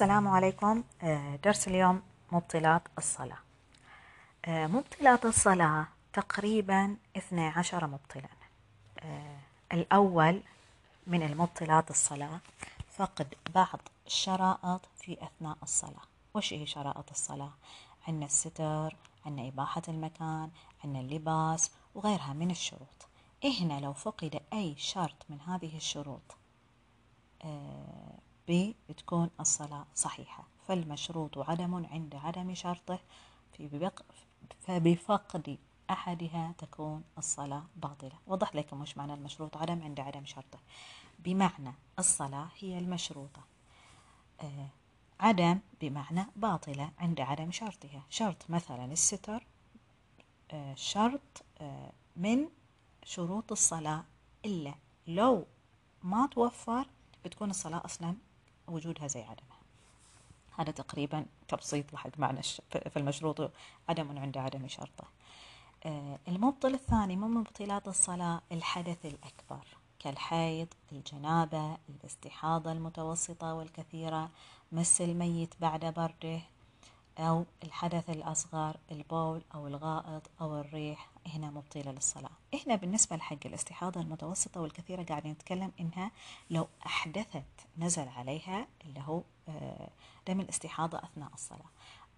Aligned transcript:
السلام 0.00 0.28
عليكم. 0.28 0.84
آه، 1.02 1.36
درس 1.36 1.68
اليوم 1.68 2.02
مبطلات 2.32 2.82
الصلاة. 2.98 3.38
آه، 4.44 4.66
مبطلات 4.66 5.24
الصلاة 5.24 5.86
تقريبا 6.12 6.96
12 7.16 7.86
مبطلا. 7.86 8.28
آه، 8.98 9.38
الأول 9.72 10.42
من 11.06 11.22
المبطلات 11.22 11.90
الصلاة 11.90 12.40
فقد 12.90 13.34
بعض 13.54 13.80
الشرائط 14.06 14.80
في 14.96 15.18
أثناء 15.22 15.56
الصلاة. 15.62 16.02
وش 16.34 16.52
هي 16.52 16.66
شرائط 16.66 17.10
الصلاة؟ 17.10 17.52
عندنا 18.08 18.26
الستر 18.26 18.96
عندنا 19.26 19.48
إباحة 19.48 19.82
المكان 19.88 20.50
عندنا 20.84 21.00
اللباس 21.00 21.70
وغيرها 21.94 22.32
من 22.32 22.50
الشروط. 22.50 23.08
هنا 23.44 23.80
لو 23.80 23.92
فقد 23.92 24.40
أي 24.52 24.74
شرط 24.78 25.26
من 25.28 25.40
هذه 25.40 25.76
الشروط؟ 25.76 26.36
بتكون 28.88 29.30
الصلاة 29.40 29.86
صحيحة 29.94 30.44
فالمشروط 30.68 31.38
عدم 31.38 31.86
عند 31.86 32.14
عدم 32.14 32.54
شرطه 32.54 32.98
في 33.52 33.90
فبفقد 34.60 35.58
أحدها 35.90 36.54
تكون 36.58 37.04
الصلاة 37.18 37.62
باطلة. 37.76 38.18
وضح 38.26 38.54
لكم 38.54 38.80
وش 38.80 38.96
معنى 38.96 39.14
المشروط 39.14 39.56
عدم 39.56 39.82
عند 39.82 40.00
عدم 40.00 40.24
شرطه. 40.24 40.58
بمعنى 41.18 41.74
الصلاة 41.98 42.48
هي 42.58 42.78
المشروطة. 42.78 43.42
آه 44.40 44.68
عدم 45.20 45.58
بمعنى 45.80 46.26
باطلة 46.36 46.90
عند 46.98 47.20
عدم 47.20 47.50
شرطها. 47.50 48.02
شرط 48.10 48.50
مثلا 48.50 48.84
الستر 48.84 49.46
آه 50.50 50.74
شرط 50.74 51.44
آه 51.60 51.92
من 52.16 52.48
شروط 53.04 53.52
الصلاة. 53.52 54.04
إلا 54.44 54.74
لو 55.06 55.46
ما 56.02 56.26
توفر 56.26 56.86
بتكون 57.24 57.50
الصلاة 57.50 57.82
أصلا 57.84 58.16
وجودها 58.70 59.06
زي 59.06 59.20
عدمها. 59.20 59.60
هذا 60.58 60.70
تقريبا 60.72 61.26
تبسيط 61.48 61.92
لحق 61.92 62.18
معنى 62.18 62.42
في 62.70 62.96
المشروط 62.96 63.50
عدم 63.88 64.18
عند 64.18 64.38
عدم 64.38 64.68
شرطه. 64.68 65.04
آه، 65.86 66.18
المبطل 66.28 66.74
الثاني 66.74 67.16
من 67.16 67.28
مبطلات 67.30 67.88
الصلاة 67.88 68.40
الحدث 68.52 69.06
الأكبر 69.06 69.66
كالحيض 69.98 70.68
الجنابة 70.92 71.76
الاستحاضة 71.88 72.72
المتوسطة 72.72 73.54
والكثيرة 73.54 74.30
مس 74.72 75.00
الميت 75.00 75.54
بعد 75.60 75.84
برده 75.84 76.40
أو 77.18 77.44
الحدث 77.64 78.10
الأصغر 78.10 78.76
البول 78.90 79.42
أو 79.54 79.66
الغائط 79.66 80.22
أو 80.40 80.60
الريح. 80.60 81.09
هنا 81.26 81.50
مبطلة 81.50 81.92
للصلاة. 81.92 82.30
هنا 82.66 82.76
بالنسبة 82.76 83.16
لحق 83.16 83.46
الاستحاضة 83.46 84.00
المتوسطة 84.00 84.60
والكثيرة 84.60 85.02
قاعدين 85.02 85.32
نتكلم 85.32 85.72
إنها 85.80 86.10
لو 86.50 86.68
أحدثت 86.86 87.44
نزل 87.78 88.08
عليها 88.08 88.66
اللي 88.84 89.00
هو 89.00 89.22
آه، 89.48 89.90
دم 90.28 90.40
الاستحاضة 90.40 90.98
أثناء 90.98 91.30
الصلاة. 91.34 91.70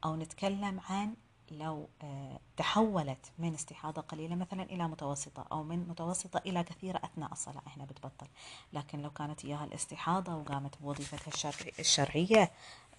أو 0.05 0.17
نتكلم 0.17 0.80
عن 0.91 1.14
لو 1.58 1.89
آه، 2.03 2.39
تحولت 2.56 3.33
من 3.39 3.55
استحاضة 3.55 4.03
قليلة 4.03 4.34
مثلا 4.34 4.62
إلى 4.62 4.89
متوسطة 4.89 5.45
أو 5.53 5.62
من 5.62 5.89
متوسطة 5.89 6.39
إلى 6.47 6.64
كثيرة 6.64 7.00
أثناء 7.05 7.33
الصلاة 7.33 7.62
هنا 7.77 7.84
بتبطل. 7.84 8.27
لكن 8.72 9.03
لو 9.03 9.11
كانت 9.11 9.45
إياها 9.45 9.64
الاستحاضة 9.64 10.36
وقامت 10.36 10.78
بوظيفتها 10.80 11.53
الشرعية 11.78 12.50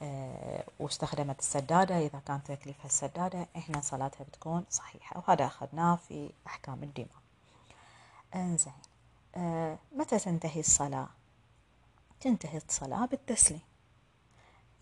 آه، 0.01 0.63
واستخدمت 0.79 1.39
السدادة 1.39 1.97
إذا 1.99 2.19
كان 2.27 2.43
تكليفها 2.43 2.85
السدادة 2.85 3.47
هنا 3.55 3.81
صلاتها 3.81 4.23
بتكون 4.23 4.65
صحيحة. 4.69 5.17
وهذا 5.27 5.45
أخذناه 5.45 5.95
في 5.95 6.29
أحكام 6.47 6.83
الدماء. 6.83 7.23
إنزين 8.35 8.73
آه 9.35 9.77
متى 9.95 10.19
تنتهي 10.19 10.59
الصلاة؟ 10.59 11.07
تنتهي 12.21 12.57
الصلاة 12.57 13.05
بالتسليم. 13.05 13.61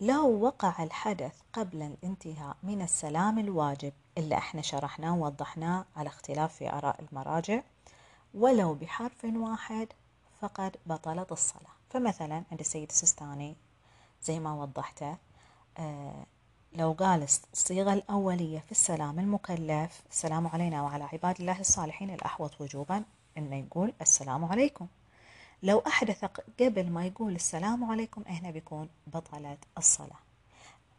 لو 0.02 0.40
وقع 0.44 0.82
الحدث 0.82 1.32
قبل 1.52 1.82
الانتهاء 1.82 2.56
من 2.62 2.82
السلام 2.82 3.38
الواجب 3.38 3.92
اللي 4.18 4.34
إحنا 4.38 4.62
شرحناه 4.62 5.16
ووضحناه 5.16 5.84
على 5.96 6.08
اختلاف 6.08 6.54
في 6.54 6.72
آراء 6.72 7.00
المراجع 7.00 7.62
ولو 8.34 8.74
بحرف 8.74 9.24
واحد 9.24 9.88
فقد 10.40 10.76
بطلت 10.86 11.32
الصلاة. 11.32 11.72
فمثلا 11.90 12.42
عند 12.50 12.60
السيد 12.60 12.88
السستاني 12.90 13.56
زي 14.22 14.40
ما 14.40 14.54
وضحته 14.54 15.16
آه 15.78 16.26
لو 16.72 16.92
قال 16.92 17.22
الصيغة 17.52 17.92
الأولية 17.92 18.58
في 18.58 18.72
السلام 18.72 19.18
المكلف 19.18 20.02
السلام 20.10 20.46
علينا 20.46 20.82
وعلى 20.82 21.04
عباد 21.12 21.40
الله 21.40 21.60
الصالحين 21.60 22.10
الأحوط 22.10 22.60
وجوبا 22.60 23.04
إنه 23.38 23.56
يقول 23.56 23.92
السلام 24.00 24.44
عليكم. 24.44 24.86
لو 25.62 25.82
أحدث 25.86 26.24
قبل 26.60 26.90
ما 26.90 27.06
يقول 27.06 27.34
السلام 27.34 27.84
عليكم 27.90 28.22
هنا 28.26 28.50
بيكون 28.50 28.88
بطلت 29.06 29.58
الصلاة. 29.78 30.18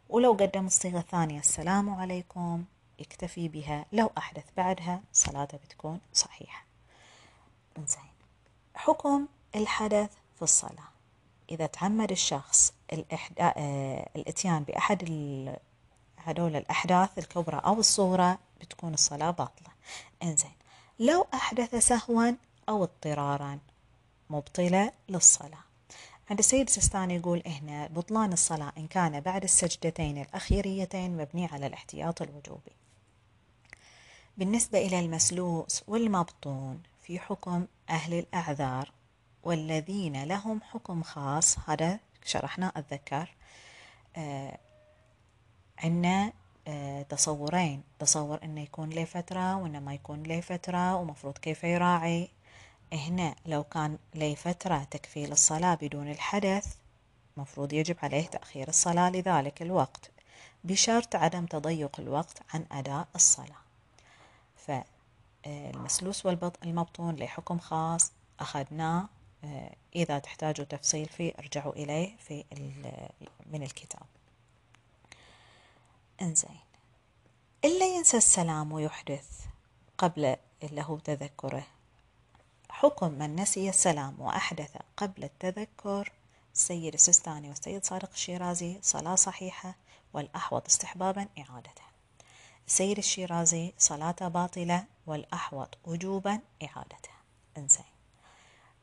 ولو 0.08 0.32
قدم 0.32 0.66
الصيغة 0.66 0.98
الثانية 0.98 1.38
السلام 1.38 1.90
عليكم 1.90 2.64
يكتفي 2.98 3.48
بها. 3.48 3.84
لو 3.92 4.10
أحدث 4.18 4.44
بعدها 4.56 5.00
صلاته 5.12 5.58
بتكون 5.58 6.00
صحيحة. 6.12 6.64
زين 7.86 8.10
حكم 8.74 9.26
الحدث 9.56 10.10
في 10.36 10.42
الصلاة. 10.42 10.88
إذا 11.50 11.66
تعمد 11.66 12.10
الشخص 12.10 12.72
آه، 13.38 14.08
الإتيان 14.16 14.62
بأحد 14.62 15.02
هدول 16.18 16.56
الأحداث 16.56 17.18
الكبرى 17.18 17.62
أو 17.64 17.80
الصغرى 17.80 18.38
بتكون 18.60 18.94
الصلاة 18.94 19.30
باطلة. 19.30 19.68
إنزين. 20.22 20.52
لو 20.98 21.26
أحدث 21.34 21.74
سهوا 21.74 22.32
أو 22.68 22.82
اضطرارا 22.82 23.58
مبطلة 24.34 24.92
للصلاة. 25.08 25.64
عند 26.30 26.38
السيد 26.38 26.66
السستاني 26.66 27.14
يقول 27.14 27.42
هنا 27.46 27.86
بطلان 27.86 28.32
الصلاة 28.32 28.72
إن 28.78 28.86
كان 28.86 29.20
بعد 29.20 29.42
السجدتين 29.42 30.18
الأخيريتين 30.22 31.16
مبني 31.16 31.46
على 31.46 31.66
الاحتياط 31.66 32.22
الوجوبي. 32.22 32.72
بالنسبة 34.36 34.78
إلى 34.78 35.00
المسلوس 35.00 35.82
والمبطون 35.88 36.82
في 37.02 37.18
حكم 37.18 37.66
أهل 37.90 38.14
الأعذار 38.14 38.90
والذين 39.42 40.24
لهم 40.24 40.60
حكم 40.62 41.02
خاص 41.02 41.58
هذا 41.68 41.98
شرحنا 42.24 42.72
أتذكر 42.76 43.34
آه 44.16 44.58
عندنا 45.78 46.32
آه 46.68 47.02
تصورين. 47.02 47.82
تصور 47.98 48.38
إنه 48.44 48.60
يكون 48.62 48.90
له 48.90 49.04
فترة 49.04 49.56
وإنه 49.56 49.80
ما 49.80 49.94
يكون 49.94 50.22
له 50.22 50.40
فترة 50.40 50.96
ومفروض 50.96 51.38
كيف 51.38 51.64
يراعي 51.64 52.30
هنا 52.94 53.34
لو 53.46 53.64
كان 53.64 53.98
له 54.14 54.34
فترة 54.34 54.84
تكفي 54.84 55.26
للصلاة 55.26 55.74
بدون 55.74 56.10
الحدث 56.10 56.76
مفروض 57.36 57.72
يجب 57.72 57.96
عليه 58.02 58.26
تأخير 58.26 58.68
الصلاة 58.68 59.10
لذلك 59.10 59.62
الوقت 59.62 60.10
بشرط 60.64 61.16
عدم 61.16 61.46
تضيق 61.46 62.00
الوقت 62.00 62.42
عن 62.54 62.66
أداء 62.72 63.08
الصلاة. 63.14 63.64
فالمسلوس 64.56 66.26
والمبطون 66.26 67.16
له 67.16 67.26
حكم 67.26 67.58
خاص 67.58 68.12
أخذناه 68.40 69.08
آه، 69.44 69.74
إذا 69.96 70.18
تحتاجوا 70.18 70.64
تفصيل 70.64 71.06
فيه 71.06 71.32
ارجعوا 71.38 71.72
إليه 71.72 72.16
في 72.16 72.44
من 73.46 73.62
الكتاب. 73.62 74.02
إنزين. 76.22 76.58
إلا 77.64 77.86
ينسى 77.96 78.16
السلام 78.16 78.72
ويحدث 78.72 79.40
قبل 79.98 80.36
هو 80.78 80.98
تذكره. 80.98 81.66
حكم 82.74 83.12
من 83.12 83.36
نسي 83.36 83.68
السلام 83.68 84.20
وأحدث 84.20 84.76
قبل 84.96 85.24
التذكر 85.24 86.12
السيد 86.54 86.94
السستاني 86.94 87.48
والسيد 87.48 87.84
صادق 87.84 88.10
الشيرازي 88.12 88.78
صلاة 88.82 89.14
صحيحة 89.14 89.74
والأحوط 90.12 90.66
استحبابا 90.66 91.28
إعادتها. 91.38 91.90
السيد 92.66 92.98
الشيرازي 92.98 93.74
صلاة 93.78 94.16
باطلة 94.20 94.84
والأحوط 95.06 95.78
وجوبا 95.84 96.40
إعادتها. 96.62 97.16
انزين. 97.56 97.84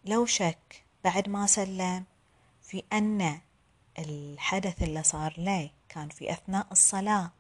لو 0.06 0.26
شك 0.26 0.84
بعد 1.04 1.30
ما 1.30 1.48
سلم 1.48 2.04
في 2.62 2.84
أن 2.94 3.40
الحدث 4.00 4.84
اللي 4.84 5.04
صار 5.04 5.34
له 5.38 5.70
كان 5.90 6.10
في 6.10 6.32
أثناء 6.32 6.68
الصلاة 6.72 7.32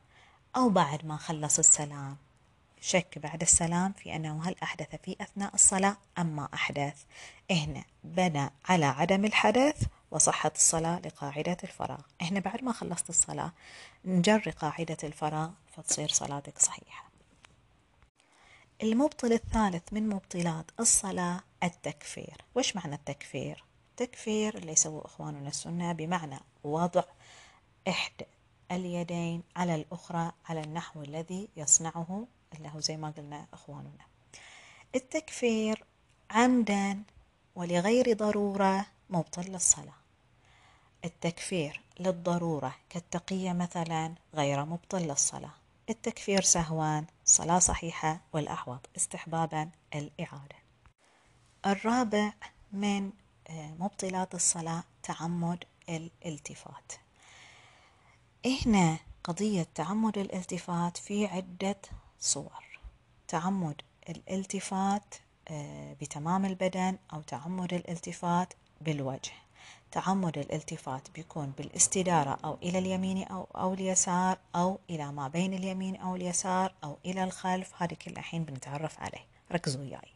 أو 0.55 0.69
بعد 0.69 1.05
ما 1.05 1.17
خلص 1.17 1.59
السلام 1.59 2.17
شك 2.81 3.19
بعد 3.19 3.41
السلام 3.41 3.93
في 3.93 4.15
أنه 4.15 4.43
هل 4.43 4.55
أحدث 4.63 4.95
في 4.95 5.15
أثناء 5.21 5.53
الصلاة 5.53 5.97
أم 6.17 6.35
ما 6.35 6.49
أحدث. 6.53 7.03
هنا 7.51 7.83
بنى 8.03 8.49
على 8.65 8.85
عدم 8.85 9.25
الحدث 9.25 9.83
وصحة 10.11 10.51
الصلاة 10.55 10.99
لقاعدة 10.99 11.57
الفراغ. 11.63 12.01
هنا 12.21 12.39
بعد 12.39 12.63
ما 12.63 12.71
خلصت 12.71 13.09
الصلاة 13.09 13.51
نجري 14.05 14.51
قاعدة 14.51 14.97
الفراغ 15.03 15.49
فتصير 15.77 16.09
صلاتك 16.09 16.59
صحيحة. 16.59 17.11
المبطل 18.83 19.33
الثالث 19.33 19.93
من 19.93 20.09
مبطلات 20.09 20.65
الصلاة 20.79 21.41
التكفير. 21.63 22.37
وش 22.55 22.75
معنى 22.75 22.95
التكفير؟ 22.95 23.63
التكفير 23.91 24.57
اللي 24.57 24.71
يسووا 24.71 25.05
إخواننا 25.05 25.49
السنة 25.49 25.93
بمعنى 25.93 26.39
وضع 26.63 27.03
إحدى 27.87 28.25
اليدين 28.71 29.43
على 29.55 29.75
الأخرى 29.75 30.31
على 30.45 30.61
النحو 30.61 31.01
الذي 31.01 31.49
يصنعه 31.57 32.27
اللي 32.53 32.69
هو 32.69 32.80
زي 32.80 32.98
ما 32.98 33.09
قلنا 33.18 33.45
إخواننا. 33.53 34.06
التكفير 34.95 35.83
عمدا 36.31 37.03
ولغير 37.56 38.13
ضرورة 38.13 38.86
مبطل 39.09 39.42
للصلاة. 39.51 39.94
التكفير 41.06 41.81
للضرورة 42.00 42.75
كالتقية 42.89 43.53
مثلا 43.53 44.15
غير 44.33 44.65
مبطل 44.65 45.01
للصلاة. 45.01 45.53
التكفير 45.89 46.42
سهوان 46.42 47.06
صلاة 47.25 47.59
صحيحة 47.59 48.19
والأحوط 48.33 48.89
استحبابا 48.98 49.69
الإعادة. 49.95 50.56
الرابع 51.65 52.33
من 52.71 53.12
آه، 53.50 53.71
مبطلات 53.80 54.36
الصلاة 54.36 54.83
تعمد 55.03 55.63
الالتفات. 55.89 56.94
هنا 58.45 58.98
قضية 59.24 59.68
تعمد 59.75 60.18
الالتفات 60.18 60.98
في 60.98 61.25
عدة 61.25 61.77
صور. 62.21 62.79
تعمد 63.27 63.81
الالتفات 64.09 65.15
آه، 65.47 65.94
بتمام 66.01 66.45
البدن 66.45 66.97
أو 67.13 67.21
تعمد 67.21 67.73
الالتفات 67.73 68.53
بالوجه. 68.81 69.31
تعمد 69.91 70.38
الالتفات 70.38 71.12
بيكون 71.12 71.53
بالاستدارة 71.57 72.38
أو 72.45 72.57
إلى 72.63 72.79
اليمين 72.79 73.27
أو, 73.27 73.47
أو 73.56 73.73
اليسار 73.73 74.38
أو 74.56 74.79
إلى 74.89 75.12
ما 75.12 75.27
بين 75.27 75.53
اليمين 75.53 75.95
أو 75.95 76.15
اليسار 76.15 76.73
أو 76.83 76.97
إلى 77.06 77.23
الخلف. 77.23 77.83
هذه 77.83 77.94
كل 77.94 78.12
الحين 78.12 78.44
بنتعرف 78.44 79.00
عليه. 79.00 79.25
ركزوا 79.51 79.81
وياي. 79.81 80.12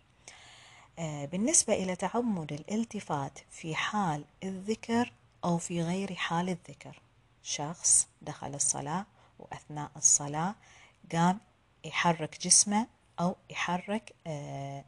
آه، 1.00 1.26
بالنسبة 1.26 1.74
إلى 1.74 1.96
تعمد 1.96 2.54
الالتفات 2.54 3.40
في 3.52 3.76
حال 3.76 4.26
الذكر 4.44 5.14
أو 5.44 5.58
في 5.58 5.82
غير 5.82 6.16
حال 6.16 6.50
الذكر. 6.50 7.02
شخص 7.44 8.08
دخل 8.22 8.56
الصلاة 8.56 9.06
وأثناء 9.40 9.92
الصلاة 9.98 10.56
قام 11.12 11.40
يحرك 11.86 12.38
جسمه 12.42 12.88
أو 13.20 13.36
يحرك 13.50 14.14
آه، 14.28 14.84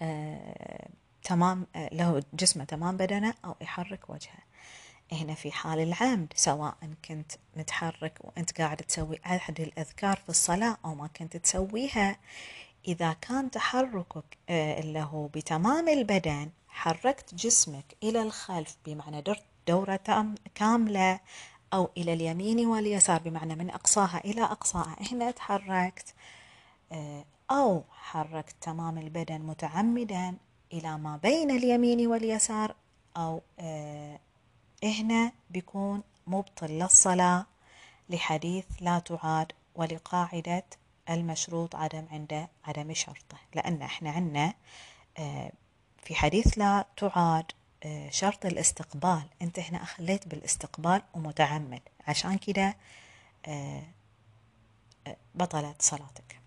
آه، 0.00 0.88
تمام 1.22 1.66
آه، 1.76 1.88
له 1.92 2.22
جسمه 2.34 2.64
تمام 2.64 2.96
بدنه 2.96 3.34
أو 3.44 3.54
يحرك 3.60 4.10
وجهه. 4.10 4.42
هنا 5.12 5.34
في 5.34 5.52
حال 5.52 5.78
العمد 5.78 6.32
سواء 6.36 6.76
كنت 7.08 7.32
متحرك 7.56 8.18
وأنت 8.20 8.60
قاعد 8.60 8.76
تسوي 8.76 9.20
أحد 9.26 9.60
الأذكار 9.60 10.16
في 10.16 10.28
الصلاة 10.28 10.76
أو 10.84 10.94
ما 10.94 11.06
كنت 11.06 11.36
تسويها 11.36 12.16
إذا 12.88 13.12
كان 13.12 13.50
تحركك 13.50 14.38
هو 15.00 15.26
بتمام 15.26 15.88
البدن 15.88 16.50
حركت 16.68 17.34
جسمك 17.34 17.84
إلى 18.02 18.22
الخلف 18.22 18.76
بمعنى 18.86 19.20
درت 19.20 19.44
دورة 19.68 20.34
كاملة 20.54 21.20
أو 21.72 21.90
إلى 21.96 22.12
اليمين 22.12 22.66
واليسار 22.66 23.20
بمعنى 23.22 23.54
من 23.54 23.70
أقصاها 23.70 24.20
إلى 24.24 24.42
أقصاها. 24.42 24.96
هنا 25.12 25.30
تحركت 25.30 26.14
آه، 26.92 27.24
أو 27.50 27.84
حركت 27.90 28.54
تمام 28.60 28.98
البدن 28.98 29.40
متعمدا 29.40 30.36
إلى 30.72 30.98
ما 30.98 31.16
بين 31.16 31.50
اليمين 31.50 32.06
واليسار 32.06 32.74
أو 33.16 33.42
آه، 33.58 34.18
هنا 34.84 35.32
بيكون 35.50 36.02
مبطل 36.26 36.66
للصلاة 36.66 37.46
لحديث 38.10 38.64
لا 38.80 38.98
تعاد 38.98 39.52
ولقاعدة 39.74 40.64
المشروط 41.10 41.76
عدم 41.76 42.06
عند 42.12 42.48
عدم 42.64 42.94
شرطه. 42.94 43.36
لأن 43.54 43.82
إحنا 43.82 44.10
عندنا 44.10 44.54
آه، 45.18 45.52
في 46.04 46.14
حديث 46.14 46.58
لا 46.58 46.84
تعاد 46.96 47.52
شرط 48.10 48.46
الاستقبال. 48.46 49.22
انت 49.42 49.58
هنا 49.58 49.82
أخليت 49.82 50.28
بالاستقبال 50.28 51.02
ومتعمد. 51.14 51.80
عشان 52.08 52.38
كده 52.38 52.76
آه، 53.46 53.82
آه، 55.06 55.16
بطلت 55.34 55.82
صلاتك. 55.82 56.40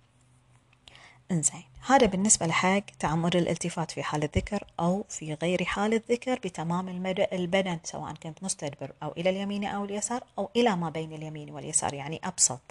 إنزين. 1.31 1.63
هذا 1.87 2.05
بالنسبة 2.07 2.45
لحق 2.45 2.83
تعمد 2.99 3.35
الالتفات 3.35 3.91
في 3.91 4.03
حال 4.03 4.23
الذكر 4.23 4.63
أو 4.79 5.05
في 5.09 5.33
غير 5.33 5.65
حال 5.65 5.93
الذكر 5.93 6.35
بتمام 6.35 6.89
المدى 6.89 7.25
البدن 7.33 7.79
سواء 7.83 8.13
كنت 8.13 8.43
مستدبر 8.43 8.91
أو 9.03 9.11
إلى 9.11 9.29
اليمين 9.29 9.65
أو 9.65 9.85
اليسار 9.85 10.23
أو 10.37 10.49
إلى 10.55 10.75
ما 10.75 10.89
بين 10.89 11.13
اليمين 11.13 11.49
واليسار 11.49 11.93
يعني 11.93 12.21
أبسط. 12.23 12.61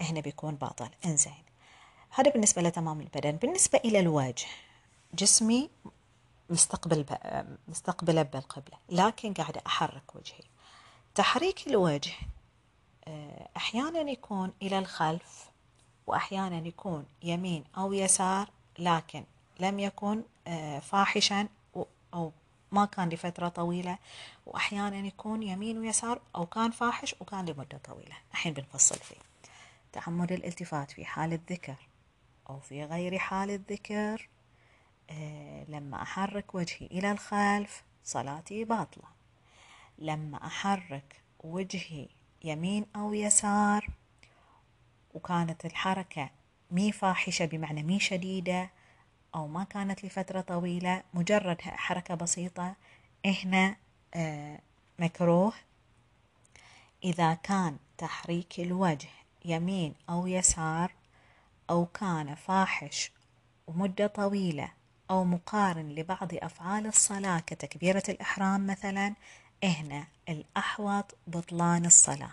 هنا 0.00 0.20
بيكون 0.20 0.54
باطل. 0.54 0.88
إنزين. 1.04 1.44
هذا 2.10 2.30
بالنسبة 2.30 2.62
لتمام 2.62 3.00
البدن. 3.00 3.32
بالنسبة 3.32 3.80
إلى 3.84 4.00
الوجه 4.00 4.46
جسمي 5.14 5.70
مستقبل 6.50 7.06
مستقبله 7.68 8.22
بالقبلة 8.22 8.78
لكن 8.88 9.34
قاعدة 9.34 9.62
أحرك 9.66 10.14
وجهي. 10.14 10.44
تحريك 11.14 11.66
الوجه 11.66 12.12
آه، 13.08 13.48
أحيانا 13.56 14.10
يكون 14.10 14.52
إلى 14.62 14.78
الخلف 14.78 15.50
وأحيانا 16.06 16.68
يكون 16.68 17.06
يمين 17.22 17.64
أو 17.76 17.92
يسار 17.92 18.50
لكن 18.78 19.24
لم 19.60 19.78
يكن 19.78 20.22
آه، 20.46 20.78
فاحشا 20.78 21.48
أو 22.14 22.32
ما 22.72 22.84
كان 22.84 23.08
لفترة 23.08 23.48
طويلة 23.48 23.98
وأحيانا 24.46 24.96
يكون 24.96 25.42
يمين 25.42 25.78
ويسار 25.78 26.20
أو 26.36 26.46
كان 26.46 26.70
فاحش 26.70 27.14
وكان 27.20 27.46
لمدة 27.46 27.78
طويلة. 27.84 28.16
الحين 28.30 28.52
بنفصل 28.52 28.96
فيه. 28.96 29.16
تعمد 29.92 30.32
الالتفات 30.32 30.90
في 30.90 31.04
حال 31.04 31.32
الذكر 31.32 31.76
أو 32.50 32.60
في 32.60 32.84
غير 32.84 33.18
حال 33.18 33.50
الذكر. 33.50 34.28
لما 35.68 36.02
أحرك 36.02 36.54
وجهي 36.54 36.86
إلى 36.86 37.12
الخلف 37.12 37.82
صلاتي 38.04 38.64
باطلة. 38.64 39.08
لما 39.98 40.46
أحرك 40.46 41.20
وجهي 41.44 42.08
يمين 42.44 42.86
أو 42.96 43.14
يسار 43.14 43.88
وكانت 45.14 45.64
الحركة 45.64 46.30
مي 46.70 46.92
فاحشة 46.92 47.44
بمعنى 47.44 47.82
مي 47.82 48.00
شديدة 48.00 48.70
أو 49.34 49.46
ما 49.46 49.64
كانت 49.64 50.04
لفترة 50.04 50.40
طويلة 50.40 51.02
مجرد 51.14 51.60
حركة 51.62 52.14
بسيطة 52.14 52.74
هنا 53.26 53.76
آه، 54.14 54.60
مكروه. 54.98 55.52
إذا 57.04 57.34
كان 57.34 57.76
تحريك 57.98 58.60
الوجه 58.60 59.08
يمين 59.44 59.94
أو 60.10 60.26
يسار 60.26 60.92
أو 61.70 61.86
كان 61.86 62.34
فاحش 62.34 63.12
ومدة 63.66 64.06
طويلة 64.06 64.72
أو 65.10 65.24
مقارن 65.24 65.88
لبعض 65.88 66.28
أفعال 66.34 66.86
الصلاة 66.86 67.40
كتكبيرة 67.40 68.02
الإحرام 68.08 68.66
مثلا 68.66 69.14
هنا 69.64 70.06
الأحوط 70.28 71.14
بطلان 71.26 71.86
الصلاة. 71.86 72.30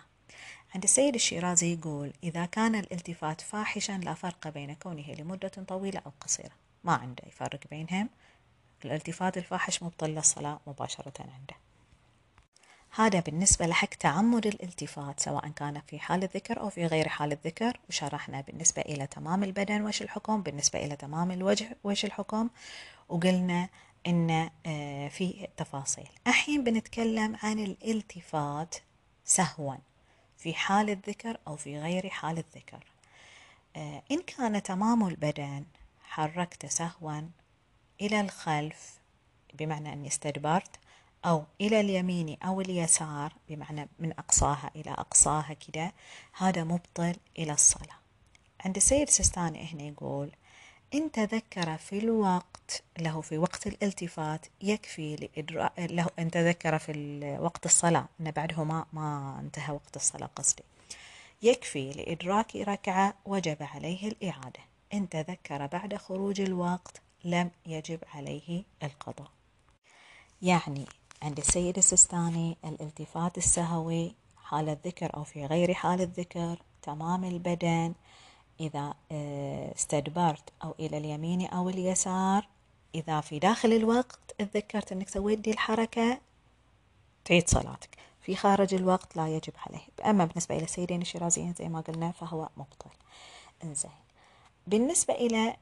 عند 0.74 0.84
السيد 0.84 1.14
الشيرازي 1.14 1.72
يقول 1.72 2.12
إذا 2.22 2.44
كان 2.44 2.74
الالتفات 2.74 3.40
فاحشا 3.40 3.92
لا 3.92 4.14
فرق 4.14 4.48
بين 4.48 4.74
كونه 4.74 5.12
لمدة 5.18 5.48
طويلة 5.48 6.02
أو 6.06 6.12
قصيرة. 6.20 6.54
ما 6.84 6.92
عنده 6.92 7.22
يفرق 7.26 7.60
بينهم؟ 7.70 8.08
الالتفات 8.84 9.38
الفاحش 9.38 9.82
مبطل 9.82 10.10
للصلاة 10.10 10.60
مباشرة 10.66 11.12
عنده. 11.20 11.54
هذا 12.94 13.20
بالنسبة 13.20 13.66
لحق 13.66 13.88
تعمد 13.88 14.46
الالتفات 14.46 15.20
سواء 15.20 15.48
كان 15.48 15.80
في 15.86 15.98
حال 15.98 16.22
الذكر 16.22 16.60
أو 16.60 16.70
في 16.70 16.86
غير 16.86 17.08
حال 17.08 17.32
الذكر. 17.32 17.80
وشرحنا 17.88 18.40
بالنسبة 18.40 18.82
إلى 18.82 19.06
تمام 19.06 19.44
البدن 19.44 19.82
وش 19.82 20.02
الحكم 20.02 20.42
بالنسبة 20.42 20.84
إلى 20.84 20.96
تمام 20.96 21.30
الوجه 21.30 21.76
وش 21.84 22.04
الحكم. 22.04 22.50
وقلنا 23.08 23.68
إن 24.06 24.50
آه، 24.66 25.08
في 25.08 25.48
تفاصيل. 25.56 26.08
الحين 26.26 26.64
بنتكلم 26.64 27.36
عن 27.42 27.58
الالتفات 27.58 28.74
سهوا 29.24 29.74
في 30.38 30.54
حال 30.54 30.90
الذكر 30.90 31.38
أو 31.48 31.56
في 31.56 31.78
غير 31.78 32.08
حال 32.08 32.38
الذكر. 32.38 32.84
آه، 33.76 34.02
إن 34.10 34.18
كان 34.18 34.62
تمام 34.62 35.08
البدن 35.08 35.64
حركت 36.02 36.66
سهوا 36.66 37.20
إلى 38.00 38.20
الخلف 38.20 38.98
بمعنى 39.54 39.92
أني 39.92 40.08
استدبرت 40.08 40.76
أو 41.24 41.44
إلى 41.60 41.80
اليمين 41.80 42.36
أو 42.42 42.60
اليسار 42.60 43.32
بمعنى 43.48 43.88
من 43.98 44.12
أقصاها 44.12 44.70
إلى 44.76 44.90
أقصاها 44.90 45.52
كده 45.54 45.92
هذا 46.32 46.64
مبطل 46.64 47.14
إلى 47.38 47.52
الصلاة. 47.52 47.96
عند 48.64 48.76
السيد 48.76 49.10
سستاني 49.10 49.72
هنا 49.72 49.82
يقول 49.82 50.30
إن 50.94 51.12
تذكر 51.12 51.76
في 51.76 51.98
الوقت 51.98 52.82
له 52.98 53.20
في 53.20 53.38
وقت 53.38 53.66
الالتفات 53.66 54.46
يكفي 54.60 55.16
لإدراء 55.16 55.72
له 55.78 56.06
إن 56.18 56.30
تذكر 56.30 56.78
في 56.78 56.92
وقت 57.40 57.66
الصلاة 57.66 58.06
إن 58.20 58.30
بعده 58.30 58.64
ما 58.64 58.86
ما 58.92 59.36
انتهى 59.40 59.74
وقت 59.74 59.96
الصلاة 59.96 60.30
قصدي. 60.36 60.62
يكفي 61.42 61.90
لإدراك 61.92 62.56
ركعة 62.56 63.14
وجب 63.24 63.56
عليه 63.60 64.08
الإعادة. 64.08 64.60
إن 64.94 65.08
تذكر 65.08 65.66
بعد 65.66 65.96
خروج 65.96 66.40
الوقت 66.40 67.00
لم 67.24 67.50
يجب 67.66 67.98
عليه 68.14 68.64
القضاء. 68.82 69.30
يعني 70.42 70.86
عند 71.22 71.38
السيد 71.38 71.78
السستاني 71.78 72.56
الالتفات 72.64 73.38
السهوي 73.38 74.14
حال 74.36 74.68
الذكر 74.68 75.16
أو 75.16 75.24
في 75.24 75.46
غير 75.46 75.74
حال 75.74 76.00
الذكر 76.00 76.62
تمام 76.82 77.24
البدن. 77.24 77.94
إذا 78.60 78.94
آه، 79.12 79.74
استدبرت 79.74 80.52
أو 80.64 80.74
إلى 80.80 80.98
اليمين 80.98 81.46
أو 81.46 81.68
اليسار 81.68 82.48
إذا 82.94 83.20
في 83.20 83.38
داخل 83.38 83.72
الوقت 83.72 84.20
تذكرت 84.38 84.92
أنك 84.92 85.08
سويت 85.08 85.38
دي 85.38 85.50
الحركة 85.50 86.20
تعيد 87.24 87.48
صلاتك. 87.48 87.98
في 88.20 88.36
خارج 88.36 88.74
الوقت 88.74 89.16
لا 89.16 89.28
يجب 89.28 89.52
عليه. 89.66 90.10
أما 90.10 90.24
بالنسبة 90.24 90.56
إلى 90.56 90.64
السيدين 90.64 91.02
الشيرازيين 91.02 91.54
زي 91.54 91.68
ما 91.68 91.80
قلنا 91.80 92.12
فهو 92.12 92.48
مبطل. 92.56 92.90
إنزين. 93.64 93.90
بالنسبة 94.66 95.14
إلى 95.14 95.56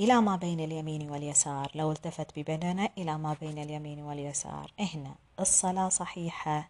إلى 0.00 0.20
ما 0.20 0.36
بين 0.36 0.60
اليمين 0.60 1.10
واليسار 1.10 1.70
لو 1.74 1.92
التفت 1.92 2.38
ببدنه 2.38 2.88
إلى 2.98 3.18
ما 3.18 3.36
بين 3.40 3.58
اليمين 3.58 4.00
واليسار. 4.00 4.72
هنا 4.80 5.14
الصلاة 5.40 5.88
صحيحة. 5.88 6.68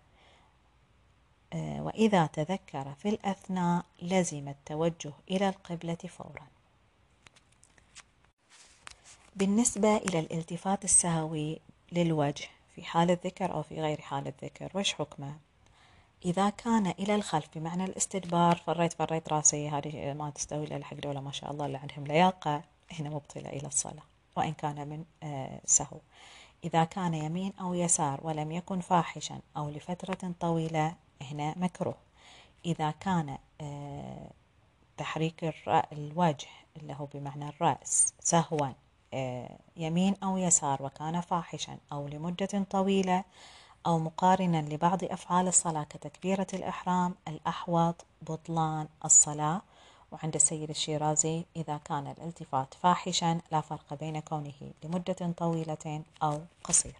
آه، 1.53 1.83
وإذا 1.83 2.27
تذكر 2.27 2.95
في 2.95 3.09
الأثناء 3.09 3.85
لزم 4.03 4.49
التوجه 4.49 5.13
إلى 5.31 5.49
القبلة 5.49 5.95
فورا. 5.95 6.47
بالنسبة 9.37 9.97
إلى 9.97 10.19
الالتفات 10.19 10.85
السهوي 10.85 11.61
للوجه 11.93 12.49
في 12.75 12.85
حال 12.85 13.11
الذكر 13.11 13.53
أو 13.53 13.63
في 13.63 13.81
غير 13.81 14.01
حال 14.01 14.27
الذكر 14.27 14.71
وش 14.75 14.95
حكمه؟ 14.95 15.50
إذا 16.25 16.51
كان 16.51 16.87
إلى 16.87 17.15
الخلف 17.15 17.49
بمعنى 17.55 17.85
الاستدبار 17.85 18.57
فريت 18.57 18.93
فريت 18.93 19.33
راسي 19.33 19.69
هذه 19.69 20.13
ما 20.13 20.31
تستوي 20.31 20.65
إلا 20.65 20.77
الحق 20.77 20.97
ولا 21.07 21.21
ما 21.21 21.33
شاء 21.33 21.51
الله 21.51 21.67
اللي 21.67 21.79
عندهم 21.79 22.07
لياقة 22.07 22.63
هنا 22.93 23.11
مبطلة 23.11 23.49
إلى 23.49 23.67
الصلاة 23.67 24.03
وإن 24.37 24.53
كان 24.53 24.89
من 24.89 25.05
آه، 25.23 25.61
سهو. 25.65 25.99
إذا 26.65 26.85
كان 26.85 27.15
يمين 27.15 27.53
أو 27.61 27.75
يسار 27.75 28.21
ولم 28.23 28.53
يكن 28.53 28.81
فاحشا 28.81 29.41
أو 29.57 29.71
لفترة 29.71 30.33
طويلة 30.41 30.95
هنا 31.23 31.55
مكروه. 31.59 31.97
إذا 32.67 32.91
كان 32.91 33.39
آه، 33.61 34.31
تحريك 34.97 35.55
الوجه 35.93 36.49
اللي 36.77 36.95
هو 36.99 37.07
بمعنى 37.15 37.49
الرأس 37.49 38.15
سهوا 38.21 38.69
آه، 39.15 39.59
يمين 39.77 40.17
أو 40.23 40.39
يسار 40.39 40.83
وكان 40.83 41.21
فاحشا 41.21 41.79
أو 41.93 42.09
لمدة 42.09 42.67
طويلة 42.71 43.25
أو 43.87 43.99
مقارنا 43.99 44.63
لبعض 44.63 45.05
أفعال 45.05 45.49
الصلاة 45.49 45.85
كتكبيرة 45.85 46.47
الإحرام 46.55 47.15
الأحوط 47.29 48.05
بطلان 48.23 48.89
الصلاة. 49.05 49.63
وعند 50.13 50.35
السيد 50.35 50.71
الشيرازي 50.71 51.45
إذا 51.57 51.81
كان 51.85 52.07
الالتفات 52.07 52.75
فاحشا 52.75 53.41
لا 53.53 53.61
فرق 53.61 53.95
بين 53.95 54.21
كونه 54.21 54.73
لمدة 54.85 55.35
طويلة 55.37 56.03
أو 56.23 56.41
قصيرة. 56.65 56.95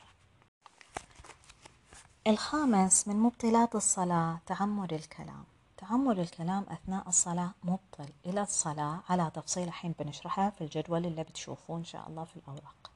الخامس 2.27 3.09
من 3.09 3.17
مبطلات 3.17 3.75
الصلاة 3.75 4.39
تعمد 4.47 4.93
الكلام. 4.93 5.45
تعمد 5.77 6.19
الكلام 6.19 6.67
أثناء 6.69 7.09
الصلاة 7.09 7.51
مبطل 7.65 8.09
إلى 8.27 8.43
الصلاة. 8.43 9.01
على 9.09 9.31
تفصيل 9.35 9.73
حين 9.73 9.95
بنشرحها 9.99 10.51
في 10.51 10.65
الجدول 10.65 11.07
اللي 11.07 11.25
بتشوفوه 11.25 11.77
إن 11.77 11.85
شاء 11.85 12.09
الله 12.09 12.25
في 12.25 12.37
الأوراق. 12.37 12.91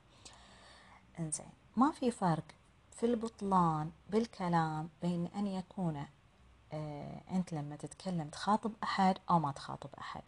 إنزين 1.19 1.49
ما 1.77 1.93
في 1.93 2.11
فرق 2.11 2.45
في 2.95 3.07
البطلان 3.07 3.91
بالكلام 4.11 4.89
بين 5.03 5.27
أن 5.27 5.47
يكون 5.47 6.07
آه 6.73 7.21
أنت 7.31 7.53
لما 7.53 7.77
تتكلم 7.77 8.29
تخاطب 8.29 8.73
أحد 8.83 9.19
أو 9.31 9.39
ما 9.39 9.53
تخاطب 9.53 9.91
أحد. 9.99 10.23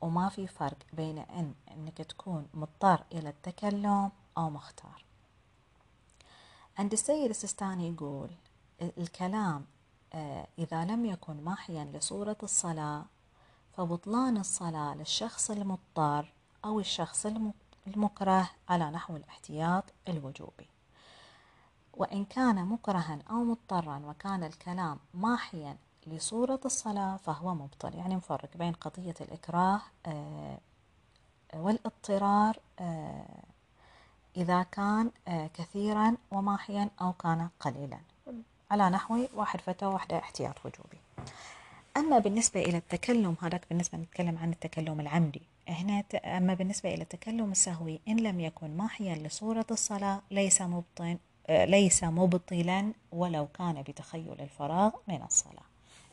وما 0.00 0.28
في 0.28 0.46
فرق 0.46 0.76
بين 0.92 1.18
أن 1.18 1.54
أنك 1.70 1.98
تكون 1.98 2.48
مضطر 2.54 3.04
إلى 3.12 3.28
التكلم 3.28 4.10
أو 4.38 4.50
مختار. 4.50 5.04
عند 6.78 6.92
السيد 6.92 7.30
السستاني 7.30 7.88
يقول 7.88 8.30
الكلام 8.82 9.64
آه 10.12 10.46
إذا 10.58 10.84
لم 10.84 11.04
يكن 11.04 11.44
محيا 11.44 11.84
لصورة 11.84 12.36
الصلاة 12.42 13.04
فبطلان 13.72 14.36
الصلاة 14.36 14.94
للشخص 14.94 15.50
المضطر 15.50 16.32
أو 16.64 16.80
الشخص 16.80 17.26
المكره 17.86 18.50
على 18.68 18.90
نحو 18.90 19.16
الاحتياط 19.16 19.84
الوجوبي. 20.08 20.73
وإن 21.96 22.24
كان 22.24 22.66
مكرها 22.66 23.18
أو 23.30 23.44
مضطرا 23.44 24.02
وكان 24.06 24.44
الكلام 24.44 24.98
ماحيا 25.14 25.76
لصورة 26.06 26.60
الصلاة 26.64 27.16
فهو 27.16 27.54
مبطل. 27.54 27.94
يعني 27.94 28.16
مفرق 28.16 28.56
بين 28.56 28.72
قضية 28.72 29.14
الإكراه 29.20 29.80
آه، 30.06 30.58
والاضطرار 31.54 32.56
آه، 32.80 33.42
إذا 34.36 34.62
كان 34.62 35.10
آه، 35.28 35.50
كثيرا 35.54 36.16
وماحيا 36.30 36.90
أو 37.00 37.12
كان 37.12 37.48
قليلا. 37.60 37.98
على 38.70 38.90
نحو 38.90 39.26
واحد 39.34 39.60
فتى 39.60 39.86
وواحدة 39.86 40.18
احتياط 40.18 40.54
وجوبي. 40.58 40.98
أما 41.96 42.18
بالنسبة 42.18 42.60
إلى 42.62 42.76
التكلم 42.76 43.36
هذاك 43.42 43.66
بالنسبة 43.70 43.98
نتكلم 43.98 44.38
عن 44.38 44.50
التكلم 44.52 45.00
العمدي. 45.00 45.42
هنا 45.68 46.04
أما 46.24 46.54
بالنسبة 46.54 46.94
إلى 46.94 47.02
التكلم 47.02 47.50
السهوي 47.50 48.00
إن 48.08 48.16
لم 48.16 48.40
يكن 48.40 48.76
ماحيا 48.76 49.14
لصورة 49.14 49.66
الصلاة 49.70 50.22
ليس 50.30 50.62
مبطن 50.62 51.18
ليس 51.48 52.04
مبطلا 52.04 52.92
ولو 53.12 53.46
كان 53.46 53.82
بتخيل 53.82 54.40
الفراغ 54.40 54.90
من 55.08 55.22
الصلاة. 55.22 55.64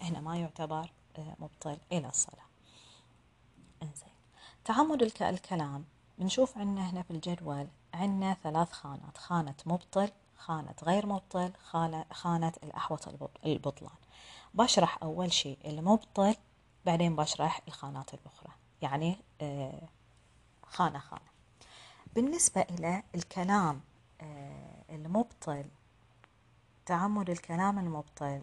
هنا 0.01 0.19
ما 0.19 0.37
يعتبر 0.37 0.91
آه، 1.17 1.35
مبطل 1.39 1.77
إلى 1.91 2.07
الصلاة. 2.09 2.45
إنزين. 3.83 4.13
تعمد 4.65 5.01
الكلام. 5.21 5.85
بنشوف 6.17 6.57
عندنا 6.57 6.89
هنا 6.89 7.01
في 7.01 7.11
الجدول 7.11 7.67
عندنا 7.93 8.37
ثلاث 8.43 8.71
خانات. 8.71 9.17
خانة 9.17 9.55
مبطل 9.65 10.09
خانة 10.37 10.75
غير 10.83 11.05
مبطل 11.05 11.51
خانة 12.11 12.53
الأحوط 12.63 13.07
البطلان. 13.45 13.95
بشرح 14.53 14.97
أول 15.03 15.33
شيء 15.33 15.57
المبطل 15.65 16.35
بعدين 16.85 17.15
بشرح 17.15 17.61
الخانات 17.67 18.13
الأخرى. 18.13 18.51
يعني 18.81 19.17
آه، 19.41 19.81
خانة 20.63 20.99
خانة. 20.99 21.31
بالنسبة 22.15 22.61
إلى 22.61 23.03
الكلام 23.15 23.81
المبطل 24.89 25.65
تعمد 26.85 27.29
الكلام 27.29 27.79
المبطل 27.79 28.41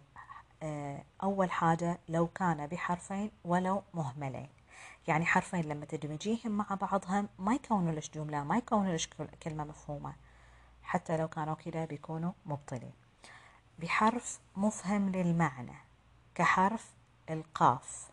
آه، 0.62 1.04
أول 1.22 1.50
حاجة 1.50 1.98
لو 2.08 2.26
كان 2.26 2.66
بحرفين 2.66 3.30
ولو 3.44 3.82
مهملين. 3.94 4.48
يعني 5.08 5.26
حرفين 5.26 5.60
لما 5.60 5.84
تدمجيهم 5.86 6.52
مع 6.52 6.66
بعضهم 6.80 7.28
ما 7.38 7.54
يكونوا 7.54 7.92
لش 7.92 8.10
جملة 8.10 8.44
ما 8.44 8.56
يكونوا 8.56 8.94
لش 8.96 9.08
كلمة 9.42 9.64
مفهومة. 9.64 10.14
حتى 10.82 11.16
لو 11.16 11.28
كانوا 11.28 11.54
كده 11.54 11.84
بيكونوا 11.84 12.32
مبطلين. 12.46 12.92
بحرف 13.78 14.40
مفهم 14.56 15.08
للمعنى 15.08 15.74
كحرف 16.34 16.94
القاف 17.30 18.10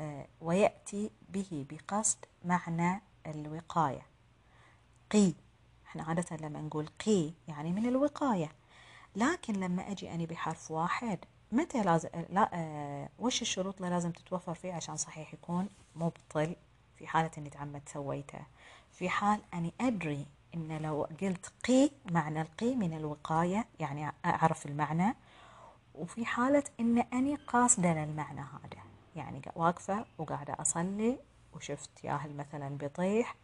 آه، 0.00 0.26
ويأتي 0.40 1.10
به 1.28 1.66
بقصد 1.70 2.18
معنى 2.44 3.00
الوقاية. 3.26 4.06
قي. 5.10 5.34
إحنا 5.92 6.02
عادة 6.02 6.36
لما 6.36 6.60
نقول 6.60 6.86
قي 7.06 7.32
يعني 7.48 7.72
من 7.72 7.86
الوقاية. 7.86 8.52
لكن 9.16 9.52
لما 9.52 9.90
أجي 9.90 10.14
أني 10.14 10.26
بحرف 10.26 10.70
واحد 10.70 11.18
متى 11.52 11.82
لازم 11.82 12.08
لا 12.30 12.50
آه 12.54 13.08
وش 13.18 13.42
الشروط 13.42 13.76
اللي 13.76 13.90
لازم 13.90 14.10
تتوفر 14.10 14.54
فيه 14.54 14.72
عشان 14.72 14.96
صحيح 14.96 15.34
يكون 15.34 15.68
مبطل 15.96 16.56
في 16.96 17.06
حالة 17.06 17.30
إني 17.38 17.50
تعمد 17.50 17.82
سويته؟ 17.86 18.38
في 18.92 19.08
حال 19.08 19.40
أني 19.54 19.72
أدري 19.80 20.26
إن 20.54 20.78
لو 20.82 21.02
قلت 21.20 21.52
قي 21.64 21.90
معنى 22.10 22.40
القي 22.40 22.74
من 22.74 22.96
الوقاية 22.96 23.66
يعني 23.80 24.12
أعرف 24.24 24.66
المعنى. 24.66 25.14
وفي 25.94 26.24
حالة 26.26 26.64
إن 26.80 26.98
أني 26.98 27.34
قاصدة 27.34 27.92
للمعنى 27.92 28.40
هذا 28.40 28.82
يعني 29.16 29.42
واقفة 29.56 30.04
وقاعدة 30.18 30.56
أصلي 30.60 31.18
وشفت 31.54 32.04
ياهل 32.04 32.36
مثلا 32.36 32.68
بيطيح 32.68 33.36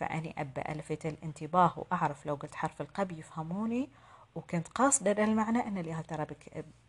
فأني 0.00 0.34
ابى 0.38 0.60
ألفت 0.60 1.06
الانتباه 1.06 1.72
وأعرف 1.76 2.26
لو 2.26 2.34
قلت 2.34 2.54
حرف 2.54 2.80
القب 2.80 3.12
يفهموني 3.12 3.88
وكنت 4.34 4.68
قاصدة 4.68 5.12
للمعنى 5.12 5.58
أن 5.58 5.78
اليهال 5.78 6.04
ترى 6.04 6.26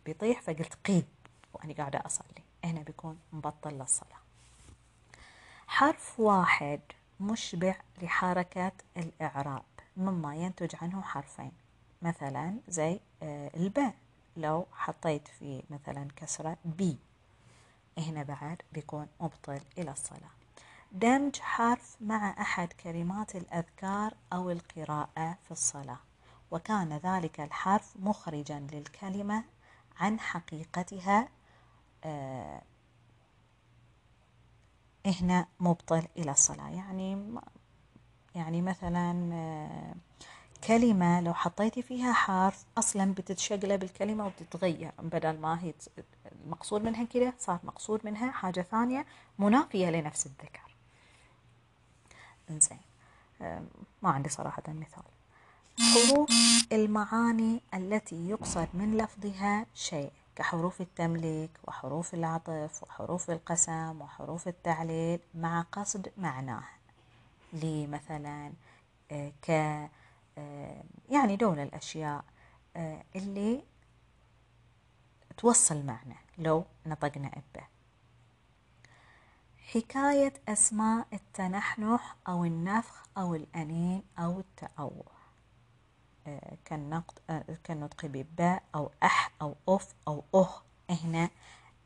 بيطيح 0.06 0.40
فقلت 0.40 0.74
قي 0.74 1.02
وأنا 1.54 1.74
قاعدة 1.74 2.02
أصلي. 2.06 2.42
هنا 2.64 2.82
بيكون 2.82 3.18
مبطل 3.32 3.70
للصلاة. 3.74 4.18
حرف 5.66 6.20
واحد 6.20 6.80
مشبع 7.20 7.74
لحركة 8.02 8.72
الإعراب. 8.96 9.62
مما 9.96 10.36
ينتج 10.36 10.76
عنه 10.82 11.02
حرفين. 11.02 11.52
مثلا 12.02 12.56
زي 12.68 13.00
آه، 13.22 13.50
الباء. 13.56 13.94
لو 14.36 14.66
حطيت 14.72 15.28
في 15.28 15.62
مثلا 15.70 16.08
كسرة 16.16 16.56
بي. 16.64 16.96
هنا 17.98 18.22
بعد 18.22 18.62
بيكون 18.72 19.06
مبطل 19.20 19.60
إلى 19.78 19.90
الصلاة. 19.90 20.41
دمج 20.92 21.36
حرف 21.40 21.96
مع 22.00 22.30
أحد 22.40 22.72
كلمات 22.72 23.36
الأذكار 23.36 24.14
أو 24.32 24.50
القراءة 24.50 25.38
في 25.44 25.50
الصلاة 25.50 25.98
وكان 26.50 26.92
ذلك 27.04 27.40
الحرف 27.40 27.96
مخرجا 27.96 28.66
للكلمة 28.72 29.44
عن 30.00 30.20
حقيقتها 30.20 31.28
آه 32.04 32.62
هنا 35.06 35.46
مبطل 35.60 36.02
إلى 36.16 36.30
الصلاة. 36.30 36.68
يعني 36.70 37.34
يعني 38.34 38.62
مثلا 38.62 39.30
آه 39.34 39.94
كلمة 40.66 41.20
لو 41.20 41.34
حطيتي 41.34 41.82
فيها 41.82 42.12
حرف 42.12 42.64
أصلا 42.78 43.14
بتتشقلب 43.14 43.82
الكلمة 43.82 44.26
وبتتغير 44.26 44.92
بدل 44.98 45.38
ما 45.40 45.62
هي 45.64 45.74
المقصود 46.44 46.82
منها 46.82 47.04
كده 47.04 47.34
صار 47.38 47.58
مقصود 47.64 48.00
منها 48.04 48.30
حاجة 48.30 48.60
ثانية 48.60 49.06
منافية 49.38 49.90
لنفس 49.90 50.26
الذكر. 50.26 50.71
إنزين. 52.50 52.80
آه 53.42 53.62
ما 54.02 54.10
عندي 54.10 54.28
صراحة 54.28 54.62
مثال. 54.68 55.02
حروف 55.80 56.30
المعاني 56.72 57.60
التي 57.74 58.28
يقصد 58.28 58.68
من 58.74 58.96
لفظها 58.96 59.66
شيء 59.74 60.12
كحروف 60.36 60.80
التمليك 60.80 61.50
وحروف 61.64 62.14
العطف 62.14 62.82
وحروف 62.82 63.30
القسم 63.30 64.00
وحروف 64.02 64.48
التعليل 64.48 65.20
مع 65.34 65.62
قصد 65.72 66.12
معناه 66.18 66.64
لمثلا 67.52 68.52
آه، 69.10 69.32
ك 69.42 69.50
آه، 70.38 70.82
يعني 71.10 71.36
دول 71.36 71.58
الأشياء 71.58 72.24
آه، 72.76 73.04
اللي 73.16 73.62
توصل 75.36 75.86
معنى 75.86 76.16
لو 76.38 76.64
نطقنا 76.86 77.28
إبه. 77.28 77.66
حكاية 79.74 80.32
أسماء 80.48 81.06
التنحنح 81.12 82.16
أو 82.28 82.44
النفخ 82.44 83.06
أو 83.18 83.34
الأنين 83.34 84.02
أو 84.18 84.40
التأوه 84.40 85.04
آه، 86.26 86.56
كالنطق 86.64 87.22
آه، 87.30 87.44
كالنطق 87.64 88.06
بباء 88.06 88.62
أو 88.74 88.90
أح 89.02 89.30
أو 89.42 89.56
أف 89.68 89.94
أو 90.08 90.24
أه. 90.34 90.62
هنا 90.90 91.30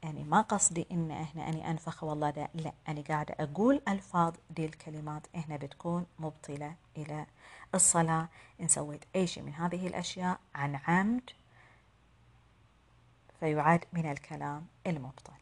يعني 0.02 0.24
ما 0.24 0.40
قصدي 0.40 0.86
إن 0.92 1.10
إحنا 1.10 1.48
أني 1.48 1.70
أنفخ 1.70 2.04
والله 2.04 2.30
لا 2.30 2.48
لا. 2.54 2.72
أنا 2.88 3.00
قاعدة 3.00 3.34
أقول 3.40 3.82
ألفاظ 3.88 4.34
دي 4.50 4.64
الكلمات 4.66 5.26
إحنا 5.36 5.56
بتكون 5.56 6.06
مبطلة 6.18 6.74
إلى 6.96 7.26
الصلاة. 7.74 8.28
إن 8.60 8.68
سويت 8.68 9.04
أي 9.16 9.26
شيء 9.26 9.42
من 9.42 9.54
هذه 9.54 9.86
الأشياء 9.86 10.40
عن 10.54 10.80
عمد 10.86 11.30
فيعد 13.40 13.84
من 13.92 14.10
الكلام 14.10 14.66
المبطل 14.86 15.32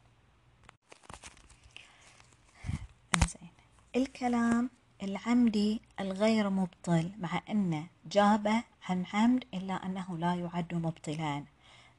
زين 3.26 3.50
الكلام 3.96 4.70
العمدي 5.02 5.80
الغير 6.00 6.50
مبطل 6.50 7.10
مع 7.18 7.42
أنه 7.50 7.86
جابه 8.06 8.64
عن 8.88 9.04
عمد 9.12 9.44
إلا 9.54 9.74
أنه 9.74 10.18
لا 10.18 10.34
يعد 10.34 10.74
مبطلان. 10.74 11.44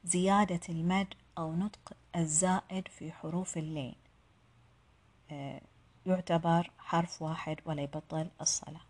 زيادة 0.04 0.60
المد 0.68 1.14
أو 1.38 1.54
نطق 1.54 1.92
الزائد 2.16 2.88
في 2.88 3.12
حروف 3.12 3.58
اللين. 3.58 3.94
آه، 5.30 5.60
يعتبر 6.06 6.70
حرف 6.78 7.22
واحد 7.22 7.56
ولا 7.64 7.82
يبطل 7.82 8.28
الصلاة. 8.40 8.80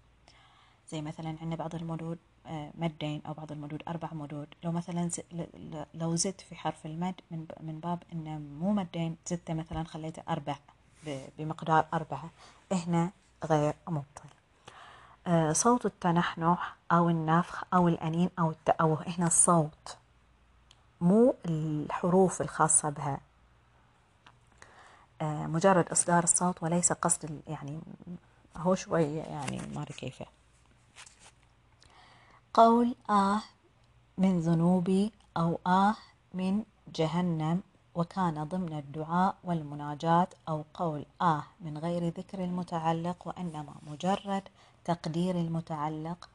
زي 0.89 1.03
مثلا 1.03 1.29
عندنا 1.29 1.57
بعض 1.57 1.75
المدود 1.75 2.19
آه، 2.47 2.73
مدين 2.75 3.23
أو 3.27 3.35
بعض 3.35 3.53
المدود 3.53 3.83
أربع 3.89 4.15
مدود. 4.15 4.49
لو 4.65 4.73
مثلا 4.73 5.11
لو 5.95 6.17
زدت 6.17 6.41
في 6.41 6.55
حرف 6.55 6.87
المد 6.87 7.21
من 7.31 7.47
من 7.61 7.81
باب 7.81 8.03
إنه 8.13 8.39
مو 8.39 8.73
مدين 8.73 9.17
زدته 9.27 9.55
مثلا 9.55 9.85
خليته 9.85 10.23
أربع. 10.29 10.57
بمقدار 11.39 11.87
أربعة. 11.95 12.31
هنا 12.73 13.11
غير 13.45 13.75
مبطل. 13.89 14.29
آه، 15.27 15.53
صوت 15.53 15.87
التنحنح 15.87 16.77
أو 16.93 17.09
النفخ 17.09 17.65
أو 17.75 17.89
الأنين 17.89 18.31
أو 18.39 18.51
التأوه. 18.51 19.05
هنا 19.07 19.27
الصوت 19.27 19.97
مو 21.01 21.35
الحروف 21.47 22.41
الخاصة 22.41 22.89
بها. 22.91 23.21
آه، 25.23 25.47
مجرد 25.47 25.89
إصدار 25.89 26.25
الصوت 26.25 26.63
وليس 26.63 26.93
قصد 26.93 27.41
يعني 27.47 27.81
هو 28.57 28.75
شوية 28.75 29.23
يعني 29.23 29.61
ما 29.75 29.83
أدري 29.83 29.95
كيف. 29.95 30.23
قول 32.55 32.95
آه 33.11 33.43
من 34.19 34.41
ذنوبي 34.41 35.13
أو 35.37 35.59
آه 35.67 35.95
من 36.35 36.65
جهنم. 36.95 37.63
وكان 37.97 38.45
ضمن 38.45 38.73
الدعاء 38.79 39.37
والمناجاة 39.45 40.29
أو 40.49 40.65
قول 40.75 41.07
آه 41.21 41.45
من 41.61 41.79
غير 41.79 42.09
ذكر 42.09 42.45
المتعلق 42.45 43.29
وإنما 43.29 43.75
مجرد 43.83 44.43
تقدير 44.85 45.35
المتعلق 45.37 46.29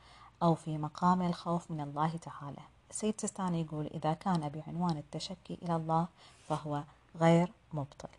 أو 0.44 0.56
في 0.56 0.78
مقام 0.78 1.22
الخوف 1.22 1.72
من 1.72 1.82
الله 1.82 2.18
تعالى. 2.18 2.62
السيد 2.90 3.22
سستاني 3.22 3.62
يقول 3.62 3.86
إذا 3.86 4.14
كان 4.14 4.50
بعنوان 4.50 4.98
التشكي 4.98 5.58
إلى 5.62 5.76
الله 5.76 6.08
فهو 6.50 6.84
غير 7.20 7.52
مبطل. 7.74 8.10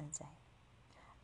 إنزين. 0.00 0.28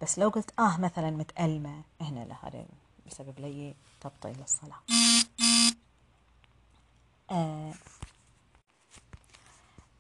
بس 0.02 0.18
لو 0.18 0.28
قلت 0.28 0.60
آه 0.60 0.76
مثلا 0.80 1.10
متألمة 1.10 1.82
هنا 2.00 2.24
لهذا 2.24 2.66
بسبب 3.06 3.40
لي 3.40 3.74
تبطيل 4.00 4.42
الصلاة. 4.42 4.80
آه 7.30 7.72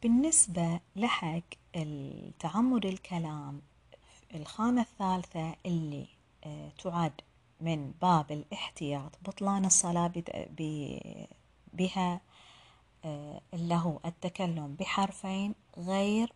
بالنسبة 0.02 0.80
لحق 0.96 1.40
التعمد 1.76 2.86
الكلام 2.86 3.62
الخانة 4.34 4.80
الثالثة 4.80 5.54
اللي 5.66 6.06
آه 6.44 6.68
تعد 6.84 7.12
من 7.60 7.92
باب 8.02 8.32
الاحتياط 8.32 9.12
بطلان 9.22 9.64
الصلاة 9.64 10.12
بها 11.72 12.20
آه، 13.04 13.40
اللي 13.54 13.74
هو 13.74 13.98
التكلم 14.04 14.76
بحرفين 14.80 15.54
غير 15.78 16.32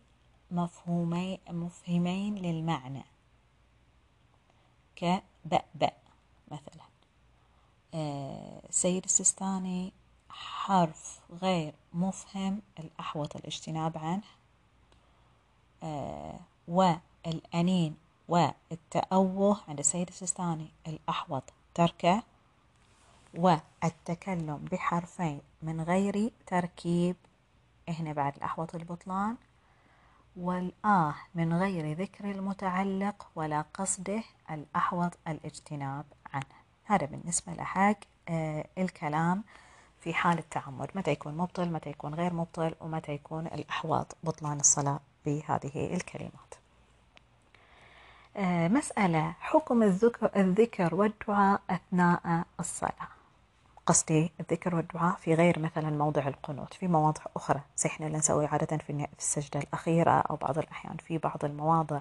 مفهومي 0.51 1.39
مفهمين 1.49 2.35
للمعنى. 2.35 3.03
كبأبأ 4.95 5.91
مثلا. 6.51 6.87
آه، 7.93 8.61
سيد 8.69 9.03
السيستاني 9.03 9.93
حرف 10.37 11.19
غير 11.41 11.73
مفهم 11.93 12.61
الأحوط 12.79 13.35
الاجتناب 13.35 13.97
عنه. 13.97 14.21
آه، 15.83 16.39
والأنين 16.67 17.97
والتأوه 18.27 19.57
عند 19.67 19.79
السيد 19.79 20.07
السيستاني 20.07 20.71
الأحوط 20.87 21.43
تركه. 21.73 22.23
والتكلم 23.33 24.65
بحرفين 24.71 25.41
من 25.61 25.81
غير 25.81 26.31
تركيب 26.47 27.15
هنا 27.89 28.13
بعد 28.13 28.35
الأحوط 28.35 28.75
البطلان. 28.75 29.35
والآه 30.35 31.15
من 31.35 31.53
غير 31.53 31.97
ذكر 31.97 32.31
المتعلق 32.31 33.27
ولا 33.35 33.65
قصده 33.73 34.23
الأحوط 34.51 35.11
الاجتناب 35.27 36.05
عنه. 36.33 36.57
هذا 36.85 37.05
بالنسبة 37.05 37.53
لحق 37.53 37.99
آه 38.29 38.67
الكلام. 38.77 39.43
في 40.07 40.13
حال 40.13 40.37
التعمد 40.39 40.89
متى 40.95 41.11
يكون 41.11 41.37
مبطل 41.37 41.69
متى 41.69 41.89
يكون 41.89 42.15
غير 42.15 42.33
مبطل 42.33 42.75
ومتى 42.81 43.11
يكون 43.11 43.47
الأحواط 43.47 44.15
بطلان 44.23 44.59
الصلاة 44.59 44.99
بهذه 45.25 45.93
الكلمات. 45.93 46.53
آه 48.37 48.67
مسألة 48.67 49.33
حكم 49.39 49.83
الذكر, 49.83 50.29
الذكر 50.35 50.95
والدعاء 50.95 51.61
أثناء 51.69 52.43
الصلاة. 52.59 53.07
قصدي 53.85 54.31
الذكر 54.39 54.75
والدعاء 54.75 55.15
في 55.15 55.33
غير 55.33 55.59
مثلا 55.59 55.89
موضع 55.89 56.27
القنوت 56.27 56.73
في 56.73 56.87
مواضع 56.87 57.21
أخرى. 57.35 57.61
زي 57.77 57.89
إحنا 57.89 58.07
اللي 58.07 58.17
نسوي 58.17 58.45
عادة 58.45 58.77
في 58.77 59.07
السجدة 59.19 59.59
الأخيرة 59.59 60.11
أو 60.11 60.35
بعض 60.35 60.57
الأحيان 60.57 60.97
في 60.97 61.17
بعض 61.17 61.45
المواضع. 61.45 61.99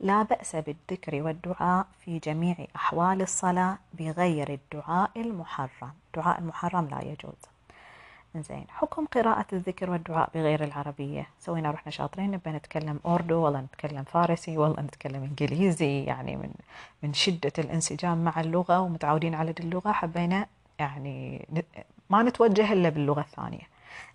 لا 0.00 0.22
بأس 0.22 0.56
بالذكر 0.56 1.22
والدعاء 1.22 1.86
في 2.04 2.18
جميع 2.18 2.56
أحوال 2.76 3.22
الصلاة 3.22 3.78
بغير 3.94 4.52
الدعاء 4.52 5.10
المحرم. 5.16 5.92
الدعاء 6.06 6.38
المحرم 6.38 6.88
لا 6.88 7.02
يجوز. 7.02 7.34
زين 8.36 8.64
حكم 8.68 9.06
قراءة 9.06 9.46
الذكر 9.52 9.90
والدعاء 9.90 10.30
بغير 10.34 10.64
العربية. 10.64 11.26
سوينا 11.40 11.70
رحنا 11.70 11.92
شاطرين 11.92 12.30
نبى 12.30 12.50
نتكلم 12.50 13.00
أوردو 13.06 13.44
والله 13.44 13.60
نتكلم 13.60 14.04
فارسي 14.04 14.58
والله 14.58 14.82
نتكلم 14.82 15.22
إنجليزي 15.22 16.04
يعني 16.04 16.36
من 16.36 16.50
من 17.02 17.14
شدة 17.14 17.52
الانسجام 17.58 18.24
مع 18.24 18.40
اللغة 18.40 18.80
ومتعودين 18.80 19.34
على 19.34 19.54
اللغة 19.60 19.92
حبينا 19.92 20.46
يعني 20.78 21.46
ما 22.10 22.22
نتوجه 22.22 22.72
إلا 22.72 22.88
باللغة 22.88 23.20
الثانية. 23.20 23.68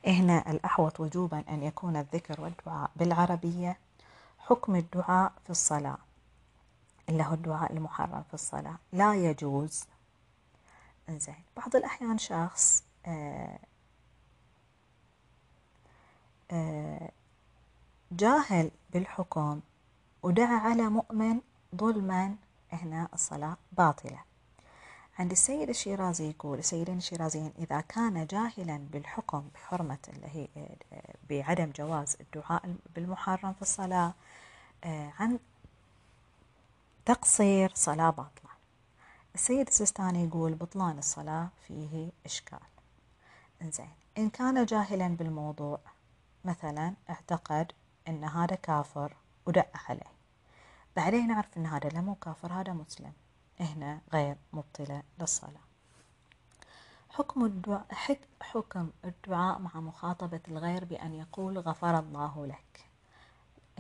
هنا 0.08 0.52
الأحوط 0.52 1.00
وجوبا 1.00 1.44
أن 1.50 1.64
يكون 1.64 1.96
الذكر 1.96 2.42
والدعاء 2.42 2.90
بالعربية 2.96 3.78
حكم 4.50 4.76
الدعاء 4.76 5.34
في 5.44 5.50
الصلاة. 5.50 5.98
اللي 7.10 7.24
هو 7.24 7.34
الدعاء 7.34 7.74
المحرم 7.74 8.24
في 8.24 8.34
الصلاة. 8.34 8.76
لا 8.94 9.16
يجوز. 9.16 9.84
إنزين. 11.10 11.44
بعض 11.58 11.76
الأحيان 11.76 12.18
شخص 12.18 12.84
آه، 13.06 13.60
آه، 16.52 17.12
جاهل 18.12 18.72
بالحكم 18.94 19.62
ودعا 20.24 20.60
على 20.60 20.84
مؤمن 20.84 21.42
ظلما 21.76 22.36
هنا 22.72 23.08
الصلاة 23.14 23.58
باطلة. 23.72 24.20
عند 25.20 25.32
السيد 25.32 25.70
الشيرازي 25.70 26.30
يقول 26.30 26.60
السيدين 26.60 26.98
الشيرازيين 26.98 27.52
إذا 27.60 27.82
كان 27.82 28.26
جاهلا 28.26 28.78
بالحكم 28.78 29.50
بحرمة 29.54 29.98
اللي 30.08 30.28
هي 30.28 30.48
بعدم 31.30 31.72
جواز 31.76 32.18
الدعاء 32.22 32.76
بالمحرم 32.96 33.54
في 33.54 33.62
الصلاة 33.62 34.08
آه، 34.08 34.14
عن 34.84 35.40
تقصير 37.06 37.72
صلاة 37.76 38.10
باطلة. 38.10 38.50
السيد 39.36 39.68
السيستاني 39.68 40.24
يقول 40.24 40.54
بطلان 40.54 40.98
الصلاة 40.98 41.50
فيه 41.68 42.12
إشكال. 42.26 42.60
إنزين 43.62 43.90
إن 44.18 44.30
كان 44.30 44.66
جاهلا 44.66 45.08
بالموضوع 45.08 45.80
مثلا 46.46 46.94
اعتقد 47.10 47.72
أن 48.08 48.24
هذا 48.24 48.56
كافر 48.56 49.16
ودع 49.46 49.64
عليه. 49.90 50.12
بعدين 50.96 51.28
نعرف 51.28 51.58
أن 51.58 51.66
هذا 51.66 51.90
لا 51.90 52.02
مو 52.02 52.16
كافر 52.16 52.54
هذا 52.54 52.74
مسلم. 52.74 53.14
هنا 53.60 54.02
غير 54.14 54.38
مبطلة 54.54 55.04
للصلاة. 55.20 55.62
حكم 57.10 57.46
الدعاء 57.46 57.86
حكم 58.42 58.90
الدعاء 59.06 59.60
مع 59.60 59.72
مخاطبة 59.76 60.42
الغير 60.48 60.86
بأن 60.86 61.14
يقول 61.14 61.58
غفر 61.60 62.00
الله 62.00 62.48
لك. 62.48 62.89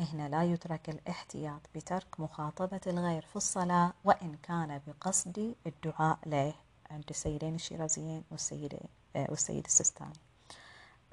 هنا 0.04 0.30
لا 0.30 0.44
يترك 0.44 0.90
الاحتياط 0.90 1.62
بترك 1.76 2.20
مخاطبة 2.20 2.82
الغير 2.88 3.22
في 3.22 3.36
الصلاة 3.36 3.94
وإن 4.04 4.36
كان 4.44 4.82
بقصد 4.88 5.56
الدعاء 5.68 6.20
له. 6.26 6.54
عند 6.92 7.06
السيدين 7.10 7.56
الشيرازيين 7.56 8.24
والسيدين 8.32 8.88
والسيد 9.16 9.66
السستاني. 9.66 10.14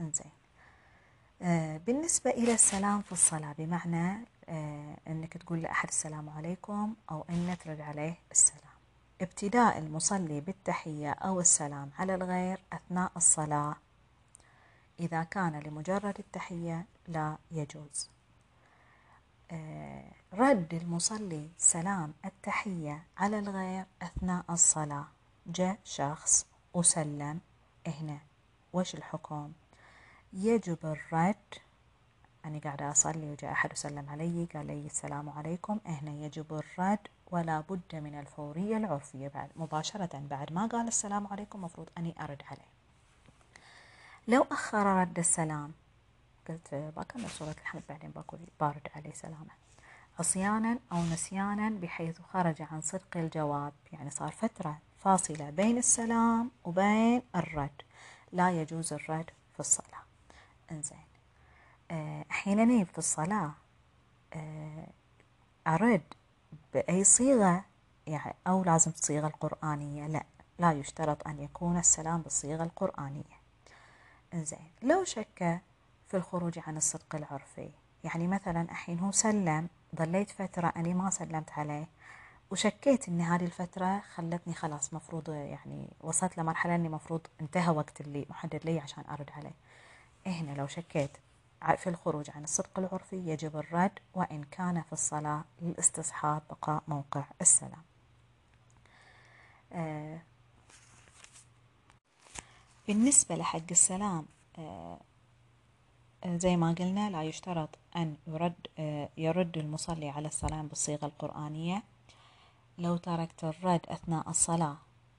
إنزين. 0.01 0.31
آه، 1.43 1.77
بالنسبة 1.77 2.31
إلى 2.31 2.55
السلام 2.55 3.03
في 3.03 3.13
الصلاة 3.13 3.53
بمعنى 3.59 4.27
آه، 4.49 4.97
أنك 5.09 5.37
تقول 5.37 5.63
لأحد 5.63 5.89
السلام 5.89 6.31
عليكم 6.31 6.95
أو 7.11 7.25
أن 7.31 7.57
ترد 7.65 7.81
عليه 7.81 8.15
السلام. 8.31 8.61
ابتداء 9.21 9.79
المصلي 9.79 10.41
بالتحية 10.41 11.11
أو 11.11 11.41
السلام 11.41 11.91
على 11.99 12.15
الغير 12.15 12.61
أثناء 12.73 13.13
الصلاة 13.17 13.77
إذا 15.01 15.23
كان 15.23 15.61
لمجرد 15.61 16.19
التحية 16.19 16.87
لا 17.09 17.37
يجوز. 17.51 18.09
آه، 18.09 18.16
رد 20.33 20.75
المصلي 20.75 21.51
سلام 21.59 22.15
التحية 22.25 23.03
على 23.19 23.39
الغير 23.39 23.85
أثناء 24.03 24.45
الصلاة. 24.51 25.07
جاء 25.47 25.79
شخص 25.85 26.47
وسلم. 26.75 27.41
هنا 27.87 28.19
وش 28.73 28.95
الحكم؟ 28.95 29.53
يجب 30.33 30.79
الرد. 30.85 31.55
أنا 32.45 32.59
قاعدة 32.59 32.91
أصلي 32.91 33.31
وجاء 33.31 33.53
أحد 33.53 33.73
وسلم 33.73 34.09
علي 34.11 34.49
قال 34.55 34.67
لي 34.67 34.87
السلام 34.87 35.31
عليكم. 35.31 35.81
هنا 35.87 36.11
يجب 36.11 36.53
الرد 36.55 37.09
ولا 37.31 37.61
بد 37.61 37.95
من 37.95 38.19
الفورية 38.21 38.77
العرفية 38.77 39.29
بعد 39.29 39.51
مباشرة 39.57 40.19
بعد 40.31 40.53
ما 40.53 40.67
قال 40.67 40.89
السلام 40.89 41.27
عليكم 41.27 41.65
مفروض 41.65 41.89
أني 41.99 42.15
أرد 42.21 42.43
عليه. 42.51 42.69
لو 44.29 44.47
أخر 44.53 44.87
رد 44.87 45.19
السلام 45.19 45.73
قلت 46.49 46.75
بكمل 46.75 47.31
سورة 47.31 47.55
الحمد 47.63 47.83
بعدين 47.89 48.11
بقول 48.11 48.41
بارد 48.61 48.89
عليه 48.97 49.13
سلامة. 49.13 49.51
عصيانا 50.19 50.79
أو 50.93 51.03
نسيانا 51.03 51.69
بحيث 51.69 52.21
خرج 52.21 52.63
عن 52.63 52.81
صدق 52.81 53.17
الجواب. 53.17 53.73
يعني 53.93 54.11
صار 54.11 54.31
فترة 54.33 54.79
فاصلة 54.99 55.51
بين 55.51 55.79
السلام 55.79 56.51
وبين 56.65 57.23
الرد. 57.37 57.83
لا 58.33 58.51
يجوز 58.51 58.93
الرد 58.93 59.31
في 59.53 59.61
الصلاة. 59.61 60.03
إنزين. 60.71 61.07
آه، 61.91 62.25
حين 62.29 62.61
أنا 62.61 62.85
في 62.85 62.99
الصلاة 62.99 63.51
آه، 64.33 64.87
أرد 65.67 66.15
بأي 66.75 67.05
صيغة. 67.05 67.65
يعني 68.07 68.35
أو 68.47 68.65
لازم 68.65 68.91
الصيغة 68.91 69.27
القرآنية. 69.27 70.07
لا 70.07 70.25
لا 70.59 70.73
يشترط 70.73 71.29
أن 71.29 71.39
يكون 71.39 71.79
السلام 71.79 72.23
بالصيغة 72.23 72.63
القرآنية. 72.63 73.37
إنزين. 74.35 74.71
لو 74.83 75.05
شك 75.05 75.61
في 76.09 76.17
الخروج 76.17 76.59
عن 76.67 76.77
الصدق 76.77 77.15
العرفي. 77.15 77.71
يعني 78.05 78.27
مثلا 78.29 78.63
الحين 78.63 78.99
هو 78.99 79.13
سلم 79.13 79.69
ظليت 79.97 80.31
فترة 80.31 80.73
أني 80.77 80.95
ما 80.95 81.11
سلمت 81.11 81.51
عليه 81.53 81.89
وشكيت 82.51 83.09
إن 83.09 83.21
هذه 83.21 83.45
الفترة 83.45 84.03
خلتني 84.15 84.55
خلاص 84.55 84.95
مفروض 84.95 85.29
يعني 85.29 85.89
وصلت 86.01 86.39
لمرحلة 86.39 86.75
إني 86.75 86.89
مفروض 86.89 87.21
انتهى 87.41 87.71
وقت 87.71 88.01
اللي 88.01 88.27
محدد 88.31 88.61
لي 88.65 88.81
عشان 88.81 89.05
أرد 89.11 89.31
عليه. 89.37 89.55
هنا 90.27 90.53
لو 90.53 90.67
شكيت 90.67 91.11
في 91.77 91.89
الخروج 91.91 92.31
عن 92.31 92.45
الصدق 92.45 92.79
العرفي 92.79 93.17
يجب 93.17 93.57
الرد 93.57 93.99
وإن 94.15 94.45
كان 94.51 94.83
في 94.83 94.93
الصلاة 94.93 95.45
للاستصحاب 95.63 96.43
بقاء 96.51 96.83
موقع 96.89 97.25
السلام. 97.41 97.83
آه، 99.73 100.19
بالنسبة 102.89 103.35
لحق 103.37 103.71
السلام 103.71 104.27
آه، 104.59 105.01
زي 106.27 106.57
ما 106.57 106.73
قلنا 106.73 107.11
لا 107.11 107.23
يشترط 107.23 107.69
أن 107.97 108.17
يرد 108.27 108.55
يرد 109.17 109.59
المصلي 109.59 110.09
على 110.09 110.29
السلام 110.29 110.67
بالصيغة 110.67 111.07
القرآنية. 111.07 111.83
لو 112.79 112.97
تركت 112.97 113.45
الرد 113.45 113.81
أثناء 113.89 114.31
الصلاة 114.31 114.77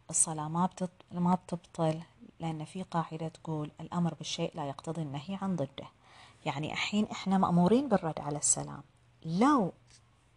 الصلاة 0.10 0.48
ما 1.12 1.36
بتبطل 1.36 2.02
لأن 2.40 2.66
في 2.66 2.84
قاعدة 2.84 3.28
تقول 3.28 3.72
الأمر 3.82 4.14
بالشيء 4.14 4.52
لا 4.56 4.66
يقتضي 4.66 5.02
النهي 5.02 5.38
عن 5.42 5.56
ضده. 5.56 5.88
يعني 6.46 6.72
الحين 6.74 7.06
إحنا 7.06 7.38
مأمورين 7.38 7.90
بالرد 7.90 8.20
على 8.20 8.38
السلام. 8.38 8.84
لو 9.26 9.74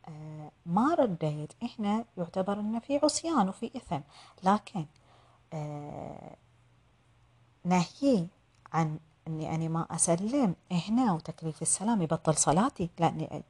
آه، 0.08 0.50
ما 0.66 0.94
رديت 0.94 1.52
إحنا 1.62 2.04
يعتبر 2.18 2.60
أن 2.60 2.78
في 2.80 3.00
عصيان 3.02 3.48
وفي 3.48 3.70
إثم. 3.76 4.00
لكن 4.42 4.86
آه، 5.52 6.36
نهي 7.64 8.26
عن 8.72 8.98
إني 9.28 9.54
أنا 9.54 9.68
ما 9.68 9.86
أسلم. 9.90 10.54
هنا 10.72 11.12
وتكليف 11.12 11.62
السلام 11.62 12.02
يبطل 12.02 12.34
صلاتي. 12.34 12.90
لاني 12.98 13.42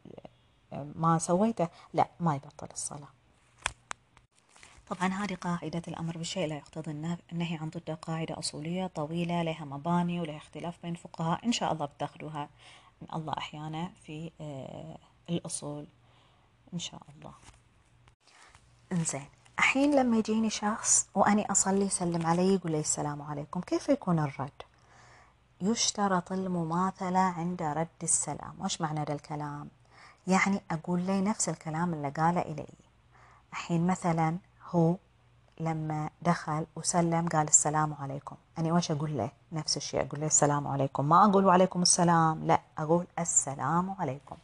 آه، 0.72 0.86
ما 0.94 1.18
سويته. 1.18 1.68
لا 1.94 2.08
ما 2.20 2.34
يبطل 2.34 2.68
الصلاة. 2.72 3.08
طبعا 4.88 5.08
هذه 5.08 5.34
قاعدة 5.34 5.82
الأمر 5.88 6.18
بالشيء 6.18 6.48
لا 6.48 6.56
يقتضي 6.56 6.90
النهي 7.32 7.56
عن 7.56 7.70
ضده 7.70 7.94
قاعدة 7.94 8.38
أصولية 8.38 8.86
طويلة 8.86 9.42
لها 9.42 9.64
مباني 9.64 10.20
ولها 10.20 10.36
اختلاف 10.36 10.78
بين 10.82 10.92
الفقهاء 10.92 11.46
إن 11.46 11.52
شاء 11.52 11.72
الله 11.72 11.86
بتاخذوها. 11.86 12.48
من 13.02 13.08
الله 13.14 13.34
أحيانا 13.38 13.90
في 14.06 14.30
آه، 14.40 14.98
الأصول. 15.30 15.86
إن 16.74 16.78
شاء 16.78 17.02
الله. 17.16 17.32
إنزين. 18.92 19.26
الحين 19.58 19.94
لما 19.94 20.16
يجيني 20.16 20.50
شخص 20.50 21.08
وأني 21.14 21.52
أصلي 21.52 21.84
يسلم 21.84 22.26
علي 22.26 22.54
يقول 22.54 22.72
لي 22.72 22.80
السلام 22.80 23.22
عليكم 23.22 23.60
كيف 23.60 23.88
يكون 23.88 24.18
الرد؟ 24.18 24.62
يشترط 25.62 26.32
المماثلة 26.32 27.18
عند 27.18 27.62
رد 27.62 27.88
السلام. 28.02 28.54
وش 28.60 28.80
معنى 28.80 29.04
ذا 29.04 29.12
الكلام؟ 29.12 29.68
يعني 30.26 30.60
أقول 30.70 31.00
لي 31.00 31.20
نفس 31.20 31.48
الكلام 31.48 31.94
اللي 31.94 32.08
قاله 32.08 32.40
إلي. 32.40 32.66
الحين 33.52 33.86
مثلا 33.86 34.36
هو 34.70 34.96
لما 35.60 36.10
دخل 36.22 36.66
وسلم 36.76 37.28
قال 37.28 37.48
السلام 37.48 37.94
عليكم. 38.00 38.36
أنا 38.58 38.72
وش 38.72 38.90
أقول 38.90 39.18
له؟ 39.18 39.30
نفس 39.52 39.76
الشيء. 39.76 40.06
أقول 40.06 40.20
له 40.20 40.26
السلام 40.26 40.68
عليكم. 40.68 41.08
ما 41.08 41.24
أقول 41.24 41.46
وعليكم 41.46 41.82
السلام. 41.82 42.46
لا 42.46 42.60
أقول 42.78 43.06
السلام 43.18 43.96
عليكم. 43.98 44.36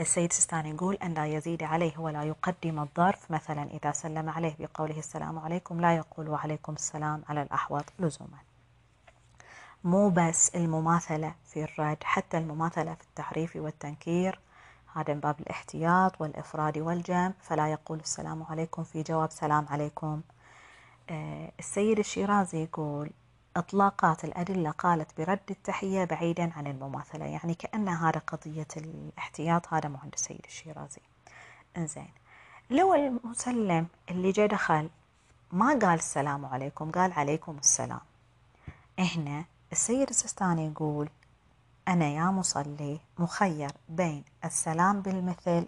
السيد 0.00 0.32
سستاني 0.32 0.70
يقول 0.70 0.94
أن 0.94 1.14
لا 1.14 1.26
يزيد 1.26 1.62
عليه 1.62 1.98
ولا 1.98 2.22
يقدم 2.22 2.78
الظرف. 2.78 3.30
مثلا 3.30 3.62
إذا 3.62 3.92
سلم 3.92 4.30
عليه 4.30 4.56
بقوله 4.58 4.98
السلام 4.98 5.38
عليكم 5.38 5.80
لا 5.80 5.96
يقول 5.96 6.28
وعليكم 6.28 6.72
السلام 6.72 7.22
على 7.28 7.42
الأحوط. 7.42 7.84
لزوما. 7.98 8.47
مو 9.84 10.08
بس 10.10 10.48
المماثلة 10.54 11.34
في 11.44 11.64
الرد 11.64 11.96
حتى 12.02 12.38
المماثلة 12.38 12.94
في 12.94 13.02
التحريف 13.04 13.56
والتنكير. 13.56 14.40
هذا 14.94 15.14
من 15.14 15.20
باب 15.20 15.40
الاحتياط 15.40 16.20
والإفراد 16.20 16.78
والجمع. 16.78 17.32
فلا 17.42 17.72
يقول 17.72 17.98
السلام 18.00 18.42
عليكم 18.42 18.84
في 18.84 19.02
جواب 19.02 19.30
سلام 19.30 19.66
عليكم. 19.70 20.20
آه، 21.10 21.52
السيد 21.58 21.98
الشيرازي 21.98 22.62
يقول 22.62 23.10
إطلاقات 23.56 24.24
الأدلة 24.24 24.70
قالت 24.70 25.18
برد 25.18 25.40
التحية 25.50 26.04
بعيدا 26.04 26.52
عن 26.56 26.66
المماثلة 26.66 27.24
يعني 27.24 27.54
كأن 27.54 27.88
هذا 27.88 28.20
قضية 28.26 28.68
الاحتياط. 28.76 29.74
هذا 29.74 29.88
مو 29.88 29.98
عند 30.02 30.12
السيد 30.14 30.44
الشيرازي. 30.44 31.02
إنزين. 31.76 32.10
لو 32.70 32.94
المسلم 32.94 33.86
اللي 34.10 34.32
جاء 34.32 34.46
دخل 34.46 34.90
ما 35.52 35.68
قال 35.68 35.98
السلام 35.98 36.46
عليكم 36.46 36.90
قال 36.90 37.12
عليكم 37.12 37.58
السلام. 37.58 38.00
هنا 38.98 39.44
السيد 39.72 40.08
السستاني 40.08 40.66
يقول 40.66 41.08
أنا 41.88 42.04
يا 42.08 42.24
مصلي 42.24 43.00
مخير 43.18 43.70
بين 43.88 44.24
السلام 44.44 45.02
بالمثل 45.02 45.66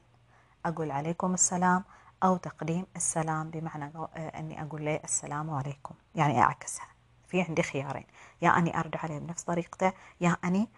أقول 0.66 0.90
عليكم 0.90 1.34
السلام 1.34 1.84
أو 2.22 2.36
تقديم 2.36 2.86
السلام 2.96 3.50
بمعنى 3.50 3.92
أني 4.16 4.62
أقول 4.62 4.84
له 4.84 5.00
السلام 5.04 5.50
عليكم. 5.50 5.94
يعني 6.14 6.42
أعكسها. 6.42 6.86
في 7.28 7.42
عندي 7.42 7.62
خيارين. 7.62 8.06
يا 8.42 8.58
أني 8.58 8.78
أرد 8.78 8.96
عليه 8.96 9.18
بنفس 9.18 9.42
طريقته 9.42 9.92
يا 10.20 10.36
أني 10.44 10.68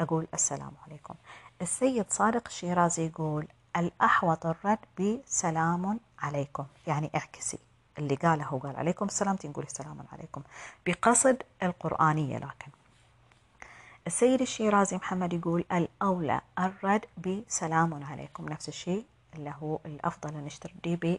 أقول 0.00 0.26
السلام 0.34 0.72
عليكم. 0.86 1.14
السيد 1.62 2.10
صادق 2.10 2.42
الشيرازي 2.46 3.06
يقول 3.06 3.48
الأحوط 3.76 4.46
الرد 4.46 4.78
بسلام 5.00 6.00
عليكم. 6.18 6.66
يعني 6.86 7.10
اعكسي. 7.14 7.58
اللي 7.98 8.14
قاله. 8.14 8.58
قال 8.58 8.76
عليكم 8.76 9.06
السلام 9.06 9.36
تنقولي 9.36 9.66
السلام 9.66 10.04
عليكم. 10.12 10.42
بقصد 10.86 11.42
القرآنية 11.62 12.38
لكن. 12.38 12.70
السيد 14.06 14.40
الشيرازي 14.40 14.96
محمد 14.96 15.32
يقول 15.32 15.64
الأولى 15.72 16.40
الرد 16.58 17.06
بسلام 17.26 18.04
عليكم. 18.04 18.48
نفس 18.48 18.68
الشيء 18.68 19.06
اللي 19.34 19.54
هو 19.62 19.78
الأفضل 19.86 20.36
أن 20.36 20.46
به 20.96 21.18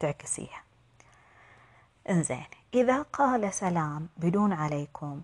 تعكسيها 0.00 0.62
إنزين. 2.10 2.46
إذا 2.74 3.02
قال 3.02 3.54
سلام 3.54 4.08
بدون 4.16 4.52
عليكم 4.52 5.22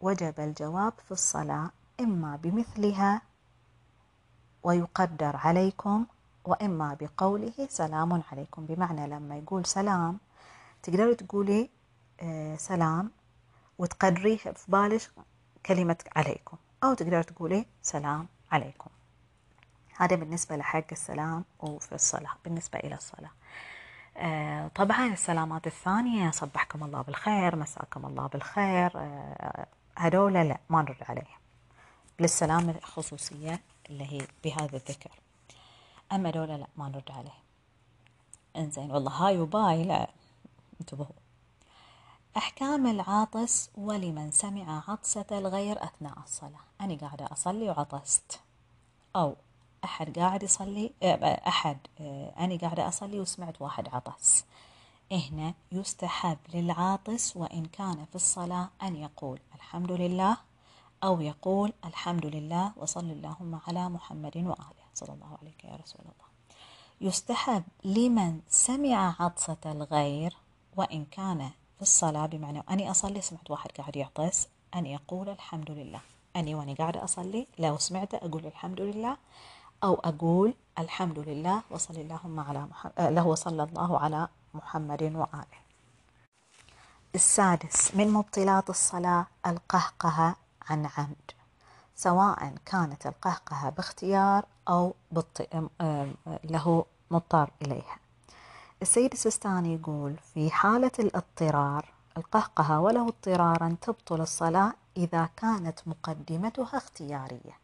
وجب 0.00 0.40
الجواب 0.40 0.92
في 1.04 1.12
الصلاة 1.12 1.70
إما 2.00 2.36
بمثلها 2.36 3.22
ويقدر 4.62 5.36
عليكم 5.36 6.06
وإما 6.44 6.96
بقوله 7.00 7.52
سلام 7.68 8.22
عليكم. 8.32 8.66
بمعنى 8.66 9.06
لما 9.06 9.36
يقول 9.36 9.66
سلام 9.66 10.18
تقدري 10.82 11.14
تقولي 11.14 11.70
آه 12.20 12.56
سلام 12.56 13.10
وتقدريه 13.78 14.36
في 14.36 14.64
بالك 14.68 15.10
كلمة 15.66 15.96
عليكم 16.16 16.56
أو 16.84 16.94
تقدر 16.94 17.22
تقولي 17.22 17.66
سلام 17.82 18.28
عليكم. 18.52 18.90
هذا 19.96 20.16
بالنسبة 20.16 20.56
لحق 20.56 20.84
السلام 20.92 21.44
وفي 21.60 21.94
الصلاة 21.94 22.32
بالنسبة 22.44 22.78
إلى 22.78 22.94
الصلاة. 22.94 23.30
آه 24.16 24.68
طبعا 24.68 25.06
السلامات 25.06 25.66
الثانية 25.66 26.30
صبحكم 26.30 26.84
الله 26.84 27.02
بالخير 27.02 27.56
مساكم 27.56 28.06
الله 28.06 28.26
بالخير 28.26 28.92
آه 28.96 29.66
هذول 29.98 30.32
لا 30.32 30.58
ما 30.70 30.82
نرد 30.82 31.02
عليهم. 31.08 31.40
للسلامة 32.20 32.80
خصوصية 32.82 33.60
اللي 33.90 34.04
هي 34.12 34.26
بهذا 34.44 34.76
الذكر. 34.76 35.10
أما 36.12 36.30
دولة 36.30 36.56
لا؟ 36.56 36.66
ما 36.76 36.88
نرد 36.88 37.10
عليه. 37.10 37.38
إنزين 38.56 38.90
والله 38.90 39.12
هاي 39.12 39.38
وباي 39.38 39.84
لا. 39.84 40.10
انتبهوا. 40.80 41.20
أحكام 42.36 42.86
العاطس 42.86 43.70
ولمن 43.74 44.30
سمع 44.30 44.82
عطسة 44.88 45.26
الغير 45.32 45.84
أثناء 45.84 46.18
الصلاة. 46.18 46.60
أنا 46.80 46.94
قاعدة 46.94 47.28
أصلي 47.32 47.68
وعطست. 47.68 48.40
أو 49.16 49.36
أحد 49.84 50.18
قاعد 50.18 50.42
يصلي 50.42 50.92
آه، 51.02 51.48
أحد 51.48 51.78
آه، 52.00 52.32
أنا 52.38 52.56
قاعدة 52.56 52.88
أصلي 52.88 53.20
وسمعت 53.20 53.62
واحد 53.62 53.88
عطس. 53.88 54.44
هنا 55.12 55.54
يستحب 55.72 56.38
للعاطس 56.54 57.36
وإن 57.36 57.64
كان 57.64 58.04
في 58.04 58.14
الصلاة 58.14 58.68
أن 58.82 58.96
يقول 58.96 59.38
الحمد 59.54 59.92
لله 59.92 60.36
أو 61.04 61.20
يقول 61.20 61.72
الحمد 61.84 62.26
لله 62.26 62.72
وصل 62.76 63.04
اللهم 63.04 63.60
على 63.68 63.88
محمد 63.88 64.36
وآله. 64.36 64.79
صلى 65.00 65.14
الله 65.14 65.38
عليك 65.42 65.64
يا 65.64 65.76
رسول 65.76 66.00
الله. 66.00 66.28
يستحب 67.00 67.64
لمن 67.84 68.40
سمع 68.48 69.14
عطسة 69.20 69.56
الغير 69.66 70.36
وإن 70.76 71.04
كان 71.04 71.50
في 71.76 71.82
الصلاة 71.82 72.26
بمعنى 72.26 72.62
أني 72.70 72.90
أصلي 72.90 73.20
سمعت 73.20 73.50
واحد 73.50 73.70
قاعد 73.70 73.96
يعطس 73.96 74.48
أن 74.74 74.86
يقول 74.86 75.28
الحمد 75.28 75.70
لله. 75.70 76.00
أني 76.36 76.54
وأني 76.54 76.74
قاعدة 76.74 77.04
أصلي 77.04 77.46
لو 77.58 77.78
سمعته 77.78 78.18
أقول 78.18 78.46
الحمد 78.46 78.80
لله 78.80 79.16
أو 79.84 79.94
أقول 79.94 80.54
الحمد 80.78 81.18
لله 81.18 81.62
وصل 81.70 81.94
اللهم 81.94 82.40
على 82.40 82.60
محمد 82.66 82.92
آه، 82.98 83.10
له 83.10 83.26
وصلى 83.26 83.62
الله 83.62 83.98
على 83.98 84.28
محمد 84.54 85.02
وآله. 85.02 85.60
السادس 87.14 87.94
من 87.94 88.08
مبطلات 88.12 88.70
الصلاة 88.70 89.26
القهقهة 89.46 90.36
عن 90.68 90.86
عمد. 90.96 91.30
سواء 91.96 92.54
كانت 92.66 93.06
القهقهة 93.06 93.70
باختيار 93.70 94.46
أو 94.70 94.94
له 96.44 96.84
مضطر 97.10 97.50
إليها. 97.62 97.98
السيد 98.82 99.12
السستاني 99.12 99.74
يقول 99.74 100.16
في 100.34 100.50
حالة 100.50 100.90
الاضطرار 100.98 101.92
القهقهة 102.16 102.80
ولو 102.80 103.08
اضطرارا 103.08 103.76
تبطل 103.80 104.20
الصلاة 104.20 104.72
إذا 104.96 105.28
كانت 105.36 105.80
مقدمتها 105.86 106.76
اختيارية 106.76 107.58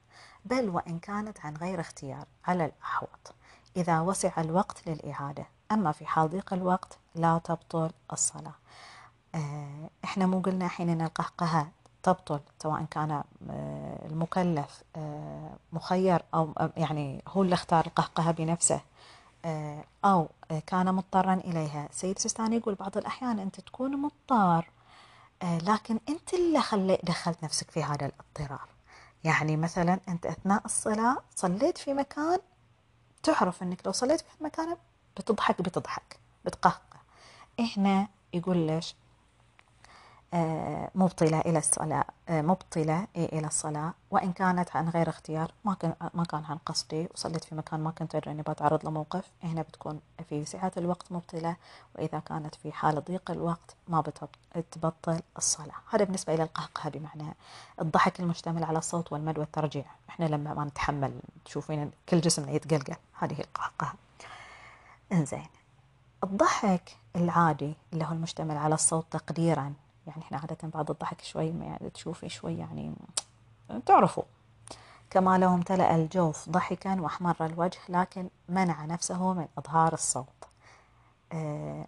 بل 0.45 0.69
وإن 0.69 0.99
كانت 0.99 1.41
عن 1.41 1.57
غير 1.57 1.81
اختيار 1.81 2.25
على 2.45 2.65
الأحوط. 2.65 3.35
إذا 3.77 4.01
وسع 4.01 4.41
الوقت 4.41 4.89
للإعادة 4.89 5.47
أما 5.73 5.93
في 5.93 6.07
حال 6.07 6.31
ضيق 6.31 6.53
الوقت 6.53 6.99
لا 7.15 7.41
تبطل 7.45 7.91
الصلاة. 8.13 8.55
آه، 9.35 9.91
إحنا 10.05 10.27
مو 10.27 10.41
قلنا 10.41 10.69
حين 10.69 11.01
القهقهة 11.01 11.69
تبطل 12.07 12.41
سواء 12.63 12.85
كان 12.91 13.11
آه، 13.51 14.07
المكلف 14.07 14.83
آه، 14.97 15.57
مخير 15.73 16.23
أو 16.35 16.53
يعني 16.77 17.23
هو 17.29 17.43
اللي 17.43 17.55
اختار 17.55 17.87
القهقهة 17.87 18.31
بنفسه 18.33 18.81
أو 20.05 20.29
كان 20.67 20.95
مضطرا 20.95 21.35
إليها. 21.35 21.89
سيد 21.93 22.19
سيستاني 22.19 22.57
يقول 22.57 22.75
بعض 22.75 22.97
الأحيان 22.99 23.39
أنت 23.39 23.61
تكون 23.61 23.97
مضطر 24.03 24.71
لكن 25.43 26.01
أنت 26.09 26.35
اللي 26.35 26.61
خلي 26.61 26.99
دخلت 27.03 27.45
نفسك 27.45 27.71
في 27.71 27.83
هذا 27.83 28.07
الاضطرار. 28.07 28.69
يعني 29.25 29.57
مثلا 29.57 30.01
أنت 30.09 30.27
أثناء 30.27 30.65
الصلاة 30.65 31.17
صليت 31.37 31.79
في 31.79 31.95
مكان 31.95 32.39
تعرف 33.23 33.63
أنك 33.63 33.87
لو 33.87 33.93
صليت 33.93 34.21
في 34.21 34.45
مكان 34.45 34.77
بتضحك 35.17 35.63
بتضحك 35.63 36.21
بتقهقه. 36.45 36.99
هنا 37.77 38.09
يقول 38.35 38.57
ليش؟ 38.57 38.91
آه، 38.91 39.06
مبطلة 40.95 41.41
إلى 41.41 41.59
الصلاة 41.59 42.05
آه، 42.29 42.43
مبطلة 42.43 43.07
إلى 43.17 43.47
الصلاة. 43.47 43.95
وإن 44.11 44.33
كانت 44.33 44.77
عن 44.77 44.89
غير 44.89 45.09
اختيار 45.09 45.53
ما 45.65 45.75
كان 45.75 45.95
ما 46.15 46.25
كان 46.25 46.45
عن 46.45 46.57
قصدي. 46.57 47.09
وصليت 47.15 47.45
في 47.45 47.55
مكان 47.55 47.81
ما 47.81 47.91
كنت 47.91 48.15
أدري 48.15 48.31
إني 48.31 48.43
بتعرض 48.43 48.89
لموقف. 48.89 49.25
هنا 49.43 49.63
بتكون 49.63 50.01
في 50.29 50.45
سعة 50.45 50.73
الوقت 50.77 51.13
مبطلة. 51.13 51.57
وإذا 51.95 52.19
كانت 52.19 52.55
في 52.55 52.73
حال 52.73 53.05
ضيق 53.05 53.31
الوقت 53.31 53.77
ما 53.89 54.05
بتبطل 54.57 55.21
الصلاة. 55.37 55.75
هذا 55.91 56.05
بالنسبة 56.05 56.35
إلى 56.35 56.43
القهقه 56.43 56.91
بمعنى 56.91 57.35
الضحك 57.81 58.21
المشتمل 58.21 58.65
على 58.65 58.79
الصوت 58.79 59.13
والمد 59.13 59.39
والترجيع. 59.39 59.85
إحنا 60.09 60.25
لما 60.25 60.55
ما 60.55 60.65
نتحمل 60.65 61.21
تشوفين 61.45 61.91
كل 62.09 62.21
جسمنا 62.21 62.53
يتقلقل. 62.53 62.97
هذه 63.19 63.41
القهقه 63.41 63.95
إنزين. 65.13 65.47
الضحك 66.25 66.97
العادي 67.17 67.75
اللي 67.93 68.05
هو 68.05 68.13
المشتمل 68.13 68.57
على 68.57 68.75
الصوت 68.75 69.07
تقديرا 69.11 69.73
يعني 70.07 70.23
إحنا 70.23 70.39
عادة 70.39 70.57
بعد 70.69 70.91
الضحك 70.91 71.21
شوي 71.21 71.47
يعني 71.49 71.91
تشوفي 71.91 72.29
شوي 72.29 72.59
يعني 72.59 72.93
تعرفوا. 73.87 74.23
كما 75.11 75.39
لو 75.39 75.55
امتلأ 75.55 75.97
الجوف 75.97 76.49
ضحكا 76.49 77.01
وأحمر 77.01 77.37
الوجه 77.41 77.79
لكن 77.89 78.29
منع 78.49 78.85
نفسه 78.85 79.33
من 79.33 79.49
إظهار 79.59 79.93
الصوت. 79.93 80.45
آه 81.33 81.87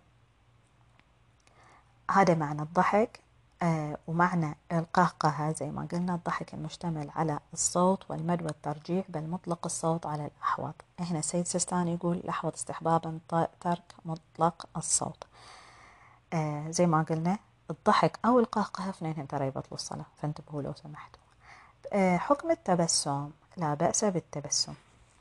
هذا 2.11 2.35
معنى 2.35 2.63
الضحك. 2.63 3.21
آه 3.63 3.99
ومعنى 4.07 4.57
القهقهة 4.73 5.53
زي 5.53 5.71
ما 5.71 5.89
قلنا 5.93 6.15
الضحك 6.15 6.55
المشتمل 6.55 7.11
على 7.17 7.39
الصوت 7.53 8.11
والمد 8.11 8.43
والترجيح 8.43 9.05
بل 9.09 9.29
مطلق 9.31 9.59
الصوت 9.65 10.07
على 10.07 10.27
الأحوط 10.27 10.75
هنا 11.01 11.19
السيد 11.19 11.47
سيستاني 11.47 11.95
يقول 11.95 12.17
الأحوط 12.17 12.55
استحبابا 12.55 13.19
ترك 13.61 13.95
مطلق 14.05 14.67
الصوت. 14.77 15.25
آه 16.33 16.71
زي 16.71 16.87
ما 16.87 17.03
قلنا 17.03 17.39
الضحك 17.71 18.19
أو 18.25 18.39
القهقهة 18.39 18.91
اثنين 18.91 19.29
ترى 19.29 19.47
يبطلوا 19.47 19.75
الصلاة. 19.75 20.07
فانتبهوا 20.23 20.63
لو 20.63 20.73
سمحتوا. 20.73 21.21
آه، 21.93 22.17
حكم 22.17 22.51
التبسم. 22.51 23.31
لا 23.57 23.75
بأس 23.75 24.05
بالتبسم. 24.05 24.75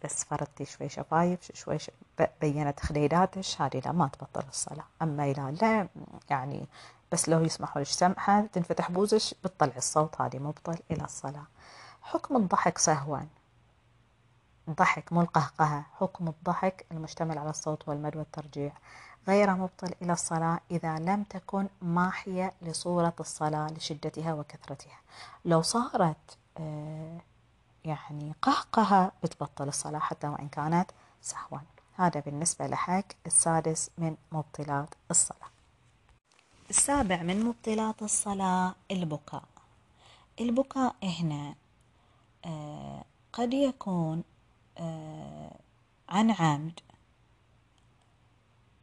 بس 0.03 0.23
فردتي 0.23 0.65
شوي 0.65 0.89
شفايف 0.89 1.51
شوي 1.53 1.77
بينت 2.41 2.79
خديداتش 2.79 3.62
هذه 3.62 3.81
لا 3.86 3.91
ما 3.91 4.07
تبطل 4.07 4.47
الصلاة. 4.49 4.86
أما 5.01 5.31
إذا 5.31 5.51
لا 5.51 5.88
يعني 6.29 6.67
بس 7.12 7.29
لو 7.29 7.43
يسمحوا 7.43 7.81
لك 7.81 7.88
سمحة 7.88 8.41
تنفتح 8.41 8.91
بوزش 8.91 9.33
بتطلع 9.43 9.73
الصوت 9.77 10.21
هذه 10.21 10.39
مبطل 10.39 10.77
إلى 10.91 11.03
الصلاة. 11.03 11.45
حكم 12.01 12.38
الضحك 12.38 12.77
سهوا. 12.77 13.19
ضحك 14.69 15.13
مو 15.13 15.21
القهقهة. 15.21 15.86
حكم 15.99 16.27
الضحك 16.27 16.86
المشتمل 16.91 17.38
على 17.38 17.49
الصوت 17.49 17.89
والمد 17.89 18.15
والترجيع. 18.15 18.71
غير 19.28 19.56
مبطل 19.56 19.94
إلى 20.02 20.13
الصلاة 20.13 20.60
إذا 20.72 21.00
لم 21.00 21.24
تكن 21.24 21.68
ماحية 21.82 22.54
لصورة 22.62 23.13
الصلاة 23.20 23.68
لشدتها 23.68 24.34
وكثرتها. 24.34 25.00
لو 25.46 25.62
صارت 25.62 26.38
آه، 26.58 27.22
يعني 27.86 28.34
قهقهة 28.42 29.12
بتبطل 29.24 29.68
الصلاة 29.68 30.00
حتى 30.00 30.28
وإن 30.28 30.48
كانت 30.48 30.92
سهوا. 31.22 31.60
هذا 31.96 32.20
بالنسبة 32.20 32.68
لحق 32.68 33.04
السادس 33.26 33.90
من 33.98 34.16
مبطلات 34.32 34.90
الصلاة. 35.12 35.48
السابع 36.70 37.22
من 37.22 37.46
مبطلات 37.46 38.02
الصلاة 38.02 38.76
البكاء. 38.92 39.44
البكاء 40.40 40.96
هنا 41.04 41.56
آه، 42.46 43.04
قد 43.34 43.54
يكون 43.54 44.24
آه، 44.78 45.60
عن 46.10 46.32
عمد 46.32 46.80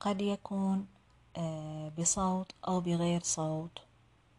قد 0.04 0.22
يكون 0.22 0.86
آه، 1.36 1.88
بصوت 1.98 2.52
أو 2.68 2.80
بغير 2.80 3.22
صوت 3.22 3.78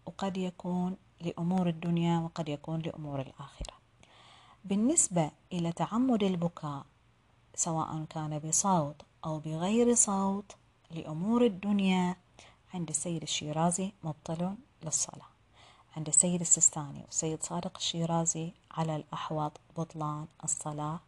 وقد 0.05 0.37
يكون 0.37 0.97
لأمور 1.21 1.69
الدنيا 1.69 2.19
وقد 2.19 2.49
يكون 2.49 2.79
لأمور 2.79 3.21
الآخرة. 3.21 3.73
بالنسبة 4.65 5.31
إلى 5.53 5.71
تعمد 5.71 6.23
البكاء 6.23 6.85
سواء 7.55 8.05
كان 8.09 8.39
بصوت 8.39 8.95
أو 9.25 9.39
بغير 9.39 9.95
صوت 9.95 10.55
لأمور 10.91 11.45
الدنيا 11.45 12.15
عند 12.73 12.89
السيد 12.89 13.21
الشيرازي 13.21 13.91
مبطل 14.03 14.55
للصلاة. 14.83 15.29
عند 15.97 16.07
السيد 16.07 16.41
السستاني 16.41 17.01
والسيد 17.05 17.43
صادق 17.43 17.77
الشيرازي 17.77 18.51
على 18.71 18.95
الأحوط 18.95 19.51
بطلان 19.77 20.27
الصلاة 20.43 20.99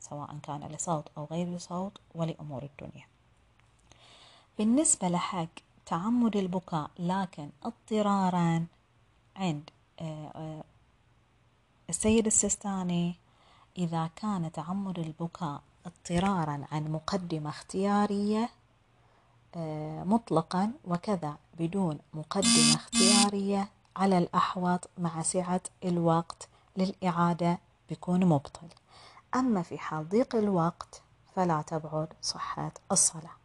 سواء 0.00 0.38
كان 0.42 0.60
لصوت 0.60 1.08
أو 1.18 1.24
غير 1.24 1.58
صوت 1.58 2.00
ولأمور 2.14 2.62
الدنيا. 2.62 3.15
بالنسبة 4.58 5.08
لحق 5.08 5.48
تعمد 5.86 6.36
البكاء 6.36 6.90
لكن 6.98 7.50
اضطرارا 7.62 8.66
عند 9.36 9.70
آه، 10.00 10.30
آه، 10.34 10.64
السيد 11.88 12.26
السستاني 12.26 13.16
إذا 13.78 14.10
كان 14.16 14.52
تعمد 14.52 14.98
البكاء 14.98 15.62
اضطرارا 15.86 16.64
عن 16.72 16.92
مقدمة 16.92 17.50
اختيارية 17.50 18.48
آه، 19.56 20.04
مطلقا 20.04 20.72
وكذا 20.84 21.36
بدون 21.58 21.98
مقدمة 22.14 22.74
اختيارية 22.74 23.68
على 23.96 24.18
الأحوط 24.18 24.90
مع 24.98 25.22
سعة 25.22 25.60
الوقت 25.84 26.48
للإعادة 26.76 27.58
بيكون 27.88 28.26
مبطل. 28.26 28.68
أما 29.34 29.62
في 29.62 29.78
حال 29.78 30.08
ضيق 30.08 30.36
الوقت 30.36 31.02
فلا 31.34 31.62
تبعد 31.62 32.08
صحة 32.22 32.72
الصلاة. 32.92 33.35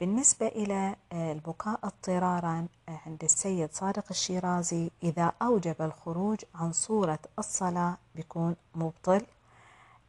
بالنسبة 0.00 0.46
إلى 0.46 0.96
آه، 1.12 1.32
البكاء 1.32 1.80
اضطرارا 1.84 2.66
آه، 2.88 3.00
عند 3.06 3.24
السيد 3.24 3.72
صادق 3.72 4.04
الشيرازي 4.10 4.90
إذا 5.02 5.32
أوجب 5.42 5.76
الخروج 5.80 6.38
عن 6.54 6.72
صورة 6.72 7.18
الصلاة 7.38 7.96
بيكون 8.14 8.56
مبطل. 8.74 9.26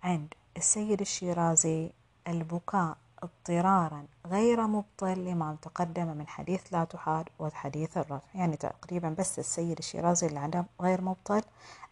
عند 0.04 0.34
السيد 0.58 1.02
الشيرازي 1.02 1.92
البكاء 2.28 2.98
اضطرارا 3.24 4.06
غير 4.26 4.68
مبطل 4.68 5.26
لما 5.26 5.58
تقدم 5.62 6.08
من 6.08 6.28
حديث 6.28 6.74
لا 6.74 6.84
تحاد 6.84 7.30
وحديث 7.40 7.98
الرفع. 7.98 8.28
يعني 8.36 8.58
تقريبا 8.58 9.16
بس 9.20 9.40
السيد 9.40 9.78
الشيرازي 9.78 10.28
اللي 10.28 10.40
عنده 10.40 10.66
غير 10.82 11.02
مبطل 11.02 11.42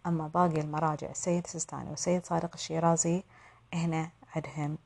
أما 0.08 0.28
باقي 0.28 0.62
المراجع 0.62 1.10
السيد 1.10 1.44
السيستاني 1.44 1.90
والسيد 1.90 2.26
صادق 2.26 2.52
الشيرازي 2.54 3.24
هنا 3.74 4.10
عندهم 4.36 4.78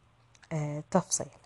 تفصيل. 0.91 1.42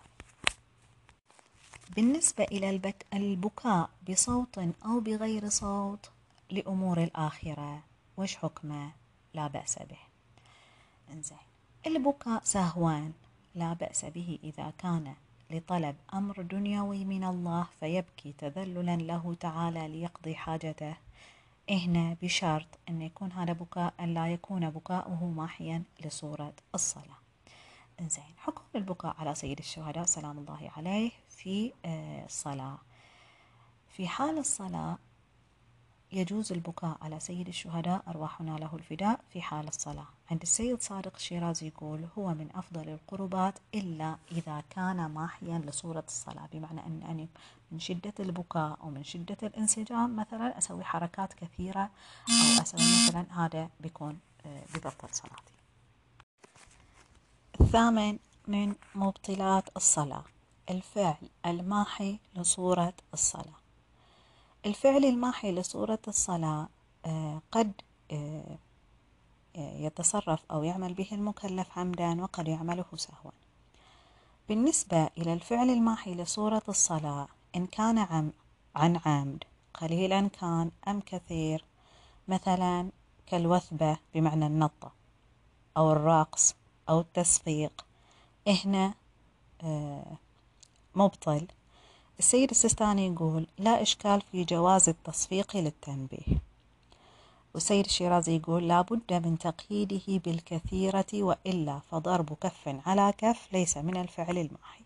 بالنسبة 1.96 2.44
إلى 2.44 2.92
البكاء 3.12 3.90
بصوت 4.10 4.58
أو 4.58 5.00
بغير 5.00 5.48
صوت 5.48 6.10
لأمور 6.50 7.02
الآخرة 7.02 7.82
وش 8.16 8.36
حكمه؟ 8.36 8.90
لا 9.34 9.46
بأس 9.46 9.78
به. 9.78 9.98
إنزين. 11.12 11.38
البكاء 11.86 12.40
سهوان 12.44 13.12
لا 13.54 13.72
بأس 13.72 14.04
به 14.04 14.38
إذا 14.44 14.72
كان 14.78 15.14
لطلب 15.50 15.96
أمر 16.14 16.42
دنيوي 16.42 17.04
من 17.04 17.24
الله 17.24 17.66
فيبكي 17.80 18.32
تذللا 18.38 18.96
له 18.96 19.36
تعالى 19.40 19.88
ليقضي 19.88 20.34
حاجته. 20.34 20.96
هنا 21.70 22.16
بشرط 22.22 22.66
أن 22.88 23.02
يكون 23.02 23.32
هذا 23.32 23.52
بكاء 23.52 23.94
لا 24.04 24.28
يكون 24.28 24.70
بكاؤه 24.70 25.24
ماحيا 25.24 25.82
لصورة 26.04 26.52
الصلاة. 26.74 27.18
زين 28.00 28.34
حكم 28.38 28.62
البكاء 28.74 29.16
على 29.18 29.34
سيد 29.34 29.58
الشهداء 29.58 30.04
سلام 30.04 30.38
الله 30.38 30.70
عليه. 30.76 31.10
في 31.42 31.72
آه، 31.84 32.24
الصلاة 32.24 32.78
في 33.88 34.08
حال 34.08 34.38
الصلاة 34.38 34.98
يجوز 36.12 36.52
البكاء 36.52 36.98
على 37.02 37.20
سيد 37.20 37.48
الشهداء 37.48 38.02
أرواحنا 38.08 38.50
له 38.58 38.70
الفداء 38.74 39.20
في 39.32 39.42
حال 39.42 39.68
الصلاة. 39.68 40.06
عند 40.30 40.42
السيد 40.42 40.82
صادق 40.82 41.12
الشيرازي 41.16 41.66
يقول 41.66 42.08
هو 42.18 42.28
من 42.28 42.48
أفضل 42.54 42.88
القربات 42.88 43.58
إلا 43.74 44.16
إذا 44.32 44.62
كان 44.70 45.06
ماحيا 45.06 45.58
لصورة 45.58 46.04
الصلاة. 46.06 46.48
بمعنى 46.52 46.80
أن 46.86 47.02
أني 47.10 47.28
من 47.72 47.80
شدة 47.80 48.14
البكاء 48.20 48.78
أو 48.82 48.90
من 48.90 49.04
شدة 49.04 49.36
الانسجام 49.42 50.16
مثلا 50.16 50.58
أسوي 50.58 50.84
حركات 50.84 51.32
كثيرة 51.32 51.90
أو 52.28 52.62
أسوي 52.62 52.80
مثلا 52.80 53.26
هذا 53.44 53.70
بيكون 53.80 54.18
آه، 54.46 54.62
ببطل 54.74 55.08
صلاتي. 55.12 55.52
الثامن 57.60 58.18
من 58.48 58.74
مبطلات 58.94 59.76
الصلاة. 59.76 60.24
الفعل 60.70 61.28
الماحي 61.46 62.18
لصورة 62.36 62.94
الصلاة. 63.14 63.58
الفعل 64.66 65.04
الماحي 65.04 65.52
لصورة 65.52 65.98
الصلاة 66.08 66.68
آه، 67.06 67.42
قد 67.52 67.72
آه، 68.10 68.58
يتصرف 69.56 70.40
أو 70.50 70.62
يعمل 70.62 70.94
به 70.94 71.08
المكلف 71.12 71.78
عمدا 71.78 72.22
وقد 72.22 72.48
يعمله 72.48 72.84
سهوا. 72.96 73.30
بالنسبة 74.48 75.10
إلى 75.18 75.32
الفعل 75.32 75.70
الماحي 75.70 76.14
لصورة 76.14 76.62
الصلاة 76.68 77.28
إن 77.56 77.66
كان 77.66 77.98
عن 78.74 79.00
عمد 79.06 79.44
قليلا 79.74 80.28
كان 80.28 80.70
أم 80.88 81.00
كثير 81.00 81.64
مثلا 82.28 82.90
كالوثبة 83.26 83.98
بمعنى 84.14 84.46
النطة 84.46 84.92
أو 85.76 85.92
الرقص 85.92 86.54
أو 86.88 87.00
التصفيق 87.00 87.86
هنا 88.46 88.94
آه، 89.62 90.16
مبطل. 90.98 91.46
السيد 92.18 92.50
السيستاني 92.50 93.06
يقول 93.06 93.46
لا 93.58 93.82
إشكال 93.82 94.20
في 94.32 94.44
جواز 94.44 94.88
التصفيق 94.88 95.56
للتنبيه. 95.56 96.42
والسيد 97.54 97.84
الشيرازي 97.84 98.36
يقول 98.36 98.68
لا 98.68 98.80
بد 98.80 99.12
من 99.26 99.38
تقييده 99.38 100.20
بالكثيرة 100.24 101.06
وإلا 101.14 101.80
فضرب 101.90 102.32
كف 102.40 102.80
على 102.86 103.12
كف 103.18 103.48
ليس 103.52 103.76
من 103.76 103.96
الفعل 103.96 104.38
الماحي. 104.38 104.84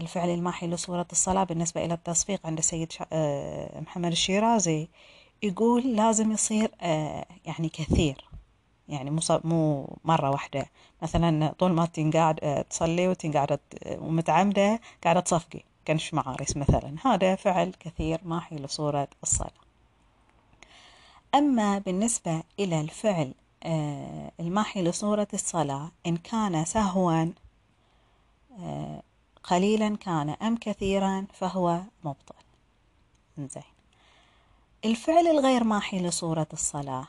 الفعل 0.00 0.28
الماحي 0.28 0.66
لصورة 0.66 1.06
الصلاة 1.12 1.44
بالنسبة 1.44 1.84
إلى 1.84 1.94
التصفيق 1.94 2.40
عند 2.46 2.58
السيد 2.58 2.92
آه، 3.12 3.80
محمد 3.80 4.10
الشيرازي 4.10 4.88
يقول 5.42 5.96
لازم 5.96 6.32
يصير 6.32 6.70
آه، 6.80 7.26
يعني 7.44 7.68
كثير. 7.68 8.24
يعني 8.92 9.10
مو 9.10 9.20
مو 9.44 9.88
مرة 10.04 10.30
واحدة. 10.30 10.66
مثلا 11.02 11.54
طول 11.58 11.72
ما 11.72 11.86
تنقعد 11.86 12.40
آه، 12.42 12.62
تصلي 12.62 13.08
وتنقعد 13.08 13.60
ومتعمدة 13.86 14.80
قاعدة 15.04 15.20
تصفقي. 15.20 15.62
كنش 15.86 16.14
معارس 16.14 16.56
مثلا. 16.56 16.94
هذا 17.04 17.34
فعل 17.34 17.72
كثير 17.80 18.20
ماحي 18.24 18.56
لصورة 18.56 19.08
الصلاة. 19.22 19.62
أما 21.34 21.78
بالنسبة 21.78 22.42
إلى 22.58 22.80
الفعل 22.80 23.34
آه، 23.64 24.32
الماحي 24.40 24.82
لصورة 24.82 25.28
الصلاة 25.34 25.90
إن 26.06 26.16
كان 26.16 26.64
سهوا 26.64 27.32
آه، 28.60 29.02
قليلا 29.44 29.96
كان 29.96 30.30
أم 30.30 30.56
كثيرا 30.56 31.26
فهو 31.32 31.80
مبطل. 32.04 32.34
زين 33.38 33.62
الفعل 34.84 35.26
الغير 35.26 35.64
ماحي 35.64 35.98
لصورة 35.98 36.46
الصلاة 36.52 37.08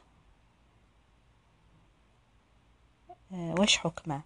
آه، 3.10 3.16
وش 3.34 3.78
حكمه؟ 3.78 4.22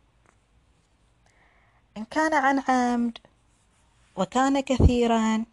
إن 1.98 2.06
كان 2.06 2.34
عن 2.34 2.63
عمد 2.67 3.17
وكان 4.15 4.60
كثيرا 4.60 5.46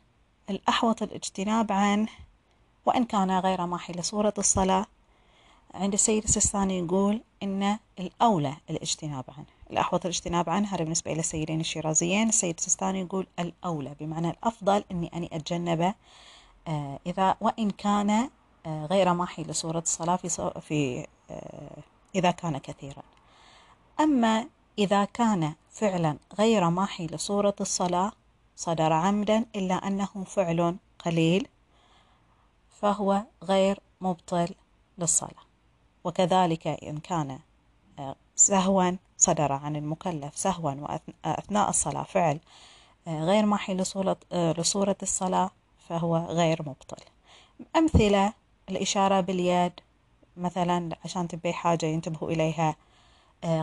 الأحوط 0.51 1.03
الاجتناب 1.03 1.73
عنه 1.73 2.09
وإن 2.87 3.05
كان 3.05 3.31
غير 3.31 3.67
ماحي 3.67 3.93
لصورة 3.93 4.35
الصلاة. 4.39 4.87
عند 5.75 5.93
السيد 5.93 6.25
السيستاني 6.25 6.79
يقول 6.79 7.23
إن 7.43 7.79
الأولى 7.99 8.57
الاجتناب 8.71 9.25
عنه. 9.29 9.47
الأحوط 9.71 10.05
الاجتناب 10.05 10.51
عنه 10.51 10.69
هذا 10.69 10.83
بالنسبة 10.85 11.13
إلى 11.13 11.21
السيدين 11.21 11.61
الشيرازيين. 11.61 12.29
السيد 12.29 12.55
السيستاني 12.59 13.01
يقول 13.01 13.27
الأولى 13.39 13.95
بمعنى 14.01 14.31
الأفضل 14.31 14.85
إني 14.91 15.11
أني 15.15 15.31
أتجنبه. 15.33 15.95
آه 16.69 16.99
إذا 17.07 17.37
وإن 17.41 17.71
كان 17.71 18.31
آه 18.67 18.87
غير 18.87 19.13
ماحي 19.15 19.43
لصورة 19.43 19.79
الصلاة 19.79 20.17
في, 20.17 20.29
في 20.61 21.07
آه 21.31 21.83
إذا 22.15 22.31
كان 22.31 22.59
كثيرا. 22.59 23.03
أما 24.01 24.47
إذا 24.79 25.05
كان 25.05 25.55
فعلا 25.73 26.17
غير 26.39 26.71
ماحي 26.71 27.07
لصورة 27.07 27.55
الصلاة 27.61 28.13
صدر 28.57 28.93
عمدا 28.93 29.45
إلا 29.57 29.75
أنه 29.75 30.25
فعل 30.27 30.77
قليل 30.99 31.49
فهو 32.81 33.23
غير 33.43 33.81
مبطل 34.01 34.55
للصلاة. 34.99 35.45
وكذلك 36.05 36.67
إن 36.67 36.99
كان 36.99 37.39
آه، 37.99 38.17
سهوا 38.37 38.97
صدر 39.17 39.53
عن 39.53 39.77
المكلف 39.77 40.39
سهوا 40.39 40.73
وأثناء 41.25 41.71
الصلاة 41.71 42.03
فعل 42.03 42.41
آه، 43.09 43.25
غير 43.25 43.47
محي 43.47 43.73
آه، 44.33 44.53
لصورة 44.53 44.97
الصلاة 45.03 45.51
فهو 45.89 46.17
غير 46.17 46.63
مبطل. 46.63 47.05
أمثلة 47.77 48.33
الإشارة 48.71 49.21
باليد 49.21 49.73
مثلا 50.37 50.97
عشان 51.05 51.29
تبي 51.29 51.53
حاجة 51.53 51.87
ينتبهوا 51.87 52.31
إليها 52.31 52.77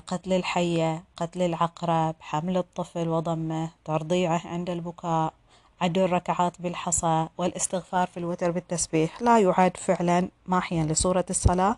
قتل 0.08 0.34
الحية 0.34 1.04
قتل 1.18 1.42
العقرب 1.42 2.16
حمل 2.20 2.58
الطفل 2.58 3.08
وضمه 3.08 3.70
ترضيعه 3.86 4.42
عند 4.48 4.70
البكاء 4.70 5.34
عد 5.82 5.98
الركعات 5.98 6.62
بالحصى 6.62 7.28
والاستغفار 7.38 8.08
في 8.08 8.18
الوتر 8.18 8.52
بالتسبيح. 8.52 9.22
لا 9.22 9.40
يعد 9.40 9.78
فعلا 9.78 10.30
ماحيا 10.46 10.84
لصورة 10.84 11.26
الصلاة 11.30 11.78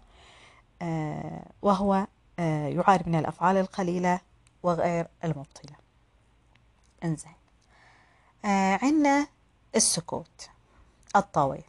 آه، 0.82 1.46
وهو 1.62 2.08
آه، 2.40 2.68
يعاد 2.68 3.10
من 3.10 3.16
الأفعال 3.16 3.58
القليلة 3.58 4.20
وغير 4.64 5.08
المبطلة. 5.24 5.76
انزين. 7.04 7.36
آه، 8.46 8.80
عندنا 8.82 9.28
السكوت 9.76 10.50
الطويل. 11.16 11.64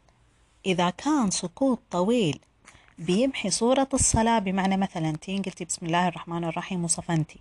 إذا 0.67 0.91
كان 0.91 1.31
سكوت 1.31 1.81
طويل 1.91 2.41
بيمحي 2.99 3.51
صورة 3.51 3.89
الصلاة 3.95 4.39
بمعنى 4.39 4.77
مثلا 4.77 5.17
تين 5.17 5.43
قلتي 5.43 5.65
بسم 5.65 5.87
الله 5.87 6.09
الرحمن 6.09 6.45
الرحيم 6.45 6.85
وصفنتي 6.85 7.39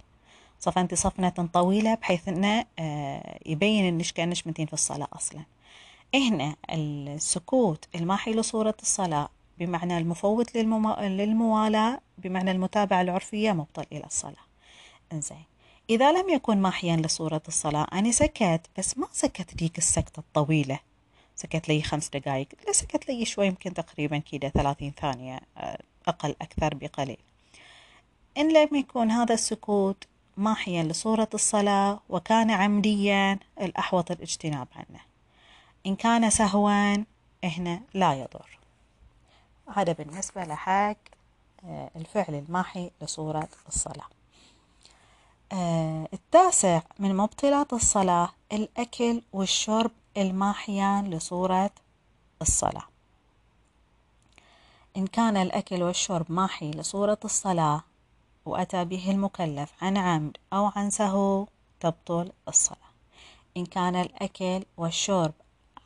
صفنتي 0.60 0.95
صفنة 0.95 1.49
طويلة 1.54 1.95
بحيث 1.95 2.28
إنه 2.28 2.66
آه، 2.80 3.39
يبين 3.45 3.86
إنك 3.86 4.06
كأنش 4.06 4.47
منتين 4.47 4.66
في 4.66 4.74
الصلاة 4.74 5.08
أصلا. 5.14 5.41
هنا 6.16 6.56
السكوت 6.70 7.88
الماحي 7.95 8.32
لصورة 8.34 8.76
الصلاة 8.82 9.30
بمعنى 9.60 9.97
المفوت 9.97 10.56
للمو... 10.56 10.93
للموالاة 10.99 12.01
بمعنى 12.18 12.51
المتابعة 12.51 13.01
العرفية 13.01 13.51
مبطل 13.51 13.86
إلى 13.91 14.04
الصلاة. 14.06 14.43
إنزين. 15.14 15.43
إذا 15.89 16.12
لم 16.12 16.30
يكن 16.30 16.58
ماحيا 16.62 16.95
لصورة 16.95 17.41
الصلاة 17.47 17.88
أنا 17.93 18.12
سكت 18.12 18.62
بس 18.78 18.97
ما 18.97 19.08
سكت 19.12 19.56
ديك 19.56 19.78
السكتة 19.78 20.20
الطويلة. 20.20 20.80
سكت 21.36 21.70
لي 21.70 21.82
خمس 21.82 22.10
دقائق 22.10 22.48
لا 22.68 22.74
سكت 22.74 23.10
لي 23.10 23.26
شوي 23.26 23.48
يمكن 23.48 23.74
تقريبا 23.74 24.18
كده 24.18 24.50
ثلاثين 24.50 24.94
ثانية 25.02 25.40
آه، 25.58 25.80
أقل 26.08 26.36
أكثر 26.42 26.74
بقليل. 26.74 27.18
إن 28.38 28.54
لم 28.54 28.76
يكن 28.76 29.12
هذا 29.12 29.34
السكوت 29.34 30.08
ماحيا 30.38 30.84
لصورة 30.84 31.30
الصلاة 31.34 32.00
وكان 32.10 32.52
عمديا 32.52 33.40
الأحوط 33.62 34.12
الاجتناب 34.12 34.68
عنه. 34.76 35.00
إن 35.86 35.96
كان 35.96 36.30
سهوا 36.30 37.06
هنا 37.44 37.82
لا 37.94 38.14
يضر. 38.14 38.60
هذا 39.76 39.94
بالنسبة 39.94 40.44
لحق 40.44 40.98
آه، 41.66 41.90
الفعل 41.96 42.36
الماحي 42.36 42.92
لصورة 43.02 43.50
الصلاة. 43.68 44.08
آه، 45.52 46.08
التاسع 46.14 46.82
من 47.00 47.18
مبطلات 47.18 47.74
الصلاة 47.74 48.30
الأكل 48.54 49.22
والشرب 49.34 49.92
الماحيان 50.18 51.09
لصورة 51.09 51.72
الصلاة. 52.41 52.84
إن 54.97 55.07
كان 55.07 55.38
الأكل 55.38 55.84
والشرب 55.84 56.32
ماحي 56.32 56.72
لصورة 56.72 57.20
الصلاة 57.26 57.84
وأتى 58.45 58.86
به 58.86 59.11
المكلف 59.11 59.72
عن 59.82 59.97
عمد 59.97 60.38
أو 60.53 60.72
عن 60.76 60.89
سهو 60.89 61.47
تبطل 61.80 62.32
الصلاة. 62.47 62.78
إن 63.57 63.66
كان 63.66 63.95
الأكل 63.95 64.64
والشرب 64.78 65.34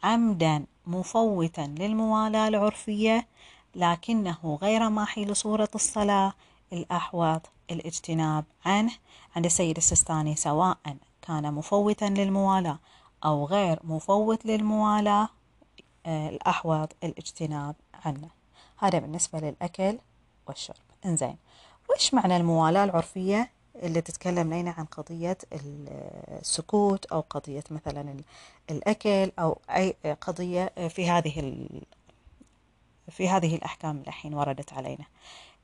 عمدا 0.03 0.65
مفوتا 0.87 1.61
للموالاة 1.79 2.47
العرفية 2.47 3.27
لكنه 3.75 4.59
غير 4.61 4.89
ماحي 4.89 5.25
لصورة 5.25 5.69
الصلاة 5.75 6.33
الأحوط 6.73 7.41
الاجتناب 7.71 8.45
عنه 8.65 8.91
عند 9.35 9.45
السيد 9.45 9.77
السستاني 9.77 10.35
سواء 10.35 10.77
كان 11.21 11.53
مفوتا 11.53 12.05
للموالاة 12.05 12.79
أو 13.25 13.45
غير 13.45 13.79
مفوت 13.83 14.45
للموالاة 14.45 15.29
آه، 16.05 16.29
الأحوط 16.29 16.95
الاجتناب 17.03 17.75
عنه. 18.05 18.29
هذا 18.77 18.99
بالنسبة 18.99 19.39
للأكل 19.39 19.97
والشرب. 20.47 20.75
إنزين 21.05 21.37
وش 21.89 22.13
معنى 22.13 22.37
الموالاة 22.37 22.83
العرفية 22.83 23.51
اللي 23.75 24.01
تتكلم 24.01 24.53
لنا 24.53 24.71
عن 24.77 24.85
قضية 24.85 25.37
السكوت 25.53 27.05
أو 27.05 27.19
قضية 27.29 27.63
مثلا 27.71 28.15
الأكل 28.69 29.31
أو 29.39 29.59
أي 29.69 29.95
قضية 30.21 30.71
في 30.87 31.09
هذه 31.09 31.67
في 33.09 33.29
هذه 33.29 33.55
الأحكام 33.55 34.03
الحين 34.07 34.33
وردت 34.33 34.73
علينا. 34.73 35.05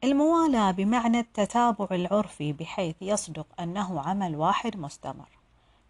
الموالاة 0.04 0.72
بمعنى 0.72 1.20
التتابع 1.20 1.88
العرفي 1.92 2.54
بحيث 2.54 2.96
يصدق 3.02 3.48
أنه 3.60 4.02
عمل 4.02 4.36
واحد 4.36 4.78
مستمر. 4.78 5.28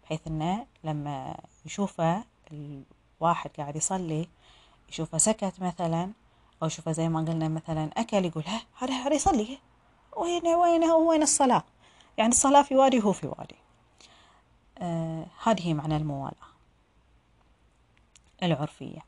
بحيث 0.04 0.26
أنه 0.26 0.66
لما 0.84 1.36
يشوفه 1.66 2.24
الواحد 2.52 3.50
قاعد 3.58 3.76
يصلي 3.76 4.28
يشوفه 4.88 5.18
سكت 5.18 5.54
مثلا 5.60 6.12
أو 6.62 6.66
يشوفه 6.66 6.92
زي 6.92 7.08
ما 7.08 7.20
قلنا 7.20 7.48
مثلا 7.48 7.90
أكل 7.96 8.24
يقول 8.24 8.44
ها 8.46 8.62
هذا 8.78 9.14
يصلي. 9.14 9.58
وين 10.16 10.46
وين 10.46 10.84
وين 10.84 11.22
الصلاة؟ 11.22 11.64
يعني 12.18 12.30
الصلاة 12.30 12.62
في 12.62 12.76
وادي 12.76 12.98
وهو 12.98 13.12
في 13.12 13.26
وادي. 13.26 13.56
آه 14.78 15.26
هذه 15.42 15.74
معنى 15.74 15.96
الموالاة. 15.96 16.46
العرفية. 18.42 19.00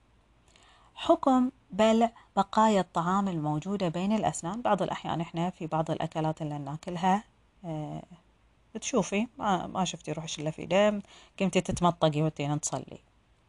حكم 0.94 1.50
بلع 1.70 2.10
بقايا 2.36 2.80
الطعام 2.80 3.28
الموجودة 3.28 3.88
بين 3.88 4.12
الأسنان. 4.12 4.62
بعض 4.62 4.82
الأحيان 4.82 5.20
إحنا 5.20 5.50
في 5.50 5.66
بعض 5.66 5.90
الأكلات 5.90 6.42
اللي 6.42 6.58
ناكلها 6.58 7.24
آه 7.64 8.02
تشوفي 8.78 9.26
ما, 9.38 9.66
ما 9.66 9.84
شفتي 9.84 10.12
روحش 10.12 10.38
إلا 10.38 10.50
في 10.50 10.66
دم 10.66 11.00
قمتي 11.40 11.60
تتمطقي 11.60 12.22
وتين 12.22 12.60
تصلي 12.60 12.98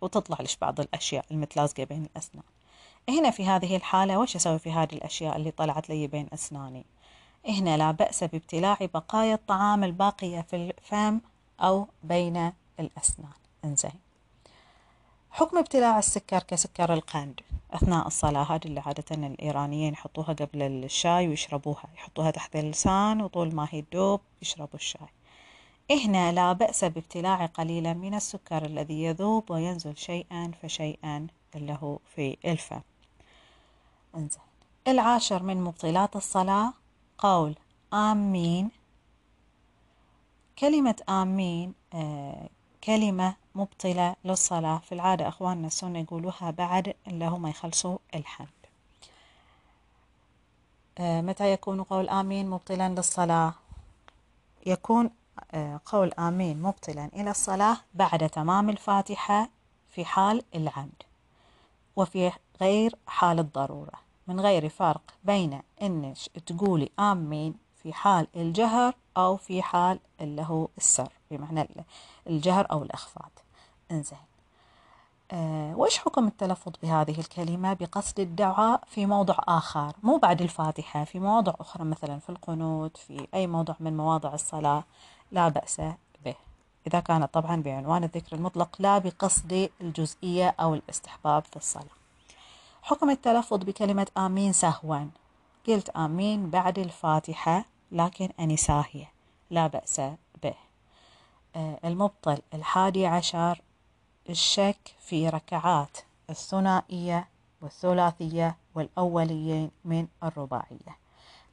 وتطلع 0.01 0.38
لش 0.41 0.57
بعض 0.57 0.80
الأشياء 0.80 1.25
المتلازقة 1.32 1.84
بين 1.84 2.03
الأسنان. 2.03 2.43
هنا 3.09 3.32
في 3.32 3.45
هذه 3.45 3.75
الحالة 3.75 4.19
وش 4.19 4.36
أسوي 4.36 4.59
في 4.59 4.71
هذه 4.71 4.93
الأشياء 4.93 5.36
اللي 5.36 5.51
طلعت 5.51 5.89
لي 5.89 6.07
بين 6.07 6.28
أسناني؟ 6.34 6.86
هنا 7.47 7.78
لا 7.78 7.91
بأس 7.91 8.23
بابتلاع 8.23 8.78
بقايا 8.82 9.34
الطعام 9.34 9.84
الباقية 9.84 10.41
في 10.41 10.55
الفم 10.55 11.19
أو 11.61 11.88
بين 12.03 12.53
الأسنان. 12.80 13.32
إنزين. 13.65 13.91
حكم 15.32 15.57
ابتلاع 15.57 15.99
السكر 15.99 16.43
كسكر 16.43 16.93
القند. 16.93 17.41
أثناء 17.71 18.07
الصلاة 18.07 18.43
هذه 18.43 18.65
اللي 18.65 18.80
عادة 18.80 19.28
الإيرانيين 19.28 19.93
يحطوها 19.93 20.34
قبل 20.34 20.61
الشاي 20.61 21.28
ويشربوها. 21.28 21.86
يحطوها 21.95 22.32
تحت 22.32 22.55
اللسان 22.55 23.21
وطول 23.21 23.55
ما 23.55 23.67
هي 23.71 23.82
تدوب 23.82 24.21
يشربوا 24.41 24.75
الشاي. 24.75 25.07
هنا 25.92 26.32
لا 26.32 26.54
بأس 26.54 26.84
بابتلاع 26.84 27.46
قليلا 27.46 27.94
من 27.94 28.14
السكر 28.14 28.66
الذي 28.66 29.04
يذوب 29.04 29.52
وينزل 29.52 29.98
شيئا 29.98 30.52
فشيئا 30.62 31.28
هو 31.56 32.00
في 32.16 32.38
الفم. 32.46 32.82
انزين. 34.16 34.42
العاشر 34.88 35.44
من 35.44 35.64
مبطلات 35.64 36.16
الصلاة. 36.16 36.74
قول 37.18 37.56
آمين. 37.94 38.72
كلمة 40.60 40.96
آمين 41.10 41.74
آه 41.94 42.50
كلمة 42.84 43.36
مبطلة 43.56 44.16
للصلاة 44.26 44.78
في 44.78 44.92
العادة 44.92 45.28
أخواننا 45.28 45.68
السنة 45.68 46.00
يقولوها 46.00 46.52
بعد 46.52 46.94
اللي 47.08 47.26
هم 47.26 47.48
يخلصوا 47.48 47.98
الحمد. 48.16 48.48
آه 51.00 51.22
متى 51.22 51.52
يكون 51.54 51.84
قول 51.84 52.10
آمين 52.10 52.50
مبطلا 52.50 52.90
للصلاة؟ 52.90 53.54
يكون 54.66 55.10
قول 55.86 56.14
آمين 56.14 56.62
مبطلا 56.62 57.10
إلى 57.14 57.32
الصلاة 57.32 57.78
بعد 57.94 58.30
تمام 58.30 58.70
الفاتحة 58.70 59.50
في 59.90 60.06
حال 60.06 60.44
العمد 60.56 61.04
وفي 61.96 62.32
غير 62.62 62.96
حال 63.08 63.40
الضرورة. 63.40 63.94
من 64.28 64.40
غير 64.40 64.70
فرق 64.70 65.02
بين 65.24 65.62
إنك 65.82 66.18
تقولي 66.46 66.90
آمين 67.00 67.54
في 67.84 67.94
حال 67.94 68.28
الجهر 68.36 68.94
أو 69.18 69.38
في 69.38 69.62
حال 69.62 70.00
اللي 70.22 70.42
هو 70.42 70.68
السر 70.78 71.10
بمعنى 71.32 71.68
الجهر 72.28 72.68
أو 72.72 72.84
الإخفاض. 72.84 73.32
إنزين. 73.92 74.18
أه 75.32 75.74
وإيش 75.76 75.98
حكم 75.98 76.28
التلفظ 76.28 76.72
بهذه 76.84 77.20
الكلمة؟ 77.20 77.74
بقصد 77.74 78.20
الدعاء 78.20 78.84
في 78.88 79.06
موضع 79.06 79.36
آخر 79.48 79.94
مو 80.04 80.18
بعد 80.18 80.42
الفاتحة 80.42 81.04
في 81.04 81.20
مواضع 81.20 81.54
أخرى 81.60 81.84
مثلا 81.84 82.20
في 82.20 82.30
القنوت 82.30 82.98
في 82.98 83.28
أي 83.34 83.48
موضع 83.48 83.74
من 83.80 83.98
مواضع 83.98 84.34
الصلاة. 84.34 84.84
لا 85.32 85.47
بأس 85.47 85.82
به. 86.25 86.36
إذا 86.88 86.99
كانت 86.99 87.34
طبعا 87.34 87.61
بعنوان 87.61 88.03
الذكر 88.03 88.36
المطلق 88.36 88.75
لا 88.80 88.97
بقصد 88.97 89.69
الجزئية 89.82 90.55
أو 90.59 90.73
الاستحباب 90.73 91.43
في 91.43 91.55
الصلاة. 91.55 91.97
حكم 92.82 93.09
التلفظ 93.09 93.57
بكلمة 93.57 94.07
آمين 94.17 94.53
سهوا. 94.53 95.05
قلت 95.67 95.89
آمين 95.89 96.49
بعد 96.49 96.80
الفاتحة 96.80 97.65
لكن 97.91 98.30
أني 98.39 98.57
ساهية. 98.57 99.11
لا 99.49 99.67
بأس 99.67 100.01
به. 100.43 100.53
آه، 101.55 101.80
المبطل 101.86 102.38
الحادي 102.53 103.05
عشر 103.05 103.61
الشك 104.30 104.95
في 104.99 105.30
ركعات 105.30 105.97
الثنائية 106.30 107.28
والثلاثية 107.61 108.57
والأوليين 108.75 109.71
من 109.86 110.07
الرباعية. 110.23 110.97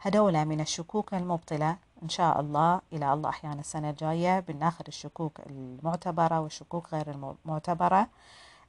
هدول 0.00 0.44
من 0.44 0.60
الشكوك 0.60 1.14
المبطلة 1.14 1.76
إن 2.05 2.09
شاء 2.09 2.40
الله 2.40 2.80
إلى 2.92 3.12
الله 3.12 3.28
أحيانا 3.30 3.61
السنة 3.61 3.90
الجاية 3.90 4.40
بناخذ 4.40 4.84
الشكوك 4.88 5.40
المعتبرة 5.46 6.40
والشكوك 6.40 6.94
غير 6.94 7.11
المعتبرة. 7.44 8.09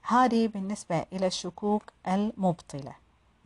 هذه 0.01 0.47
بالنسبة 0.47 1.05
إلى 1.13 1.27
الشكوك 1.27 1.83
المبطلة 2.07 2.95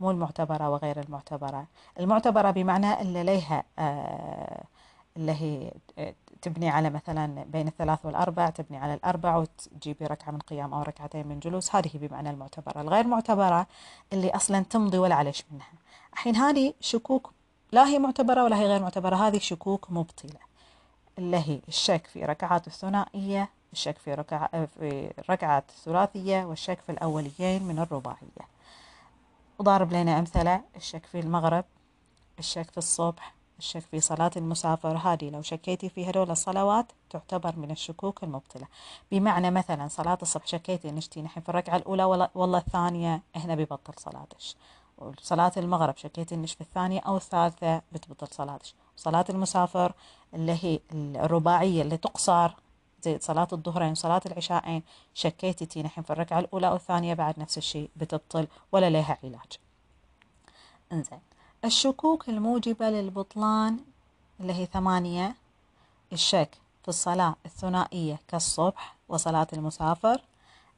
مو 0.00 0.10
المعتبرة 0.10 0.70
وغير 0.70 1.00
المعتبرة. 1.00 1.66
المعتبرة 2.00 2.50
بمعنى 2.50 3.00
اللي 3.00 3.22
ليها 3.22 3.64
آه 3.78 4.64
اللي 5.16 5.32
هي 5.32 5.72
تبني 6.42 6.68
على 6.68 6.90
مثلا 6.90 7.44
بين 7.44 7.68
الثلاث 7.68 8.06
والأربع 8.06 8.50
تبني 8.50 8.78
على 8.78 8.94
الأربع 8.94 9.36
وتجيبي 9.36 10.06
ركعة 10.06 10.32
من 10.32 10.38
قيام 10.38 10.74
أو 10.74 10.82
ركعتين 10.82 11.26
من 11.26 11.40
جلوس. 11.40 11.74
هذه 11.74 11.90
بمعنى 11.94 12.30
المعتبرة. 12.30 12.80
الغير 12.80 13.06
معتبرة 13.06 13.66
اللي 14.12 14.30
أصلا 14.30 14.60
تمضي 14.60 14.98
ولا 14.98 15.14
عليش 15.14 15.44
منها. 15.52 15.72
الحين 16.12 16.36
هذه 16.36 16.74
شكوك 16.80 17.32
لا 17.72 17.86
هي 17.86 17.98
معتبرة 17.98 18.44
ولا 18.44 18.56
هي 18.56 18.66
غير 18.66 18.82
معتبرة 18.82 19.16
هذه 19.16 19.38
شكوك 19.38 19.90
مبطلة. 19.90 20.40
اللي 21.18 21.36
هي 21.36 21.60
الشك 21.68 22.06
في 22.06 22.24
ركعات 22.24 22.66
الثنائية 22.66 23.48
الشك 23.72 23.98
في 23.98 24.14
ركع 24.14 24.48
في 24.78 25.12
ركعة 25.30 25.64
الثلاثية 25.68 26.44
والشك 26.44 26.78
في 26.86 26.92
الأوليين 26.92 27.62
من 27.62 27.78
الرباعية. 27.78 28.50
وضارب 29.58 29.92
لنا 29.92 30.18
أمثلة 30.18 30.60
الشك 30.76 31.06
في 31.06 31.20
المغرب 31.20 31.64
الشك 32.38 32.70
في 32.70 32.78
الصبح 32.78 33.34
الشك 33.58 33.80
في 33.90 34.00
صلاة 34.00 34.30
المسافر. 34.36 34.96
هذه 34.96 35.30
لو 35.30 35.42
شكيتي 35.42 35.88
في 35.88 36.06
هذول 36.06 36.30
الصلوات 36.30 36.86
تعتبر 37.10 37.56
من 37.56 37.70
الشكوك 37.70 38.24
المبطلة. 38.24 38.66
بمعنى 39.12 39.50
مثلا 39.50 39.88
صلاة 39.88 40.18
الصبح 40.22 40.46
شكيتي 40.46 40.90
نشتي 40.90 41.22
نحن 41.22 41.40
في 41.40 41.48
الركعة 41.48 41.76
الأولى 41.76 42.28
والله 42.34 42.58
الثانية 42.58 43.22
هنا 43.36 43.54
ببطل 43.54 43.94
صلاتش 43.96 44.56
وصلاة 45.00 45.52
المغرب 45.56 45.96
شكيتي 45.96 46.34
إنش 46.34 46.52
في 46.52 46.60
الثانية 46.60 47.00
أو 47.00 47.16
الثالثة 47.16 47.82
بتبطل 47.92 48.28
صلاتش 48.34 48.74
صلاة 48.96 49.24
المسافر 49.30 49.92
اللي 50.34 50.58
هي 50.62 50.80
الرباعية 50.94 51.82
اللي 51.82 51.96
تقصر 51.96 52.50
زي 53.02 53.18
صلاة 53.18 53.48
الظهرين 53.52 53.90
وصلاة 53.90 54.20
العشاءين 54.26 54.82
شكيتي 55.14 55.66
تي 55.66 55.82
نحن 55.82 56.02
في 56.02 56.10
الركعة 56.10 56.38
الأولى 56.38 56.68
أو 56.68 56.76
الثانية 56.76 57.14
بعد 57.14 57.38
نفس 57.38 57.58
الشيء 57.58 57.90
بتبطل 57.96 58.46
ولا 58.72 58.90
لها 58.90 59.18
علاج. 59.24 59.58
إنزين. 60.92 61.20
الشكوك 61.64 62.28
الموجبة 62.28 62.90
للبطلان 62.90 63.78
اللي 64.40 64.52
هي 64.52 64.66
ثمانية 64.66 65.34
الشك 66.12 66.58
في 66.82 66.88
الصلاة 66.88 67.34
الثنائية 67.46 68.20
كالصبح 68.28 68.96
وصلاة 69.08 69.46
المسافر 69.52 70.20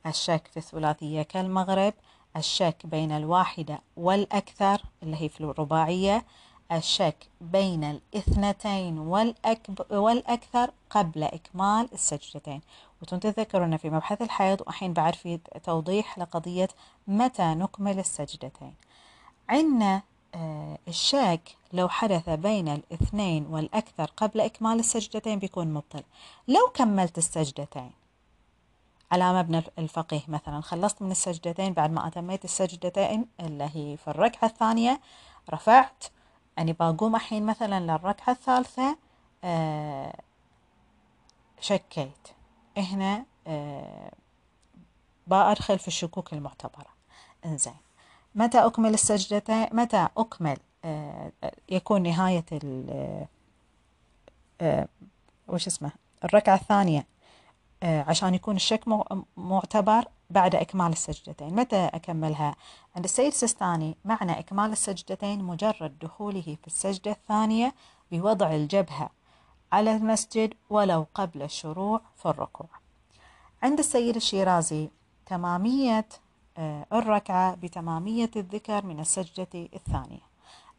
الشك 0.06 0.46
في 0.52 0.56
الثلاثية 0.56 1.22
كالمغرب 1.22 1.94
الشك 2.36 2.86
بين 2.86 3.12
الواحدة 3.12 3.80
والأكثر 3.96 4.82
اللي 5.02 5.16
هي 5.22 5.28
في 5.28 5.40
الرباعية 5.40 6.24
الشك 6.72 7.16
بين 7.40 7.84
الاثنتين 7.84 8.98
والأكب 8.98 9.80
والأكثر 9.90 10.70
قبل 10.90 11.24
إكمال 11.24 11.88
السجدتين. 11.92 12.60
وتتذكرون 13.02 13.76
في 13.76 13.90
مبحث 13.90 14.22
الحيض 14.22 14.62
وحين 14.66 14.92
بعد 14.92 15.14
في 15.14 15.38
توضيح 15.64 16.18
لقضية 16.18 16.68
متى 17.08 17.54
نكمل 17.54 17.98
السجدتين. 17.98 18.74
عندنا 19.48 20.02
آه، 20.34 20.78
الشك 20.88 21.56
لو 21.72 21.88
حدث 21.88 22.28
بين 22.28 22.68
الاثنين 22.68 23.46
والأكثر 23.50 24.10
قبل 24.16 24.40
إكمال 24.40 24.78
السجدتين 24.78 25.38
بيكون 25.38 25.72
مبطل. 25.72 26.02
لو 26.48 26.66
كملت 26.74 27.18
السجدتين 27.18 27.90
على 29.12 29.32
مبنى 29.32 29.62
الفقيه 29.78 30.22
مثلا. 30.28 30.60
خلصت 30.60 31.02
من 31.02 31.10
السجدتين 31.10 31.72
بعد 31.72 31.90
ما 31.90 32.06
أتميت 32.06 32.44
السجدتين 32.44 33.26
اللي 33.40 33.70
هي 33.74 33.96
في 33.96 34.08
الركعة 34.08 34.48
الثانية 34.48 35.00
رفعت. 35.50 36.04
يعني 36.56 36.72
بقوم 36.72 37.16
الحين 37.16 37.46
مثلا 37.46 37.80
للركعة 37.80 38.32
الثالثة 38.32 38.96
آه 39.44 40.14
شكيت. 41.60 42.28
هنا 42.76 43.24
آه 43.46 44.12
بأدخل 45.26 45.78
في 45.78 45.88
الشكوك 45.88 46.32
المعتبرة. 46.32 46.90
إنزين. 47.44 47.76
متى 48.34 48.58
أكمل 48.66 48.94
السجدتين؟ 48.94 49.66
متى 49.72 50.08
أكمل 50.16 50.56
آه 50.84 51.32
يكون 51.68 52.02
نهاية 52.02 52.44
ال 52.52 53.26
وش 55.48 55.66
اسمه؟ 55.66 55.92
الركعة 56.24 56.54
الثانية. 56.54 57.11
عشان 57.82 58.34
يكون 58.34 58.56
الشك 58.56 58.84
معتبر 59.36 60.04
بعد 60.30 60.54
إكمال 60.54 60.92
السجدتين. 60.92 61.54
متى 61.54 61.86
أكملها؟ 61.86 62.54
عند 62.96 63.04
السيد 63.04 63.26
السستاني 63.26 63.96
معنى 64.04 64.38
إكمال 64.38 64.72
السجدتين 64.72 65.44
مجرد 65.44 65.98
دخوله 65.98 66.42
في 66.42 66.66
السجدة 66.66 67.10
الثانية 67.10 67.74
بوضع 68.12 68.54
الجبهة 68.54 69.10
على 69.72 69.96
المسجد 69.96 70.54
ولو 70.70 71.06
قبل 71.14 71.42
الشروع 71.42 72.00
في 72.16 72.26
الركوع. 72.26 72.68
عند 73.62 73.78
السيد 73.78 74.16
الشيرازي 74.16 74.90
تمامية 75.26 76.06
آه، 76.58 76.86
الركعة 76.92 77.54
بتمامية 77.54 78.30
الذكر 78.36 78.86
من 78.86 79.00
السجدة 79.00 79.48
الثانية. 79.54 80.32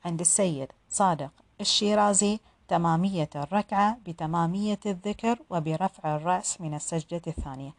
عند 0.06 0.20
السيد 0.20 0.72
صادق 0.90 1.32
الشيرازي 1.62 2.40
تمامية 2.68 3.30
الركعة 3.36 3.98
بتمامية 4.06 4.80
الذكر 4.86 5.40
وبرفع 5.50 6.16
الرأس 6.16 6.62
من 6.62 6.74
السجدة 6.74 7.22
الثانية. 7.28 7.72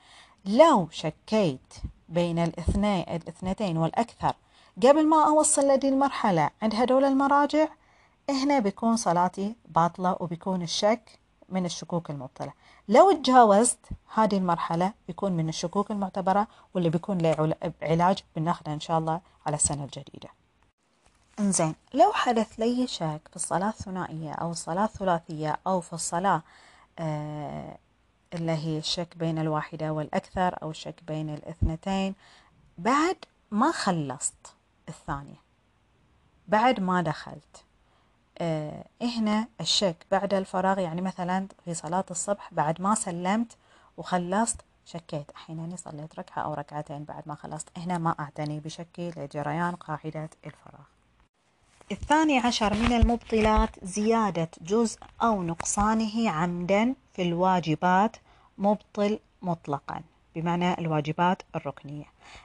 لو 0.44 0.88
شكيت 0.90 1.74
بين 2.08 2.38
الاثنين 2.38 3.00
الاثنتين 3.00 3.76
والأكثر 3.76 4.32
قبل 4.82 5.06
ما 5.06 5.28
أوصل 5.28 5.68
لدي 5.68 5.88
المرحلة 5.88 6.50
عند 6.62 6.74
هدول 6.74 7.04
المراجع 7.04 7.68
هنا 8.30 8.58
بيكون 8.58 8.96
صلاتي 8.96 9.56
باطلة 9.68 10.16
وبيكون 10.20 10.62
الشك 10.62 11.18
من 11.48 11.64
الشكوك 11.64 12.10
المبطلة. 12.10 12.52
لو 12.88 13.12
تجاوزت 13.12 13.78
هذه 14.14 14.36
المرحلة 14.36 14.92
بيكون 15.06 15.32
من 15.32 15.48
الشكوك 15.48 15.90
المعتبرة 15.90 16.46
واللي 16.74 16.90
بيكون 16.90 17.18
له 17.18 17.54
علاج 17.82 18.24
بناخذه 18.36 18.74
إن 18.74 18.80
شاء 18.80 18.98
الله 18.98 19.20
على 19.46 19.56
السنة 19.56 19.84
الجديدة. 19.84 20.28
إنزين 21.40 21.74
لو 21.94 22.12
حدث 22.12 22.52
لي 22.58 22.86
شك 22.86 23.20
في 23.30 23.36
الصلاة 23.36 23.68
الثنائية 23.68 24.32
أو 24.32 24.50
الصلاة 24.50 24.84
الثلاثية 24.84 25.58
أو 25.66 25.80
في 25.80 25.92
الصلاة 25.92 26.42
آه 26.98 27.78
اللي 28.34 28.52
هي 28.52 28.78
الشك 28.78 29.16
بين 29.16 29.38
الواحدة 29.38 29.92
والأكثر 29.92 30.62
أو 30.62 30.70
الشك 30.70 31.02
بين 31.06 31.34
الاثنتين 31.34 32.14
بعد 32.78 33.16
ما 33.50 33.72
خلصت 33.72 34.54
الثانية 34.88 35.40
بعد 36.48 36.80
ما 36.80 37.02
دخلت 37.02 37.64
آه 38.38 38.84
هنا 39.02 39.48
الشك 39.60 40.06
بعد 40.10 40.34
الفراغ 40.34 40.78
يعني 40.78 41.00
مثلا 41.00 41.48
في 41.64 41.74
صلاة 41.74 42.04
الصبح 42.10 42.54
بعد 42.54 42.82
ما 42.82 42.94
سلمت 42.94 43.56
وخلصت 43.96 44.56
شكيت. 44.86 45.30
أني 45.50 45.76
صليت 45.76 46.18
ركعة 46.18 46.42
أو 46.42 46.54
ركعتين 46.54 47.04
بعد 47.04 47.22
ما 47.26 47.34
خلصت 47.34 47.68
هنا 47.78 47.98
ما 47.98 48.14
أعتني 48.20 48.60
بشكي 48.60 49.10
لجريان 49.10 49.76
قاعدة 49.76 50.30
الفراغ. 50.46 50.93
الثاني 51.92 52.38
عشر 52.38 52.74
من 52.74 52.92
المبطلات 52.92 53.70
زيادة 53.82 54.48
جزء 54.60 54.98
أو 55.22 55.42
نقصانه 55.42 56.30
عمدا 56.30 56.94
في 57.14 57.22
الواجبات 57.22 58.16
مبطل 58.58 59.18
مطلقا 59.42 60.02
بمعنى 60.34 60.78
الواجبات 60.78 61.42
الركنية. 61.56 62.04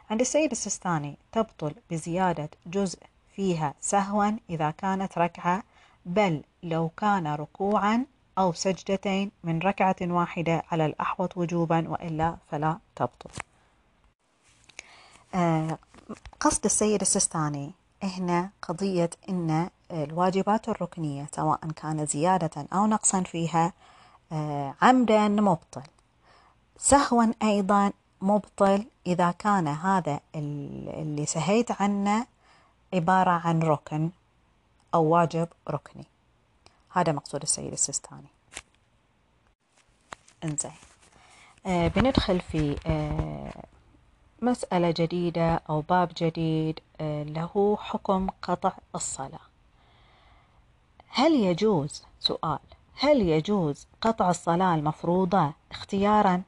عند 0.10 0.22
السيد 0.22 0.52
السستاني 0.52 1.18
تبطل 1.32 1.74
بزيادة 1.92 2.50
جزء 2.66 3.00
فيها 3.36 3.74
سهوا 3.82 4.32
إذا 4.50 4.72
كانت 4.72 5.18
ركعة 5.18 5.64
بل 6.06 6.44
لو 6.64 6.90
كان 6.98 7.28
ركوعا 7.28 8.06
أو 8.38 8.54
سجدتين 8.54 9.32
من 9.44 9.60
ركعة 9.60 9.96
واحدة 10.02 10.64
على 10.72 10.86
الأحوط 10.86 11.38
وجوبا 11.38 11.90
وإلا 11.90 12.38
فلا 12.52 12.78
تبطل. 12.96 13.30
آه 15.36 15.78
قصد 16.40 16.66
السيد 16.66 17.02
السستاني 17.02 17.72
هنا 18.04 18.50
قضية 18.62 19.10
أن 19.30 19.70
الواجبات 19.92 20.70
الركنية 20.70 21.28
سواء 21.36 21.72
كانت 21.72 22.10
زيادة 22.10 22.68
أو 22.74 22.86
نقصا 22.86 23.22
فيها 23.24 23.74
آه 24.32 24.76
عمدا 24.82 25.28
مبطل. 25.28 25.82
سهوا 26.78 27.34
أيضا 27.44 27.92
مبطل 28.22 28.86
إذا 29.08 29.32
كان 29.32 29.68
هذا 29.68 30.20
اللي 30.36 31.26
سهيت 31.26 31.82
عنه 31.82 32.26
عبارة 32.94 33.32
عن 33.32 33.64
ركن 33.64 34.10
أو 34.94 35.04
واجب 35.04 35.48
ركني. 35.70 36.06
هذا 36.92 37.12
مقصود 37.12 37.42
السيد 37.42 37.72
السيستاني. 37.72 38.28
انزين. 40.44 40.72
آه 41.66 41.88
بندخل 41.88 42.42
في 42.42 42.78
آه 42.86 43.64
مسألة 44.42 44.94
جديدة 44.98 45.62
أو 45.70 45.82
باب 45.82 46.12
جديد 46.18 46.80
آه 47.02 47.24
له 47.24 47.78
حكم 47.82 48.28
قطع 48.42 48.72
الصلاة. 48.96 49.40
هل 51.10 51.34
يجوز 51.34 52.04
سؤال 52.20 52.60
هل 53.00 53.22
يجوز 53.22 53.88
قطع 54.02 54.30
الصلاة 54.30 54.76
المفروضة 54.76 55.54
اختيارا؟ 55.72 56.42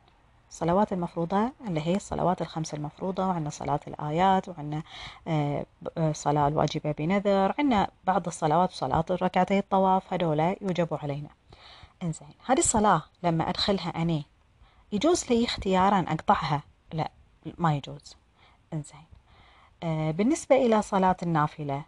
الصلوات 0.50 0.94
المفروضة 0.94 1.52
اللي 1.68 1.82
هي 1.82 1.96
الصلوات 1.96 2.42
الخمس 2.42 2.74
المفروضة 2.74 3.28
وعندنا 3.28 3.50
صلاة 3.50 3.80
الآيات 3.88 4.50
وعندنا 4.50 4.84
آه، 5.28 5.66
آه، 5.98 6.12
صلاة 6.12 6.48
الواجبة 6.48 6.92
بنذر 6.92 7.54
عندنا 7.60 7.90
بعض 8.04 8.28
الصلوات 8.28 8.72
وصلاة 8.72 9.06
ركعتي 9.12 9.60
الطواف 9.60 10.14
هذول 10.14 10.40
يوجبوا 10.62 10.98
علينا. 10.98 11.30
إنزين 12.04 12.34
هذه 12.46 12.60
الصلاة 12.60 13.02
لما 13.24 13.50
أدخلها 13.50 13.90
أنا 13.90 14.24
يجوز 14.92 15.26
لي 15.30 15.46
اختيارا 15.46 16.00
أقطعها؟ 16.00 16.64
ما 17.58 17.76
يجوز. 17.76 18.16
إنزين. 18.74 19.06
آه 19.84 20.12
بالنسبة 20.12 20.56
إلى 20.56 20.82
صلاة 20.82 21.18
النافلة 21.24 21.84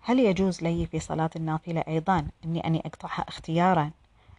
هل 0.00 0.18
يجوز 0.18 0.62
لي 0.62 0.86
في 0.86 1.00
صلاة 1.00 1.30
النافلة 1.36 1.84
أيضا 1.88 2.28
أني 2.44 2.66
أني 2.66 2.82
أقطعها 2.86 3.24
اختيارا؟ 3.28 3.90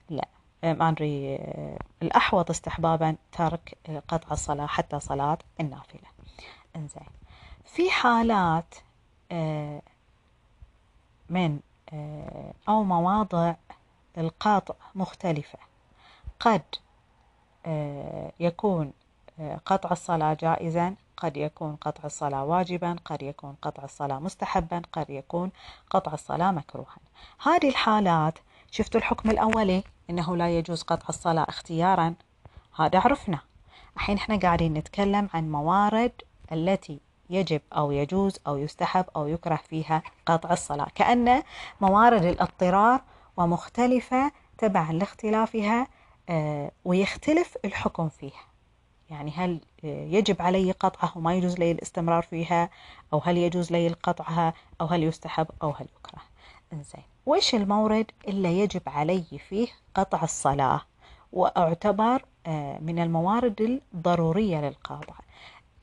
لا. 0.09 0.27
آه، 0.63 0.73
ما 0.73 0.89
أدري 0.89 1.35
آه، 1.35 1.79
الأحوط 2.01 2.49
استحبابا 2.49 3.15
ترك 3.31 3.77
قطع 4.07 4.31
الصلاة 4.31 4.65
حتى 4.65 4.99
صلاة 4.99 5.37
النافلة. 5.59 6.07
إنزين. 6.75 7.07
في 7.65 7.91
حالات 7.91 8.75
من 11.29 11.59
أو 12.69 12.83
مواضع 12.83 13.53
القطع 14.17 14.75
مختلفة. 14.95 15.59
قد 16.39 16.61
يكون 18.39 18.93
قطع 19.65 19.91
الصلاة 19.91 20.37
جائزا 20.39 20.95
قد 21.17 21.37
يكون 21.37 21.75
قطع 21.75 22.05
الصلاة 22.05 22.43
واجبا 22.43 22.95
قد 23.05 23.23
يكون 23.23 23.55
قطع 23.61 23.83
الصلاة 23.83 24.19
مستحبا 24.19 24.81
قد 24.93 25.09
يكون 25.09 25.51
قطع 25.89 26.13
الصلاة 26.13 26.51
مكروها. 26.51 26.97
هذه 27.43 27.69
الحالات 27.69 28.39
شفتوا 28.71 28.99
الحكم 28.99 29.29
الأولي؟ 29.29 29.83
إنه 30.09 30.35
لا 30.35 30.57
يجوز 30.57 30.81
قطع 30.81 31.05
الصلاة 31.09 31.45
اختيارا. 31.49 32.13
هذا 32.75 32.99
عرفنا. 32.99 33.39
الحين 33.95 34.17
إحنا 34.17 34.39
قاعدين 34.39 34.73
نتكلم 34.73 35.29
عن 35.33 35.51
موارد 35.51 36.11
التي 36.51 36.99
يجب 37.29 37.61
أو 37.73 37.91
يجوز 37.91 38.39
أو 38.47 38.57
يستحب 38.57 39.05
أو 39.15 39.27
يكره 39.27 39.59
فيها 39.69 40.03
قطع 40.25 40.53
الصلاة. 40.53 40.87
كأن 40.95 41.43
موارد 41.81 42.23
الاضطرار 42.23 43.01
ومختلفة 43.37 44.31
تبعا 44.57 44.91
لاختلافها 44.91 45.87
آه، 46.29 46.71
ويختلف 46.85 47.57
الحكم 47.65 48.09
فيها. 48.09 48.52
يعني 49.09 49.31
هل 49.31 49.59
يجب 49.83 50.41
علي 50.41 50.71
قطعها 50.71 51.13
وما 51.15 51.35
يجوز 51.35 51.59
لي 51.59 51.71
الاستمرار 51.71 52.23
فيها؟ 52.23 52.69
أو 53.13 53.21
هل 53.25 53.37
يجوز 53.37 53.71
لي 53.71 53.87
قطعها 53.87 54.53
أو 54.81 54.85
هل 54.85 55.03
يستحب؟ 55.03 55.47
أو 55.63 55.69
هل 55.69 55.87
يكره؟ 55.99 56.21
إنزين. 56.73 57.03
وإيش 57.25 57.55
المورد 57.55 58.11
اللي 58.27 58.59
يجب 58.59 58.81
علي 58.87 59.23
فيه 59.49 59.67
قطع 59.95 60.23
الصلاة؟ 60.23 60.81
وأعتبر 61.33 62.25
آه، 62.47 62.79
من 62.79 62.99
الموارد 62.99 63.81
الضرورية 63.93 64.61
للقاطع 64.61 65.13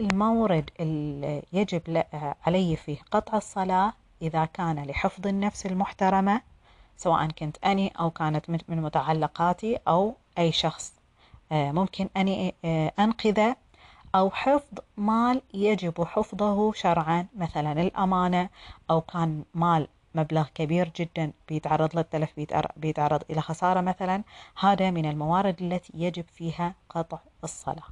المورد 0.00 0.70
اللي 0.80 1.42
يجب 1.52 2.04
علي 2.46 2.76
فيه 2.76 2.98
قطع 3.10 3.36
الصلاة 3.36 3.92
إذا 4.22 4.44
كان 4.44 4.84
لحفظ 4.84 5.26
النفس 5.26 5.66
المحترمة 5.66 6.40
سواء 6.96 7.26
كنت 7.26 7.56
أني 7.64 7.92
أو 8.00 8.10
كانت 8.10 8.50
من 8.50 8.82
متعلقاتي 8.82 9.78
أو 9.88 10.14
أي 10.38 10.52
شخص 10.52 10.92
آه، 10.96 10.99
ممكن 11.53 12.09
أني 12.16 12.55
آه، 12.64 12.92
أنقذه 12.98 13.57
أو 14.14 14.30
حفظ 14.30 14.78
مال 14.96 15.42
يجب 15.55 16.05
حفظه 16.05 16.72
شرعا. 16.72 17.26
مثلا 17.36 17.72
الأمانة 17.72 18.48
أو 18.90 19.01
كان 19.01 19.44
مال 19.55 19.88
مبلغ 20.14 20.46
كبير 20.55 20.92
جدا 20.96 21.32
بيتعرض 21.48 21.96
للتلف 21.96 22.30
بيتعرض 22.76 23.22
إلى 23.30 23.40
خسارة 23.40 23.80
مثلا 23.80 24.22
هذا 24.61 24.90
من 24.90 25.07
الموارد 25.07 25.62
التي 25.62 25.92
يجب 25.94 26.24
فيها 26.34 26.74
قطع 26.88 27.18
الصلاة. 27.44 27.86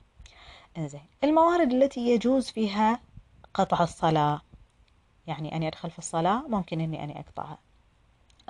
إنزين 0.79 1.07
الموارد 1.25 1.73
التي 1.73 2.01
يجوز 2.01 2.51
فيها 2.51 3.01
قطع 3.55 3.83
الصلاة 3.83 4.41
يعني 5.27 5.57
أني 5.57 5.69
أدخل 5.69 5.91
في 5.91 5.99
الصلاة 5.99 6.49
ممكن 6.49 6.81
أني 6.81 7.05
أني 7.05 7.21
أقطعها. 7.21 7.59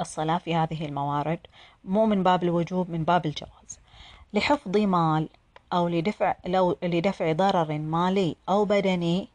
الصلاة 0.01 0.39
في 0.39 0.55
هذه 0.55 0.87
الموارد 0.87 1.41
مو 1.85 2.07
من 2.07 2.23
باب 2.23 2.43
الوجوب 2.43 2.91
من 2.91 3.05
باب 3.05 3.27
الجواز. 3.27 3.79
لحفظ 4.35 4.77
مال 4.77 5.29
أو 5.73 5.89
لدفع 5.89 6.35
لو 6.47 6.77
لدفع 6.83 7.33
ضرر 7.33 7.79
مالي 7.79 8.37
أو 8.49 8.65
بدني. 8.65 9.29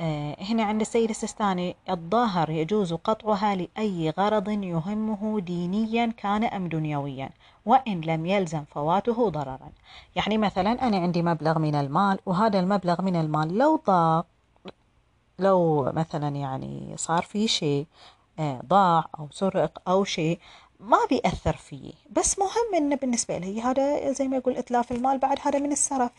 آه، 0.00 0.36
هنا 0.40 0.62
عند 0.64 0.80
السيد 0.80 1.10
السيستاني 1.10 1.76
الظاهر 1.90 2.50
يجوز 2.50 2.92
قطعها 2.94 3.54
لأي 3.54 4.10
غرض 4.10 4.48
يهمه 4.48 5.40
دينيا 5.40 6.12
كان 6.16 6.44
أم 6.44 6.68
دنيويا 6.68 7.30
وإن 7.66 8.00
لم 8.00 8.26
يلزم 8.26 8.64
فواته 8.64 9.30
ضررا. 9.30 9.70
يعني 10.16 10.38
مثلا 10.38 10.86
أنا 10.86 10.96
عندي 10.96 11.22
مبلغ 11.22 11.58
من 11.58 11.74
المال 11.74 12.18
وهذا 12.26 12.60
المبلغ 12.60 13.02
من 13.02 13.16
المال 13.16 13.58
لو 13.58 13.82
ضاع 13.86 14.24
لو 15.38 15.92
مثلا 15.94 16.28
يعني 16.28 16.92
صار 16.96 17.22
في 17.22 17.48
شيء 17.48 17.86
آه، 18.38 18.60
ضاع 18.66 19.04
أو 19.18 19.28
سرق 19.30 19.82
أو 19.88 20.04
شيء 20.04 20.38
ما 20.80 20.98
بيأثر 21.10 21.56
فيه. 21.56 21.92
بس 22.10 22.38
مهم 22.38 22.74
إنه 22.76 22.96
بالنسبة 22.96 23.38
لي 23.38 23.62
هذا 23.62 24.12
زي 24.12 24.28
ما 24.28 24.36
يقول 24.36 24.56
إتلاف 24.56 24.92
المال 24.92 25.18
بعد 25.18 25.38
هذا 25.42 25.58
من 25.58 25.72
السرف. 25.72 26.10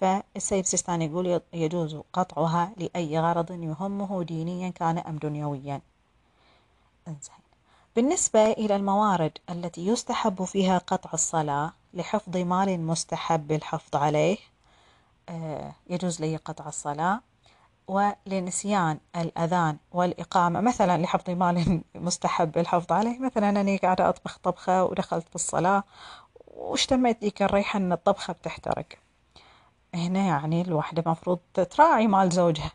فالسيد 0.00 0.66
سيستاني 0.66 1.04
يقول 1.04 1.40
يجوز 1.52 1.96
قطعها 2.12 2.72
لأي 2.76 3.18
غرض 3.18 3.50
يهمه 3.50 4.22
دينيا 4.22 4.70
كان 4.70 4.98
أم 4.98 5.18
دنيويا. 5.18 5.80
إنزين. 7.08 7.34
بالنسبة 7.96 8.52
إلى 8.52 8.76
الموارد 8.76 9.38
التي 9.50 9.86
يستحب 9.86 10.44
فيها 10.44 10.78
قطع 10.78 11.10
الصلاة 11.14 11.72
لحفظ 11.94 12.36
مال 12.36 12.80
مستحب 12.80 13.52
الحفظ 13.52 13.96
عليه 13.96 14.36
آه، 15.28 15.72
يجوز 15.90 16.20
لي 16.20 16.36
قطع 16.36 16.68
الصلاة. 16.68 17.20
ولنسيان 17.88 18.98
الأذان 19.16 19.76
والإقامة. 19.92 20.60
مثلا 20.60 20.98
لحفظ 21.02 21.30
مال 21.30 21.80
مستحب 21.94 22.58
الحفظ 22.58 22.92
عليه. 22.92 23.18
مثلا 23.18 23.48
أنا 23.50 23.76
قاعدة 23.76 24.08
أطبخ 24.08 24.38
طبخة 24.38 24.84
ودخلت 24.84 25.28
في 25.28 25.34
الصلاة 25.34 25.84
واشتميت 26.46 27.20
ذيك 27.20 27.42
الريحة 27.42 27.76
أن 27.76 27.92
الطبخة 27.92 28.32
بتحترق. 28.32 28.86
هنا 29.94 30.26
يعني 30.26 30.62
الواحدة 30.62 31.10
مفروض 31.10 31.38
تراعي 31.54 32.06
مال 32.06 32.28
زوجها. 32.30 32.72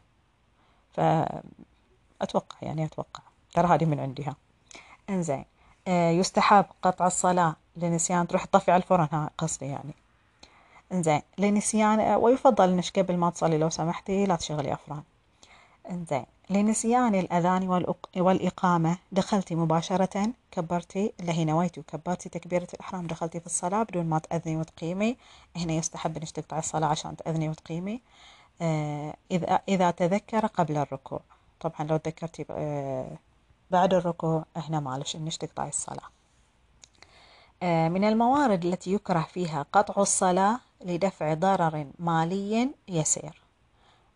فأتوقع 0.93 2.57
يعني 2.61 2.85
أتوقع. 2.85 3.23
ترى 3.53 3.67
هذه 3.67 3.85
من 3.85 3.99
عندها. 3.99 4.35
إنزين. 5.09 5.45
آه، 5.87 6.09
يستحب 6.09 6.65
قطع 6.81 7.07
الصلاة 7.07 7.55
لنسيان. 7.77 8.27
تروح 8.27 8.45
تطفي 8.45 8.71
على 8.71 8.83
الفرن 8.83 9.07
ها 9.11 9.29
قصدي 9.37 9.65
يعني. 9.65 9.93
إنزين. 10.91 11.21
لنسيان 11.37 11.99
آه، 11.99 12.17
ويفضل 12.17 12.69
انك 12.69 12.99
قبل 12.99 13.17
ما 13.17 13.29
تصلي 13.29 13.57
لو 13.57 13.69
سمحتي 13.69 14.25
لا 14.25 14.35
تشغلي 14.35 14.73
افران 14.73 15.03
إنزين. 15.91 16.25
لنسيان 16.49 17.15
الأذان 17.15 17.85
والإقامة 18.17 18.97
دخلتي 19.11 19.55
مباشرة 19.55 20.33
كبرتي 20.51 21.13
اللي 21.19 21.33
هي 21.33 21.45
نويتي 21.45 21.79
وكبرتي 21.79 22.29
تكبيرة 22.29 22.67
الإحرام 22.73 23.07
دخلتي 23.07 23.39
في 23.39 23.45
الصلاة 23.45 23.83
بدون 23.83 24.05
ما 24.05 24.19
تأذني 24.19 24.57
وتقيمي. 24.57 25.17
هنا 25.55 25.73
يستحب 25.73 26.17
إنك 26.17 26.29
تقطعي 26.29 26.59
الصلاة 26.59 26.87
عشان 26.87 27.15
تأذني 27.17 27.49
وتقيمي. 27.49 28.01
آه 28.61 29.15
إذا 29.31 29.59
إذا 29.69 29.91
تذكر 29.91 30.45
قبل 30.45 30.77
الركوع. 30.77 31.21
طبعا 31.59 31.87
لو 31.87 31.97
تذكرتي 31.97 32.45
آه 32.51 33.17
بعد 33.71 33.93
الركوع 33.93 34.45
هنا 34.55 34.79
معلش 34.79 35.15
إنك 35.15 35.35
تقطعي 35.35 35.69
الصلاة. 35.69 35.97
آه 36.05 36.18
من 37.63 38.03
الموارد 38.03 38.65
التي 38.65 38.93
يكره 38.93 39.27
فيها 39.33 39.65
قطع 39.73 40.01
الصلاة 40.01 40.59
لدفع 40.81 41.33
ضرر 41.33 41.87
مالي 41.99 42.69
يسير. 42.87 43.41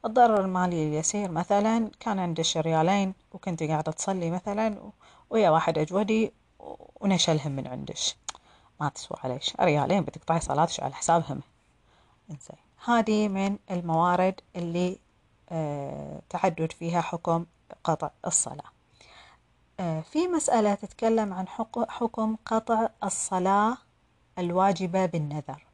الضرر 0.06 0.42
المالي 0.42 0.88
اليسير 0.88 1.32
مثلا 1.32 1.92
كان 2.00 2.20
عندش 2.20 2.58
ريالين 2.58 3.14
وكنت 3.32 3.64
قاعدة 3.64 3.92
تصلي 3.92 4.32
مثلا 4.32 4.92
ويا 5.30 5.50
واحد 5.50 5.78
أجودي 5.78 6.34
ونشلهم 7.02 7.52
من 7.52 7.68
عندش. 7.68 8.16
ما 8.80 8.90
تسوى 8.90 9.18
عليش. 9.24 9.54
ريالين 9.62 10.04
بتقطعي 10.04 10.40
صلاتش 10.40 10.80
على 10.80 10.94
حسابهم. 10.94 11.42
إنزين. 12.32 12.58
هذه 12.86 13.28
من 13.28 13.58
الموارد 13.72 14.42
اللي 14.56 15.00
آه 15.50 16.22
تعدد 16.30 16.72
فيها 16.72 17.02
حكم 17.02 17.46
قطع 17.84 18.10
الصلاة. 18.28 18.56
آه 18.56 18.73
في 19.84 20.28
مسألة 20.28 20.74
تتكلم 20.74 21.34
عن 21.34 21.48
حكم 21.90 22.36
قطع 22.46 22.90
الصلاة 23.04 23.78
الواجبة 24.40 25.06
بالنذر. 25.06 25.66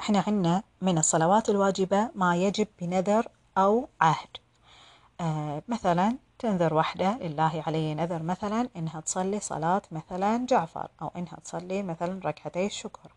إحنا 0.00 0.24
عندنا 0.26 0.62
من 0.80 0.98
الصلوات 0.98 1.48
الواجبة 1.50 2.10
ما 2.14 2.36
يجب 2.36 2.66
بنذر 2.80 3.28
أو 3.58 3.88
عهد. 4.00 4.28
آه 5.20 5.62
مثلا 5.68 6.16
تنذر 6.38 6.74
وحدة 6.74 7.18
لله 7.20 7.62
علي 7.66 7.94
نذر 7.94 8.22
مثلا 8.22 8.68
إنها 8.76 9.00
تصلي 9.00 9.40
صلاة 9.40 9.82
مثلا 9.92 10.46
جعفر 10.46 10.88
أو 11.02 11.10
إنها 11.16 11.36
تصلي 11.44 11.82
مثلا 11.82 12.20
ركعتي 12.24 12.66
الشكر 12.66 13.12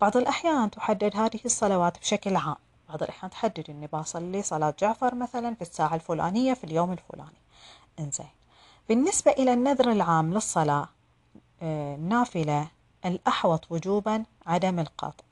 بعض 0.00 0.16
الأحيان 0.16 0.70
تحدد 0.70 1.16
هذه 1.16 1.40
الصلوات 1.44 1.98
بشكل 1.98 2.36
عام. 2.36 2.56
بعض 2.88 3.02
الأحيان 3.02 3.30
تحدد 3.30 3.70
إني 3.70 3.86
بصلي 3.86 4.42
صلاة 4.42 4.74
جعفر 4.78 5.14
مثلا 5.14 5.54
في 5.54 5.62
الساعة 5.62 5.94
الفلانية 5.94 6.54
في 6.54 6.64
اليوم 6.64 6.92
الفلاني. 6.92 7.40
إنزين. 8.00 8.37
بالنسبة 8.88 9.30
إلى 9.30 9.52
النذر 9.52 9.92
العام 9.92 10.34
للصلاة 10.34 10.88
آه 11.62 11.94
النافلة 11.94 12.68
الأحوط 13.04 13.66
وجوبا 13.70 14.24
عدم 14.46 14.78
القطع. 14.78 15.24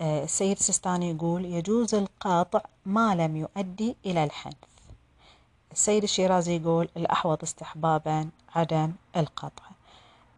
آه، 0.00 0.24
السيد 0.24 0.58
سيستاني 0.58 1.10
يقول 1.10 1.44
يجوز 1.44 1.94
القاطع 1.94 2.60
ما 2.86 3.14
لم 3.14 3.36
يؤدي 3.36 3.96
إلى 4.06 4.24
الحنث. 4.24 4.54
السيد 5.72 6.02
الشيرازي 6.02 6.56
يقول 6.56 6.88
الأحوط 6.96 7.42
استحبابا 7.42 8.28
عدم 8.54 8.92
القطع. 9.16 9.62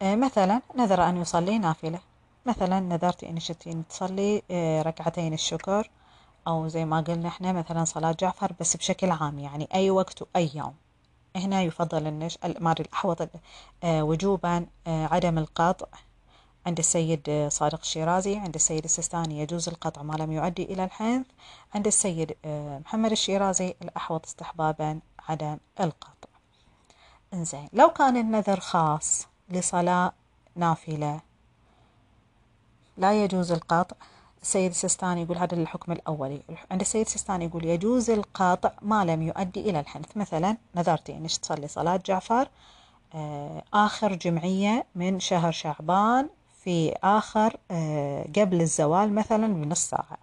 آه، 0.01 0.15
مثلا 0.15 0.61
نذر 0.75 1.03
أن 1.09 1.17
يصلي 1.17 1.57
نافلة. 1.57 1.99
مثلا 2.45 2.79
نذرتي 2.79 3.29
أن 3.29 3.39
شتين 3.39 3.87
تصلي 3.87 4.41
آه، 4.51 4.81
ركعتين 4.81 5.33
الشكر 5.33 5.89
أو 6.47 6.67
زي 6.67 6.85
ما 6.85 7.01
قلنا 7.01 7.27
إحنا 7.27 7.51
مثلا 7.51 7.85
صلاة 7.85 8.15
جعفر 8.19 8.53
بس 8.59 8.77
بشكل 8.77 9.11
عام 9.11 9.39
يعني 9.39 9.67
أي 9.73 9.89
وقت 9.89 10.21
وأي 10.21 10.51
يوم. 10.55 10.73
هنا 11.35 11.61
يفضل 11.61 12.07
النش 12.07 12.37
الأحوط 12.45 13.29
وجوبا 13.83 14.65
عدم 14.87 15.37
القطع 15.37 15.87
عند 16.65 16.79
السيد 16.79 17.47
صادق 17.51 17.79
الشيرازي 17.79 18.37
عند 18.37 18.55
السيد 18.55 18.83
السيستاني 18.83 19.39
يجوز 19.39 19.69
القطع 19.69 20.01
ما 20.01 20.13
لم 20.13 20.31
يؤدي 20.31 20.63
إلى 20.63 20.83
الحنث 20.83 21.25
عند 21.75 21.87
السيد 21.87 22.37
آه، 22.45 22.79
محمد 22.79 23.11
الشيرازي 23.11 23.75
الأحوط 23.81 24.25
استحبابا 24.25 24.99
عدم 25.29 25.57
القطع. 25.79 26.29
إنزين 27.33 27.69
لو 27.73 27.89
كان 27.89 28.17
النذر 28.17 28.59
خاص 28.59 29.27
لصلاة 29.49 30.13
نافلة 30.55 31.21
لا 32.97 33.23
يجوز 33.23 33.51
القطع. 33.51 33.95
السيد 34.41 34.71
السيستاني 34.71 35.21
يقول 35.21 35.37
هذا 35.37 35.55
الحكم 35.55 35.91
الأولي. 35.91 36.41
عند 36.71 36.81
السيد 36.81 37.05
السيستاني 37.05 37.45
يقول 37.45 37.65
يجوز 37.65 38.09
القاطع 38.09 38.71
ما 38.81 39.05
لم 39.05 39.21
يؤدي 39.21 39.69
إلى 39.69 39.79
الحنث. 39.79 40.17
مثلا 40.17 40.57
نذرتي 40.75 41.13
أنك 41.17 41.37
تصلي 41.37 41.67
صلاة 41.67 42.01
جعفر 42.05 42.49
آه، 43.15 43.63
آخر 43.73 44.15
جمعية 44.15 44.85
من 44.95 45.19
شهر 45.19 45.51
شعبان 45.51 46.29
في 46.63 46.93
آخر 47.03 47.57
آه، 47.71 48.27
قبل 48.35 48.61
الزوال 48.61 49.15
مثلا 49.15 49.47
بنص 49.47 49.89
ساعة. 49.89 50.17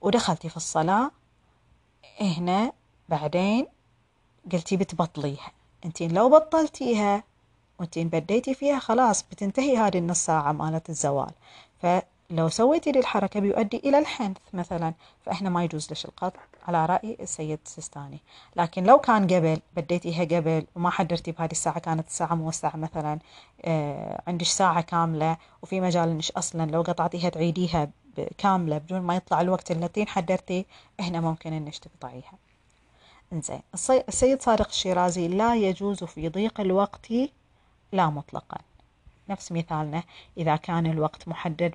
ودخلتي 0.00 0.48
في 0.48 0.56
الصلاة 0.56 1.10
هنا 2.20 2.72
بعدين 3.08 3.66
قلتي 4.52 4.76
بتبطليها. 4.76 5.52
انتين 5.84 6.12
لو 6.12 6.28
بطلتيها 6.28 7.22
وانتين 7.78 8.08
بديتي 8.08 8.54
فيها 8.54 8.78
خلاص 8.78 9.22
بتنتهي 9.22 9.76
هذه 9.76 9.98
النص 9.98 10.24
ساعة 10.24 10.52
مالت 10.52 10.90
الزوال. 10.90 11.30
لو 12.30 12.48
سويتي 12.48 12.92
لي 12.92 12.98
الحركة 12.98 13.40
بيؤدي 13.40 13.76
إلى 13.76 13.98
الحنث 13.98 14.36
مثلا 14.52 14.94
فإحنا 15.26 15.50
ما 15.50 15.64
يجوز 15.64 15.92
لش 15.92 16.04
القطع 16.04 16.40
على 16.68 16.86
رأي 16.86 17.16
السيد 17.20 17.58
السيستاني 17.66 18.18
لكن 18.56 18.84
لو 18.84 18.98
كان 18.98 19.26
قبل 19.26 19.60
بديتيها 19.76 20.24
قبل 20.24 20.66
وما 20.76 20.90
حدرتي 20.90 21.32
بهذه 21.32 21.50
الساعة 21.50 21.78
كانت 21.78 22.08
الساعة 22.08 22.34
موسعة 22.34 22.76
مثلا 22.76 23.18
آه 23.64 24.22
عندك 24.26 24.46
ساعة 24.46 24.80
كاملة 24.80 25.36
وفي 25.62 25.80
مجال 25.80 26.08
انش 26.08 26.30
أصلا 26.30 26.70
لو 26.70 26.82
قطعتيها 26.82 27.28
تعيديها 27.28 27.90
كاملة 28.38 28.78
بدون 28.78 29.00
ما 29.00 29.16
يطلع 29.16 29.40
الوقت 29.40 29.70
التي 29.70 30.06
حدرتي 30.06 30.66
هنا 31.00 31.20
ممكن 31.20 31.52
انش 31.52 31.78
تقطعيها. 31.78 32.32
إنزين 33.32 33.60
السيد 34.08 34.42
صادق 34.42 34.68
الشيرازي 34.68 35.28
لا 35.28 35.56
يجوز 35.56 36.04
في 36.04 36.28
ضيق 36.28 36.60
الوقت 36.60 37.12
لا 37.92 38.06
مطلقا. 38.10 38.58
نفس 39.30 39.52
مثالنا. 39.52 40.02
إذا 40.38 40.56
كان 40.56 40.86
الوقت 40.86 41.28
محدد 41.28 41.74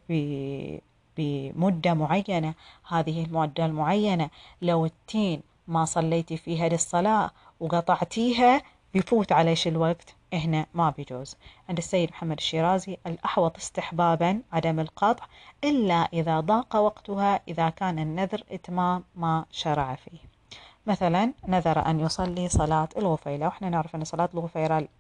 بمدة 1.18 1.93
معينة 1.93 2.53
هذه 2.88 3.26
المدة 3.26 3.66
المعينة 3.66 4.30
لو 4.62 4.86
التين 4.86 5.41
ما 5.68 5.86
صليتي 5.86 6.38
فيها 6.38 6.70
للصلاة 6.70 7.32
وقطعتيها 7.60 8.62
بيفوت 8.93 9.32
عليش 9.32 9.68
الوقت؟ 9.68 10.16
هنا 10.34 10.66
ما 10.74 10.89
بيجوز 10.89 11.36
عند 11.70 11.78
السيد 11.78 12.10
محمد 12.10 12.38
الشيرازي 12.38 12.97
الأحوط 13.08 13.58
استحبابا 13.58 14.41
عدم 14.53 14.80
القطع 14.80 15.26
إلا 15.64 15.95
إذا 16.14 16.39
ضاق 16.39 16.76
وقتها 16.76 17.41
إذا 17.47 17.70
كان 17.70 17.99
النذر 17.99 18.43
إتمام 18.51 19.03
ما 19.16 19.45
شرع 19.51 19.95
فيه. 19.95 20.18
مثلا 20.88 21.34
نذر 21.47 21.86
أن 21.86 21.99
يصلي 21.99 22.49
صلاة 22.49 22.89
الغفيلة 22.97 23.45
وإحنا 23.45 23.70
نعرف 23.70 23.95
أن 23.95 24.03
صلاة 24.03 24.30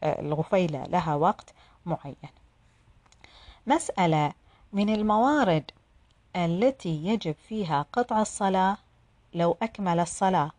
الغفيلة 0.03 0.83
لها 0.83 1.15
وقت 1.15 1.53
معين. 1.85 2.15
مسألة 3.67 4.33
من 4.73 4.89
الموارد 4.89 5.71
التي 6.35 7.05
يجب 7.05 7.35
فيها 7.49 7.85
قطع 7.93 8.21
الصلاة 8.21 8.77
لو 9.33 9.57
أكمل 9.61 9.99
الصلاة. 9.99 10.51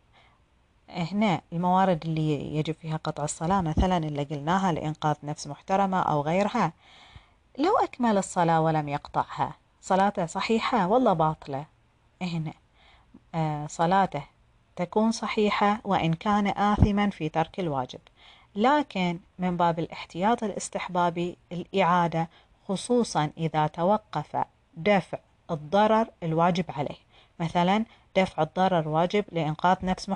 هنا 0.88 1.40
الموارد 1.52 2.04
اللي 2.04 2.56
يجب 2.56 2.74
فيها 2.74 2.96
قطع 2.96 3.24
الصلاة 3.24 3.60
مثلا 3.60 3.96
اللي 3.96 4.22
قلناها 4.22 4.72
لإنقاذ 4.72 5.16
نفس 5.22 5.46
محترمة 5.46 6.00
أو 6.02 6.20
غيرها. 6.20 6.72
لو 7.58 7.78
أكمل 7.78 8.18
الصلاة 8.18 8.60
ولم 8.60 8.88
يقطعها 8.88 9.54
صلاته 9.82 10.26
صحيحة 10.26 10.86
ولا 10.86 11.12
باطلة؟ 11.12 11.64
هنا 12.22 12.52
آه 13.34 13.66
صلاته 13.66 14.22
تكون 14.76 15.12
صحيحة 15.12 15.80
وإن 15.84 16.14
كان 16.14 16.46
آثما 16.46 17.10
في 17.10 17.28
ترك 17.28 17.60
الواجب. 17.60 18.00
لكن 18.56 19.18
من 19.38 19.56
باب 19.56 19.78
الاحتياط 19.78 20.42
الاستحبابي 20.42 21.36
الإعادة 21.52 22.28
خصوصا 22.68 23.30
إذا 23.38 23.66
توقف 23.66 24.44
دفع 24.76 25.18
الضرر 25.50 26.08
الواجب 26.22 26.64
عليه. 26.68 26.96
مثلا 27.40 27.84
دفع 28.16 28.42
الضرر 28.42 28.88
واجب 28.88 29.24
لإنقاذ 29.32 29.76
نفس 29.82 30.10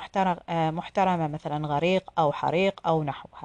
آه، 0.48 0.70
محترمة 0.70 1.28
مثلا 1.28 1.66
غريق 1.66 2.12
أو 2.18 2.32
حريق 2.32 2.80
أو 2.86 3.02
نحوها. 3.04 3.44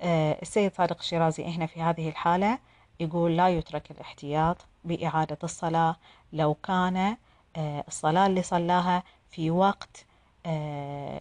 آه، 0.00 0.38
السيد 0.42 0.74
صادق 0.74 0.98
الشيرازي 0.98 1.44
هنا 1.44 1.66
في 1.66 1.82
هذه 1.82 2.08
الحالة 2.08 2.58
يقول 3.00 3.36
لا 3.36 3.48
يترك 3.48 3.90
الاحتياط 3.90 4.56
بإعادة 4.84 5.38
الصلاة 5.44 5.96
لو 6.32 6.54
كان 6.54 7.16
آه، 7.56 7.84
الصلاة 7.88 8.26
اللي 8.26 8.42
صلاها 8.42 9.02
في 9.30 9.50
وقت 9.50 10.06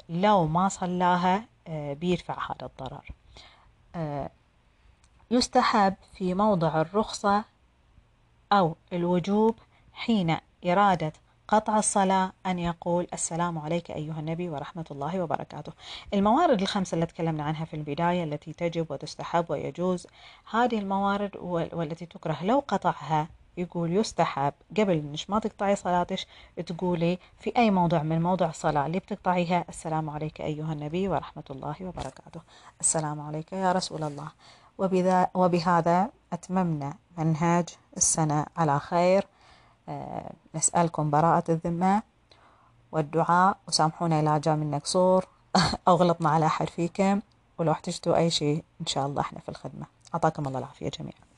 لو 0.10 0.48
ما 0.48 0.70
صلاها 0.70 1.46
بيرفع 1.70 2.38
هذا 2.52 2.66
الضرر. 2.66 3.12
يستحب 5.32 5.94
في 6.14 6.34
موضع 6.34 6.82
الرخصة 6.82 7.44
أو 8.52 8.76
الوجوب 8.94 9.56
حين 9.94 10.38
إرادة 10.66 11.14
قطع 11.48 11.78
الصلاة 11.78 12.32
أن 12.46 12.60
يقول 12.60 13.08
السلام 13.14 13.60
عليك 13.60 13.92
أيها 13.92 14.20
النبي 14.20 14.50
ورحمة 14.50 14.86
الله 14.92 15.22
وبركاته. 15.22 15.72
الموارد 16.14 16.62
الخمسة 16.62 16.96
اللي 16.96 17.06
تكلمنا 17.06 17.44
عنها 17.44 17.66
في 17.66 17.74
البداية 17.74 18.24
التي 18.24 18.54
تجب 18.54 18.92
وتستحب 18.92 19.46
ويجوز 19.50 20.08
هذه 20.52 20.80
الموارد 20.80 21.32
والتي 21.74 22.06
تكره 22.06 22.38
لو 22.44 22.64
قطعها 22.68 23.28
يقول 23.58 23.96
يستحب. 23.96 24.54
قبل 24.78 24.94
انش 24.94 25.30
ما 25.30 25.40
تقطعي 25.40 25.76
صلاتش 25.76 26.28
تقولي 26.66 27.20
في 27.40 27.54
أي 27.58 27.72
موضع 27.72 28.04
من 28.04 28.22
موضع 28.22 28.50
الصلاة 28.50 28.86
اللي 28.86 29.00
بتقطعيها 29.00 29.66
السلام 29.70 30.10
عليك 30.10 30.42
أيها 30.42 30.74
النبي 30.74 31.08
ورحمة 31.08 31.44
الله 31.50 31.76
وبركاته. 31.82 32.42
السلام 32.82 33.22
عليك 33.22 33.54
يا 33.54 33.72
رسول 33.72 34.04
الله. 34.04 34.28
وبهذا 35.34 36.10
أتممنا 36.34 36.94
منهاج 37.18 37.70
السنة 37.98 38.46
على 38.58 38.80
خير. 38.80 39.28
آه، 39.90 40.32
نسألكم 40.56 41.10
براءة 41.10 41.52
الذمة 41.52 42.04
والدعاء. 42.92 43.58
وسامحونا 43.68 44.20
إذا 44.20 44.38
جاء 44.38 44.56
منا 44.56 44.78
قصور 44.78 45.26
أو 45.88 45.96
غلطنا 45.96 46.30
على 46.30 46.46
أحد 46.46 46.70
فيكم. 46.70 47.22
ولو 47.58 47.72
احتجتوا 47.72 48.18
أي 48.18 48.30
شيء 48.30 48.64
إن 48.82 48.86
شاء 48.86 49.06
الله 49.06 49.22
إحنا 49.22 49.40
في 49.40 49.50
الخدمة. 49.50 49.86
أعطاكم 50.14 50.48
الله 50.48 50.60
العافية 50.60 50.90
جميعا. 50.90 51.31